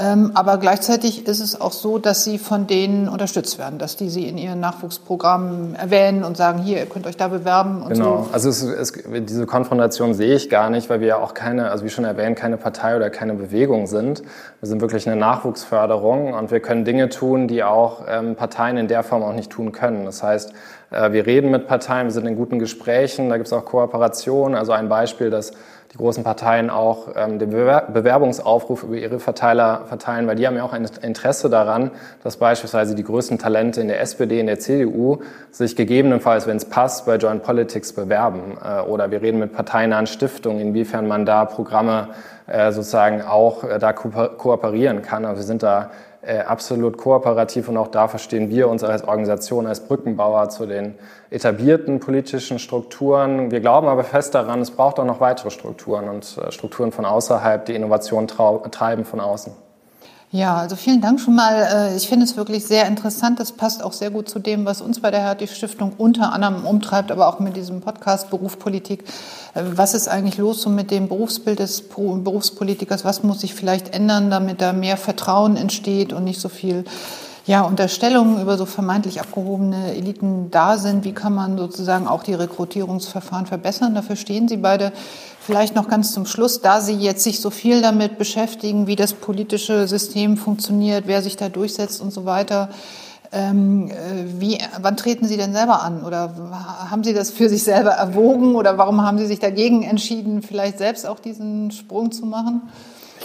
Ähm, 0.00 0.30
aber 0.34 0.58
gleichzeitig 0.58 1.26
ist 1.26 1.40
es 1.40 1.60
auch 1.60 1.72
so, 1.72 1.98
dass 1.98 2.22
sie 2.22 2.38
von 2.38 2.68
denen 2.68 3.08
unterstützt 3.08 3.58
werden, 3.58 3.80
dass 3.80 3.96
die 3.96 4.08
sie 4.10 4.28
in 4.28 4.38
ihren 4.38 4.60
Nachwuchsprogrammen 4.60 5.74
erwähnen 5.74 6.22
und 6.22 6.36
sagen, 6.36 6.60
hier, 6.60 6.78
ihr 6.78 6.86
könnt 6.86 7.06
euch 7.08 7.16
da 7.16 7.26
bewerben. 7.26 7.82
Und 7.82 7.94
genau, 7.94 8.24
so. 8.24 8.30
also 8.32 8.48
es, 8.48 8.62
es, 8.62 8.92
diese 8.92 9.46
Konfrontation 9.46 10.14
sehe 10.14 10.36
ich 10.36 10.50
gar 10.50 10.70
nicht, 10.70 10.88
weil 10.88 11.00
wir 11.00 11.08
ja 11.08 11.16
auch 11.16 11.34
keine, 11.34 11.72
also 11.72 11.84
wie 11.84 11.90
schon 11.90 12.04
erwähnt, 12.04 12.38
keine 12.38 12.56
Partei 12.56 12.94
oder 12.94 13.10
keine 13.10 13.34
Bewegung 13.34 13.88
sind. 13.88 14.22
Wir 14.60 14.68
sind 14.68 14.80
wirklich 14.80 15.08
eine 15.08 15.16
Nachwuchsförderung 15.16 16.32
und 16.32 16.52
wir 16.52 16.60
können 16.60 16.84
Dinge 16.84 17.08
tun, 17.08 17.48
die 17.48 17.64
auch 17.64 18.02
ähm, 18.08 18.36
Parteien 18.36 18.76
in 18.76 18.86
der 18.86 19.02
Form 19.02 19.24
auch 19.24 19.34
nicht 19.34 19.50
tun 19.50 19.72
können. 19.72 20.04
Das 20.04 20.22
heißt, 20.22 20.52
wir 20.90 21.26
reden 21.26 21.50
mit 21.50 21.66
Parteien, 21.66 22.06
wir 22.06 22.12
sind 22.12 22.26
in 22.26 22.36
guten 22.36 22.58
Gesprächen, 22.58 23.28
da 23.28 23.36
gibt 23.36 23.46
es 23.46 23.52
auch 23.52 23.64
Kooperationen. 23.64 24.56
Also 24.56 24.72
ein 24.72 24.88
Beispiel, 24.88 25.28
dass 25.28 25.52
die 25.92 25.96
großen 25.96 26.22
Parteien 26.22 26.68
auch 26.68 27.08
ähm, 27.16 27.38
den 27.38 27.50
Bewerbungsaufruf 27.50 28.82
über 28.82 28.96
ihre 28.96 29.20
Verteiler 29.20 29.84
verteilen, 29.86 30.26
weil 30.26 30.36
die 30.36 30.46
haben 30.46 30.56
ja 30.56 30.62
auch 30.62 30.74
ein 30.74 30.86
Interesse 31.00 31.48
daran, 31.48 31.90
dass 32.22 32.36
beispielsweise 32.36 32.94
die 32.94 33.04
größten 33.04 33.38
Talente 33.38 33.80
in 33.80 33.88
der 33.88 34.00
SPD, 34.00 34.38
in 34.38 34.46
der 34.46 34.58
CDU 34.58 35.18
sich 35.50 35.76
gegebenenfalls, 35.76 36.46
wenn 36.46 36.58
es 36.58 36.66
passt, 36.66 37.06
bei 37.06 37.16
Joint 37.16 37.42
Politics 37.42 37.94
bewerben. 37.94 38.58
Äh, 38.62 38.82
oder 38.82 39.10
wir 39.10 39.22
reden 39.22 39.38
mit 39.38 39.54
parteinahen 39.54 40.06
Stiftungen, 40.06 40.60
inwiefern 40.60 41.08
man 41.08 41.24
da 41.24 41.46
Programme 41.46 42.08
äh, 42.46 42.70
sozusagen 42.70 43.22
auch 43.22 43.64
äh, 43.64 43.78
da 43.78 43.94
ko 43.94 44.10
kooperieren 44.36 45.00
kann. 45.00 45.24
Also 45.24 45.40
wir 45.40 45.46
sind 45.46 45.62
da 45.62 45.90
äh, 46.22 46.38
absolut 46.40 46.96
kooperativ 46.96 47.68
und 47.68 47.76
auch 47.76 47.88
da 47.88 48.08
verstehen 48.08 48.50
wir 48.50 48.68
uns 48.68 48.82
als 48.82 49.04
Organisation 49.04 49.66
als 49.66 49.86
Brückenbauer 49.86 50.48
zu 50.48 50.66
den 50.66 50.94
etablierten 51.30 52.00
politischen 52.00 52.58
Strukturen. 52.58 53.50
Wir 53.50 53.60
glauben 53.60 53.86
aber 53.86 54.04
fest 54.04 54.34
daran, 54.34 54.60
es 54.60 54.70
braucht 54.70 54.98
auch 54.98 55.04
noch 55.04 55.20
weitere 55.20 55.50
Strukturen 55.50 56.08
und 56.08 56.38
äh, 56.38 56.50
Strukturen 56.50 56.92
von 56.92 57.04
außerhalb, 57.04 57.64
die 57.66 57.74
Innovation 57.74 58.26
treiben 58.26 59.04
von 59.04 59.20
außen. 59.20 59.67
Ja, 60.30 60.58
also 60.58 60.76
vielen 60.76 61.00
Dank 61.00 61.20
schon 61.20 61.34
mal. 61.34 61.54
Äh, 61.54 61.96
ich 61.96 62.06
finde 62.06 62.24
es 62.24 62.36
wirklich 62.36 62.66
sehr 62.66 62.86
interessant. 62.86 63.40
Das 63.40 63.52
passt 63.52 63.82
auch 63.82 63.94
sehr 63.94 64.10
gut 64.10 64.28
zu 64.28 64.38
dem, 64.38 64.66
was 64.66 64.82
uns 64.82 65.00
bei 65.00 65.10
der 65.10 65.20
Hertie 65.20 65.46
Stiftung 65.46 65.94
unter 65.96 66.34
anderem 66.34 66.66
umtreibt, 66.66 67.10
aber 67.10 67.28
auch 67.28 67.40
mit 67.40 67.56
diesem 67.56 67.80
Podcast 67.80 68.28
Berufspolitik. 68.28 69.04
Äh, 69.54 69.62
was 69.72 69.94
ist 69.94 70.06
eigentlich 70.06 70.36
los 70.36 70.60
so 70.60 70.68
mit 70.68 70.90
dem 70.90 71.08
Berufsbild 71.08 71.60
des 71.60 71.88
Berufspolitikers? 71.88 73.06
Was 73.06 73.22
muss 73.22 73.40
sich 73.40 73.54
vielleicht 73.54 73.94
ändern, 73.94 74.28
damit 74.28 74.60
da 74.60 74.74
mehr 74.74 74.98
Vertrauen 74.98 75.56
entsteht 75.56 76.12
und 76.12 76.24
nicht 76.24 76.40
so 76.40 76.50
viel 76.50 76.84
ja, 77.48 77.62
Unterstellungen 77.62 78.42
über 78.42 78.58
so 78.58 78.66
vermeintlich 78.66 79.22
abgehobene 79.22 79.94
Eliten 79.94 80.50
da 80.50 80.76
sind. 80.76 81.04
Wie 81.04 81.14
kann 81.14 81.34
man 81.34 81.56
sozusagen 81.56 82.06
auch 82.06 82.22
die 82.22 82.34
Rekrutierungsverfahren 82.34 83.46
verbessern? 83.46 83.94
Dafür 83.94 84.16
stehen 84.16 84.48
Sie 84.48 84.58
beide. 84.58 84.92
Vielleicht 85.40 85.74
noch 85.74 85.88
ganz 85.88 86.12
zum 86.12 86.26
Schluss, 86.26 86.60
da 86.60 86.82
Sie 86.82 86.92
jetzt 86.92 87.24
sich 87.24 87.40
so 87.40 87.48
viel 87.48 87.80
damit 87.80 88.18
beschäftigen, 88.18 88.86
wie 88.86 88.96
das 88.96 89.14
politische 89.14 89.88
System 89.88 90.36
funktioniert, 90.36 91.04
wer 91.06 91.22
sich 91.22 91.38
da 91.38 91.48
durchsetzt 91.48 92.02
und 92.02 92.12
so 92.12 92.26
weiter. 92.26 92.68
Ähm, 93.32 93.90
äh, 93.90 93.94
wie, 94.40 94.58
wann 94.82 94.98
treten 94.98 95.26
Sie 95.26 95.38
denn 95.38 95.54
selber 95.54 95.82
an? 95.82 96.04
Oder 96.04 96.34
haben 96.90 97.02
Sie 97.02 97.14
das 97.14 97.30
für 97.30 97.48
sich 97.48 97.62
selber 97.62 97.92
erwogen? 97.92 98.56
Oder 98.56 98.76
warum 98.76 99.00
haben 99.00 99.16
Sie 99.16 99.26
sich 99.26 99.38
dagegen 99.38 99.84
entschieden, 99.84 100.42
vielleicht 100.42 100.76
selbst 100.76 101.06
auch 101.06 101.18
diesen 101.18 101.70
Sprung 101.70 102.12
zu 102.12 102.26
machen? 102.26 102.68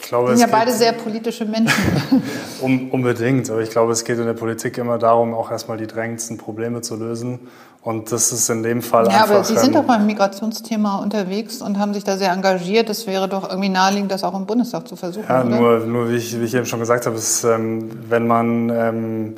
Glaube, 0.08 0.36
sind 0.36 0.39
ja 0.39 0.47
beide 0.47 0.72
sehr 0.72 0.91
politische 0.91 1.45
Menschen. 1.45 1.74
um, 2.62 2.91
unbedingt, 2.91 3.49
aber 3.49 3.62
ich 3.62 3.70
glaube, 3.70 3.93
es 3.93 4.04
geht 4.04 4.20
in 4.20 4.26
der 4.26 4.34
Politik 4.34 4.78
immer 4.78 4.97
darum, 4.97 5.34
auch 5.34 5.49
erstmal 5.49 5.78
die 5.78 5.88
drängendsten 5.88 6.38
Probleme 6.38 6.82
zu 6.82 6.95
lösen. 6.95 7.39
Und 7.82 8.12
das 8.12 8.32
ist 8.32 8.49
in 8.49 8.64
dem 8.64 8.82
Fall 8.82 9.06
ja, 9.06 9.12
einfach... 9.12 9.30
Ja, 9.30 9.36
aber 9.36 9.43
Sie 9.43 9.58
sind 9.58 9.76
doch 9.76 9.84
beim 9.84 10.06
Migrationsthema 10.06 10.97
unterwegs 10.97 11.62
und 11.62 11.80
haben 11.80 11.93
sich 11.93 12.04
da 12.04 12.18
sehr 12.18 12.32
engagiert. 12.32 12.89
Es 12.89 13.08
wäre 13.08 13.28
doch 13.28 13.49
irgendwie 13.49 13.70
naheliegend, 13.70 14.12
das 14.12 14.24
auch 14.24 14.38
im 14.38 14.45
Bundestag 14.45 14.88
zu 14.88 14.95
versuchen, 14.95 15.26
Ja, 15.28 15.43
oder? 15.43 15.49
nur, 15.49 15.80
nur 15.80 16.10
wie, 16.10 16.16
ich, 16.16 16.39
wie 16.39 16.45
ich 16.45 16.54
eben 16.54 16.66
schon 16.66 16.80
gesagt 16.80 17.06
habe, 17.06 17.18
ist, 17.18 17.43
ähm, 17.43 17.89
wenn 18.10 18.28
man... 18.28 18.70
Ähm, 18.70 19.36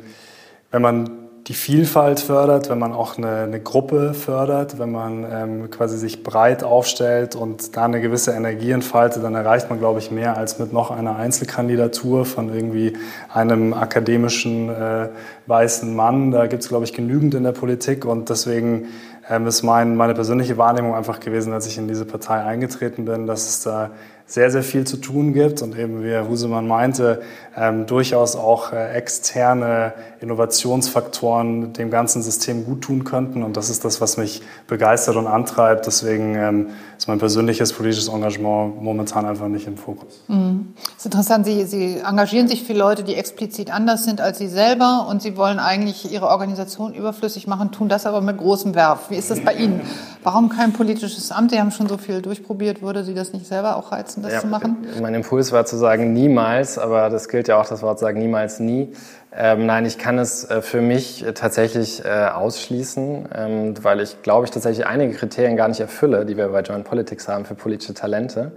wenn 0.72 0.82
man 0.82 1.10
die 1.46 1.54
Vielfalt 1.54 2.18
fördert, 2.18 2.68
wenn 2.70 2.80
man 2.80 2.92
auch 2.92 3.18
eine, 3.18 3.42
eine 3.42 3.60
Gruppe 3.60 4.14
fördert, 4.14 4.80
wenn 4.80 4.90
man 4.90 5.24
ähm, 5.30 5.70
quasi 5.70 5.96
sich 5.96 6.24
breit 6.24 6.64
aufstellt 6.64 7.36
und 7.36 7.76
da 7.76 7.84
eine 7.84 8.00
gewisse 8.00 8.32
Energie 8.32 8.72
entfaltet, 8.72 9.22
dann 9.22 9.36
erreicht 9.36 9.70
man, 9.70 9.78
glaube 9.78 10.00
ich, 10.00 10.10
mehr 10.10 10.36
als 10.36 10.58
mit 10.58 10.72
noch 10.72 10.90
einer 10.90 11.14
Einzelkandidatur 11.14 12.24
von 12.24 12.52
irgendwie 12.52 12.94
einem 13.32 13.74
akademischen 13.74 14.70
äh, 14.70 15.08
weißen 15.46 15.94
Mann. 15.94 16.32
Da 16.32 16.48
gibt 16.48 16.64
es, 16.64 16.68
glaube 16.68 16.84
ich, 16.84 16.92
genügend 16.92 17.34
in 17.34 17.44
der 17.44 17.52
Politik 17.52 18.04
und 18.04 18.28
deswegen 18.28 18.86
ähm, 19.30 19.46
ist 19.46 19.62
mein, 19.62 19.94
meine 19.94 20.14
persönliche 20.14 20.56
Wahrnehmung 20.56 20.96
einfach 20.96 21.20
gewesen, 21.20 21.52
als 21.52 21.68
ich 21.68 21.78
in 21.78 21.86
diese 21.86 22.06
Partei 22.06 22.42
eingetreten 22.42 23.04
bin, 23.04 23.28
dass 23.28 23.48
es 23.48 23.62
da 23.62 23.90
sehr, 24.26 24.50
sehr 24.50 24.64
viel 24.64 24.84
zu 24.84 24.96
tun 24.96 25.32
gibt 25.32 25.62
und 25.62 25.78
eben, 25.78 26.02
wie 26.02 26.10
Herr 26.10 26.28
Husemann 26.28 26.66
meinte, 26.66 27.22
ähm, 27.56 27.86
durchaus 27.86 28.34
auch 28.34 28.72
äh, 28.72 28.92
externe 28.92 29.94
Innovationsfaktoren 30.20 31.72
dem 31.72 31.90
ganzen 31.90 32.22
System 32.22 32.64
gut 32.64 32.82
tun 32.82 33.04
könnten. 33.04 33.44
Und 33.44 33.56
das 33.56 33.70
ist 33.70 33.84
das, 33.84 34.00
was 34.00 34.16
mich 34.16 34.42
begeistert 34.66 35.16
und 35.16 35.26
antreibt. 35.26 35.86
Deswegen 35.86 36.34
ähm, 36.34 36.66
ist 36.98 37.06
mein 37.06 37.18
persönliches 37.18 37.72
politisches 37.72 38.08
Engagement 38.08 38.82
momentan 38.82 39.26
einfach 39.26 39.48
nicht 39.48 39.66
im 39.66 39.76
Fokus. 39.76 40.22
Mhm. 40.26 40.74
Das 40.74 40.98
ist 40.98 41.06
interessant, 41.06 41.46
Sie, 41.46 41.64
Sie 41.64 41.98
engagieren 41.98 42.48
sich 42.48 42.64
für 42.64 42.72
Leute, 42.72 43.04
die 43.04 43.14
explizit 43.14 43.72
anders 43.72 44.04
sind 44.04 44.20
als 44.20 44.38
Sie 44.38 44.48
selber 44.48 45.06
und 45.08 45.22
Sie 45.22 45.36
wollen 45.36 45.60
eigentlich 45.60 46.10
Ihre 46.10 46.28
Organisation 46.28 46.94
überflüssig 46.94 47.46
machen, 47.46 47.70
tun 47.70 47.88
das 47.88 48.06
aber 48.06 48.20
mit 48.20 48.38
großem 48.38 48.74
Werf. 48.74 49.10
Wie 49.10 49.16
ist 49.16 49.30
das 49.30 49.40
bei 49.40 49.54
Ihnen? 49.54 49.82
Warum 50.22 50.48
kein 50.48 50.72
politisches 50.72 51.30
Amt? 51.30 51.52
Sie 51.52 51.60
haben 51.60 51.70
schon 51.70 51.88
so 51.88 51.98
viel 51.98 52.20
durchprobiert. 52.20 52.82
Würde 52.82 53.04
Sie 53.04 53.14
das 53.14 53.32
nicht 53.32 53.46
selber 53.46 53.76
auch 53.76 53.92
reizen? 53.92 54.15
Nutzen, 54.16 54.22
das 54.22 54.32
ja, 54.32 54.40
zu 54.40 54.46
machen? 54.46 54.86
Mein 55.00 55.14
Impuls 55.14 55.52
war 55.52 55.64
zu 55.64 55.76
sagen 55.76 56.12
niemals, 56.12 56.78
aber 56.78 57.10
das 57.10 57.28
gilt 57.28 57.48
ja 57.48 57.60
auch 57.60 57.66
das 57.66 57.82
Wort 57.82 57.98
sagen 57.98 58.18
niemals 58.18 58.60
nie. 58.60 58.92
Ähm, 59.38 59.66
nein, 59.66 59.84
ich 59.84 59.98
kann 59.98 60.18
es 60.18 60.48
äh, 60.48 60.62
für 60.62 60.80
mich 60.80 61.24
tatsächlich 61.34 62.04
äh, 62.04 62.08
ausschließen, 62.08 63.28
ähm, 63.34 63.74
weil 63.82 64.00
ich 64.00 64.22
glaube 64.22 64.46
ich 64.46 64.50
tatsächlich 64.50 64.86
einige 64.86 65.14
Kriterien 65.14 65.56
gar 65.56 65.68
nicht 65.68 65.80
erfülle, 65.80 66.24
die 66.24 66.36
wir 66.36 66.48
bei 66.48 66.62
Joint 66.62 66.84
Politics 66.84 67.28
haben 67.28 67.44
für 67.44 67.54
politische 67.54 67.92
Talente. 67.92 68.52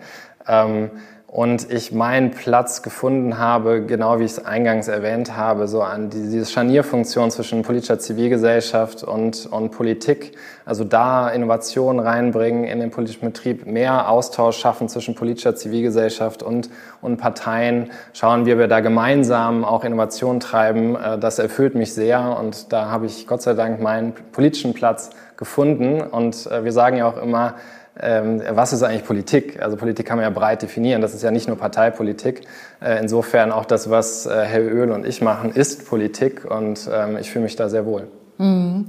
Ähm, 0.47 0.91
und 1.31 1.71
ich 1.71 1.91
meinen 1.91 2.31
Platz 2.31 2.81
gefunden 2.81 3.37
habe, 3.37 3.85
genau 3.85 4.19
wie 4.19 4.23
ich 4.23 4.31
es 4.31 4.45
eingangs 4.45 4.87
erwähnt 4.87 5.37
habe, 5.37 5.67
so 5.67 5.83
an 5.83 6.09
die, 6.09 6.23
diese 6.23 6.47
Scharnierfunktion 6.47 7.29
zwischen 7.29 7.61
politischer 7.61 7.99
Zivilgesellschaft 7.99 9.03
und, 9.03 9.45
und 9.45 9.69
Politik. 9.69 10.35
Also 10.65 10.83
da 10.83 11.29
Innovationen 11.29 11.99
reinbringen 11.99 12.63
in 12.63 12.79
den 12.79 12.89
politischen 12.89 13.27
Betrieb, 13.27 13.67
mehr 13.67 14.09
Austausch 14.09 14.57
schaffen 14.57 14.89
zwischen 14.89 15.13
politischer 15.13 15.55
Zivilgesellschaft 15.55 16.41
und, 16.41 16.71
und 16.99 17.17
Parteien, 17.17 17.91
schauen, 18.13 18.47
wie 18.47 18.57
wir 18.57 18.67
da 18.67 18.79
gemeinsam 18.79 19.65
auch 19.65 19.83
Innovationen 19.83 20.39
treiben. 20.39 20.95
Äh, 20.95 21.19
das 21.19 21.37
erfüllt 21.37 21.75
mich 21.75 21.93
sehr 21.93 22.39
und 22.39 22.73
da 22.73 22.89
habe 22.89 23.05
ich 23.05 23.27
Gott 23.27 23.43
sei 23.43 23.53
Dank 23.53 23.79
meinen 23.79 24.13
politischen 24.31 24.73
Platz 24.73 25.11
gefunden. 25.37 26.01
Und 26.01 26.47
äh, 26.47 26.63
wir 26.63 26.71
sagen 26.71 26.97
ja 26.97 27.07
auch 27.07 27.21
immer, 27.21 27.53
ähm, 28.01 28.41
was 28.49 28.73
ist 28.73 28.83
eigentlich 28.83 29.05
Politik? 29.05 29.61
Also 29.61 29.77
Politik 29.77 30.05
kann 30.05 30.17
man 30.17 30.23
ja 30.23 30.29
breit 30.29 30.61
definieren. 30.61 31.01
Das 31.01 31.13
ist 31.13 31.23
ja 31.23 31.31
nicht 31.31 31.47
nur 31.47 31.57
Parteipolitik. 31.57 32.41
Äh, 32.81 32.99
insofern 32.99 33.51
auch 33.51 33.65
das, 33.65 33.89
was 33.89 34.25
äh, 34.25 34.45
Herr 34.45 34.61
Öl 34.61 34.91
und 34.91 35.05
ich 35.05 35.21
machen, 35.21 35.51
ist 35.51 35.87
Politik 35.87 36.45
und 36.49 36.89
ähm, 36.91 37.17
ich 37.17 37.31
fühle 37.31 37.43
mich 37.43 37.55
da 37.55 37.69
sehr 37.69 37.85
wohl. 37.85 38.07
Mhm. 38.37 38.85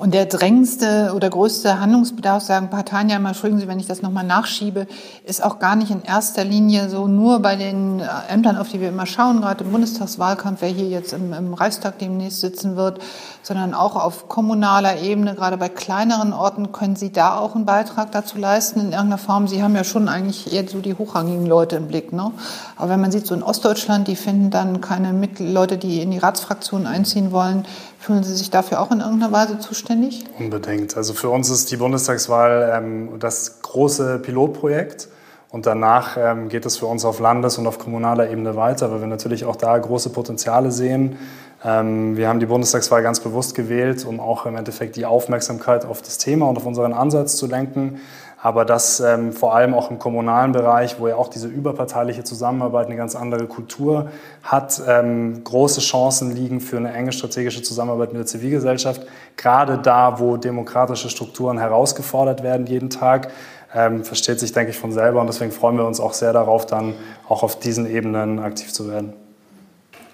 Und 0.00 0.14
der 0.14 0.24
drängendste 0.24 1.12
oder 1.14 1.28
größte 1.28 1.78
Handlungsbedarf, 1.78 2.42
sagen 2.42 2.70
Parteien 2.70 3.10
ja 3.10 3.16
immer, 3.16 3.28
entschuldigen 3.28 3.60
Sie, 3.60 3.68
wenn 3.68 3.78
ich 3.78 3.86
das 3.86 4.00
nochmal 4.00 4.24
nachschiebe, 4.24 4.86
ist 5.24 5.44
auch 5.44 5.58
gar 5.58 5.76
nicht 5.76 5.90
in 5.90 6.02
erster 6.02 6.42
Linie 6.42 6.88
so 6.88 7.06
nur 7.06 7.40
bei 7.40 7.54
den 7.54 8.02
Ämtern, 8.30 8.56
auf 8.56 8.70
die 8.70 8.80
wir 8.80 8.88
immer 8.88 9.04
schauen, 9.04 9.42
gerade 9.42 9.62
im 9.62 9.72
Bundestagswahlkampf, 9.72 10.62
wer 10.62 10.70
hier 10.70 10.88
jetzt 10.88 11.12
im, 11.12 11.34
im 11.34 11.52
Reichstag 11.52 11.98
demnächst 11.98 12.40
sitzen 12.40 12.76
wird, 12.76 13.02
sondern 13.42 13.74
auch 13.74 13.94
auf 13.94 14.26
kommunaler 14.30 15.02
Ebene, 15.02 15.34
gerade 15.34 15.58
bei 15.58 15.68
kleineren 15.68 16.32
Orten, 16.32 16.72
können 16.72 16.96
Sie 16.96 17.12
da 17.12 17.36
auch 17.36 17.54
einen 17.54 17.66
Beitrag 17.66 18.10
dazu 18.10 18.38
leisten 18.38 18.80
in 18.80 18.92
irgendeiner 18.92 19.18
Form? 19.18 19.48
Sie 19.48 19.62
haben 19.62 19.76
ja 19.76 19.84
schon 19.84 20.08
eigentlich 20.08 20.50
eher 20.50 20.66
so 20.66 20.80
die 20.80 20.94
hochrangigen 20.94 21.44
Leute 21.44 21.76
im 21.76 21.88
Blick, 21.88 22.10
ne? 22.10 22.32
Aber 22.76 22.88
wenn 22.88 23.02
man 23.02 23.12
sieht, 23.12 23.26
so 23.26 23.34
in 23.34 23.42
Ostdeutschland, 23.42 24.08
die 24.08 24.16
finden 24.16 24.48
dann 24.48 24.80
keine 24.80 25.12
Leute, 25.40 25.76
die 25.76 26.00
in 26.00 26.10
die 26.10 26.16
Ratsfraktion 26.16 26.86
einziehen 26.86 27.32
wollen, 27.32 27.66
Fühlen 28.10 28.24
Sie 28.24 28.34
sich 28.34 28.50
dafür 28.50 28.80
auch 28.80 28.90
in 28.90 28.98
irgendeiner 28.98 29.30
Weise 29.30 29.60
zuständig? 29.60 30.24
Unbedingt. 30.36 30.96
Also 30.96 31.14
für 31.14 31.28
uns 31.28 31.48
ist 31.48 31.70
die 31.70 31.76
Bundestagswahl 31.76 32.72
ähm, 32.74 33.20
das 33.20 33.62
große 33.62 34.18
Pilotprojekt. 34.18 35.06
Und 35.50 35.66
danach 35.66 36.16
ähm, 36.16 36.48
geht 36.48 36.66
es 36.66 36.76
für 36.76 36.86
uns 36.86 37.04
auf 37.04 37.20
Landes- 37.20 37.56
und 37.58 37.68
auf 37.68 37.78
kommunaler 37.78 38.28
Ebene 38.28 38.56
weiter, 38.56 38.90
weil 38.90 38.98
wir 38.98 39.06
natürlich 39.06 39.44
auch 39.44 39.54
da 39.54 39.78
große 39.78 40.10
Potenziale 40.10 40.72
sehen. 40.72 41.18
Ähm, 41.64 42.16
wir 42.16 42.28
haben 42.28 42.40
die 42.40 42.46
Bundestagswahl 42.46 43.04
ganz 43.04 43.20
bewusst 43.20 43.54
gewählt, 43.54 44.04
um 44.04 44.18
auch 44.18 44.44
im 44.44 44.56
Endeffekt 44.56 44.96
die 44.96 45.06
Aufmerksamkeit 45.06 45.84
auf 45.84 46.02
das 46.02 46.18
Thema 46.18 46.48
und 46.48 46.56
auf 46.56 46.66
unseren 46.66 46.92
Ansatz 46.92 47.36
zu 47.36 47.46
lenken 47.46 48.00
aber 48.42 48.64
dass 48.64 49.00
ähm, 49.00 49.32
vor 49.32 49.54
allem 49.54 49.74
auch 49.74 49.90
im 49.90 49.98
kommunalen 49.98 50.52
Bereich, 50.52 50.98
wo 50.98 51.08
ja 51.08 51.16
auch 51.16 51.28
diese 51.28 51.46
überparteiliche 51.46 52.24
Zusammenarbeit 52.24 52.86
eine 52.86 52.96
ganz 52.96 53.14
andere 53.14 53.46
Kultur 53.46 54.08
hat, 54.42 54.80
ähm, 54.88 55.44
große 55.44 55.80
Chancen 55.80 56.34
liegen 56.34 56.60
für 56.60 56.78
eine 56.78 56.92
enge 56.92 57.12
strategische 57.12 57.62
Zusammenarbeit 57.62 58.12
mit 58.12 58.18
der 58.18 58.26
Zivilgesellschaft, 58.26 59.06
gerade 59.36 59.78
da, 59.78 60.18
wo 60.18 60.38
demokratische 60.38 61.10
Strukturen 61.10 61.58
herausgefordert 61.58 62.42
werden 62.42 62.66
jeden 62.66 62.88
Tag. 62.88 63.30
Ähm, 63.74 64.04
versteht 64.04 64.40
sich, 64.40 64.52
denke 64.52 64.70
ich, 64.70 64.78
von 64.78 64.90
selber 64.90 65.20
und 65.20 65.28
deswegen 65.28 65.52
freuen 65.52 65.76
wir 65.76 65.86
uns 65.86 66.00
auch 66.00 66.14
sehr 66.14 66.32
darauf, 66.32 66.66
dann 66.66 66.94
auch 67.28 67.42
auf 67.42 67.58
diesen 67.58 67.88
Ebenen 67.88 68.40
aktiv 68.40 68.72
zu 68.72 68.90
werden. 68.90 69.12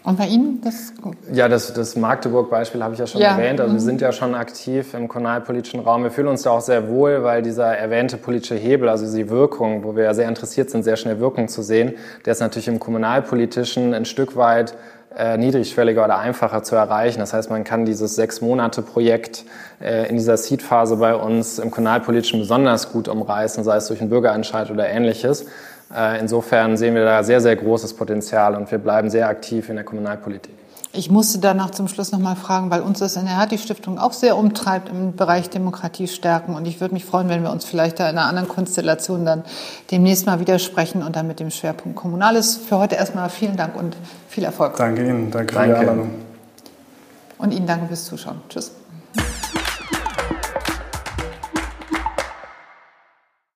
Und 0.06 0.18
bei 0.18 0.26
Ihnen? 0.28 0.60
Das 0.62 0.92
ja, 1.32 1.48
das, 1.48 1.74
das 1.74 1.96
Magdeburg-Beispiel 1.96 2.80
habe 2.80 2.94
ich 2.94 3.00
ja 3.00 3.08
schon 3.08 3.20
ja. 3.20 3.36
erwähnt. 3.36 3.60
Also 3.60 3.72
wir 3.72 3.80
mhm. 3.80 3.84
sind 3.84 4.00
ja 4.00 4.12
schon 4.12 4.36
aktiv 4.36 4.94
im 4.94 5.08
kommunalpolitischen 5.08 5.80
Raum. 5.80 6.04
Wir 6.04 6.12
fühlen 6.12 6.28
uns 6.28 6.42
da 6.42 6.50
auch 6.50 6.60
sehr 6.60 6.88
wohl, 6.88 7.24
weil 7.24 7.42
dieser 7.42 7.76
erwähnte 7.76 8.16
politische 8.16 8.54
Hebel, 8.54 8.88
also 8.88 9.12
die 9.12 9.28
Wirkung, 9.28 9.82
wo 9.82 9.96
wir 9.96 10.04
ja 10.04 10.14
sehr 10.14 10.28
interessiert 10.28 10.70
sind, 10.70 10.84
sehr 10.84 10.96
schnell 10.96 11.18
Wirkung 11.18 11.48
zu 11.48 11.60
sehen, 11.60 11.94
der 12.24 12.34
ist 12.34 12.40
natürlich 12.40 12.68
im 12.68 12.78
kommunalpolitischen 12.78 13.94
ein 13.94 14.04
Stück 14.04 14.36
weit 14.36 14.74
äh, 15.16 15.38
niedrigschwelliger 15.38 16.04
oder 16.04 16.18
einfacher 16.18 16.62
zu 16.62 16.76
erreichen. 16.76 17.18
Das 17.18 17.32
heißt, 17.32 17.50
man 17.50 17.64
kann 17.64 17.84
dieses 17.84 18.14
Sechs-Monate-Projekt 18.14 19.44
äh, 19.80 20.08
in 20.08 20.18
dieser 20.18 20.36
Seed-Phase 20.36 20.98
bei 20.98 21.16
uns 21.16 21.58
im 21.58 21.72
kommunalpolitischen 21.72 22.38
besonders 22.38 22.92
gut 22.92 23.08
umreißen, 23.08 23.64
sei 23.64 23.78
es 23.78 23.88
durch 23.88 24.00
einen 24.00 24.10
Bürgerentscheid 24.10 24.70
oder 24.70 24.88
ähnliches. 24.88 25.46
Äh, 25.94 26.20
insofern 26.20 26.76
sehen 26.76 26.94
wir 26.94 27.04
da 27.04 27.22
sehr, 27.22 27.40
sehr 27.40 27.56
großes 27.56 27.94
Potenzial 27.94 28.54
und 28.54 28.70
wir 28.70 28.78
bleiben 28.78 29.10
sehr 29.10 29.28
aktiv 29.28 29.68
in 29.68 29.76
der 29.76 29.84
Kommunalpolitik. 29.84 30.52
Ich 30.92 31.10
musste 31.10 31.38
danach 31.38 31.70
zum 31.70 31.88
Schluss 31.88 32.10
noch 32.10 32.18
mal 32.18 32.36
fragen, 32.36 32.70
weil 32.70 32.80
uns 32.80 33.00
das 33.00 33.16
in 33.16 33.26
der 33.26 33.38
Hertie-Stiftung 33.38 33.98
auch 33.98 34.14
sehr 34.14 34.36
umtreibt 34.36 34.88
im 34.88 35.14
Bereich 35.14 35.50
Demokratie 35.50 36.08
stärken. 36.08 36.54
Und 36.54 36.66
ich 36.66 36.80
würde 36.80 36.94
mich 36.94 37.04
freuen, 37.04 37.28
wenn 37.28 37.42
wir 37.42 37.50
uns 37.50 37.66
vielleicht 37.66 38.00
da 38.00 38.08
in 38.08 38.16
einer 38.16 38.26
anderen 38.26 38.48
Konstellation 38.48 39.26
dann 39.26 39.44
demnächst 39.90 40.24
mal 40.24 40.40
widersprechen 40.40 41.02
und 41.02 41.14
dann 41.14 41.26
mit 41.26 41.38
dem 41.38 41.50
Schwerpunkt 41.50 41.98
Kommunales. 41.98 42.56
Für 42.56 42.78
heute 42.78 42.94
erstmal 42.94 43.28
vielen 43.28 43.58
Dank 43.58 43.76
und 43.76 43.94
viel 44.28 44.44
Erfolg. 44.44 44.76
Danke 44.76 45.06
Ihnen. 45.06 45.30
Danke, 45.30 45.54
danke. 45.54 45.74
für 45.74 45.80
die 45.80 45.88
Einladung. 45.90 46.10
Und 47.36 47.52
Ihnen 47.52 47.66
danke 47.66 47.88
fürs 47.88 48.06
Zuschauen. 48.06 48.40
Tschüss. 48.48 48.72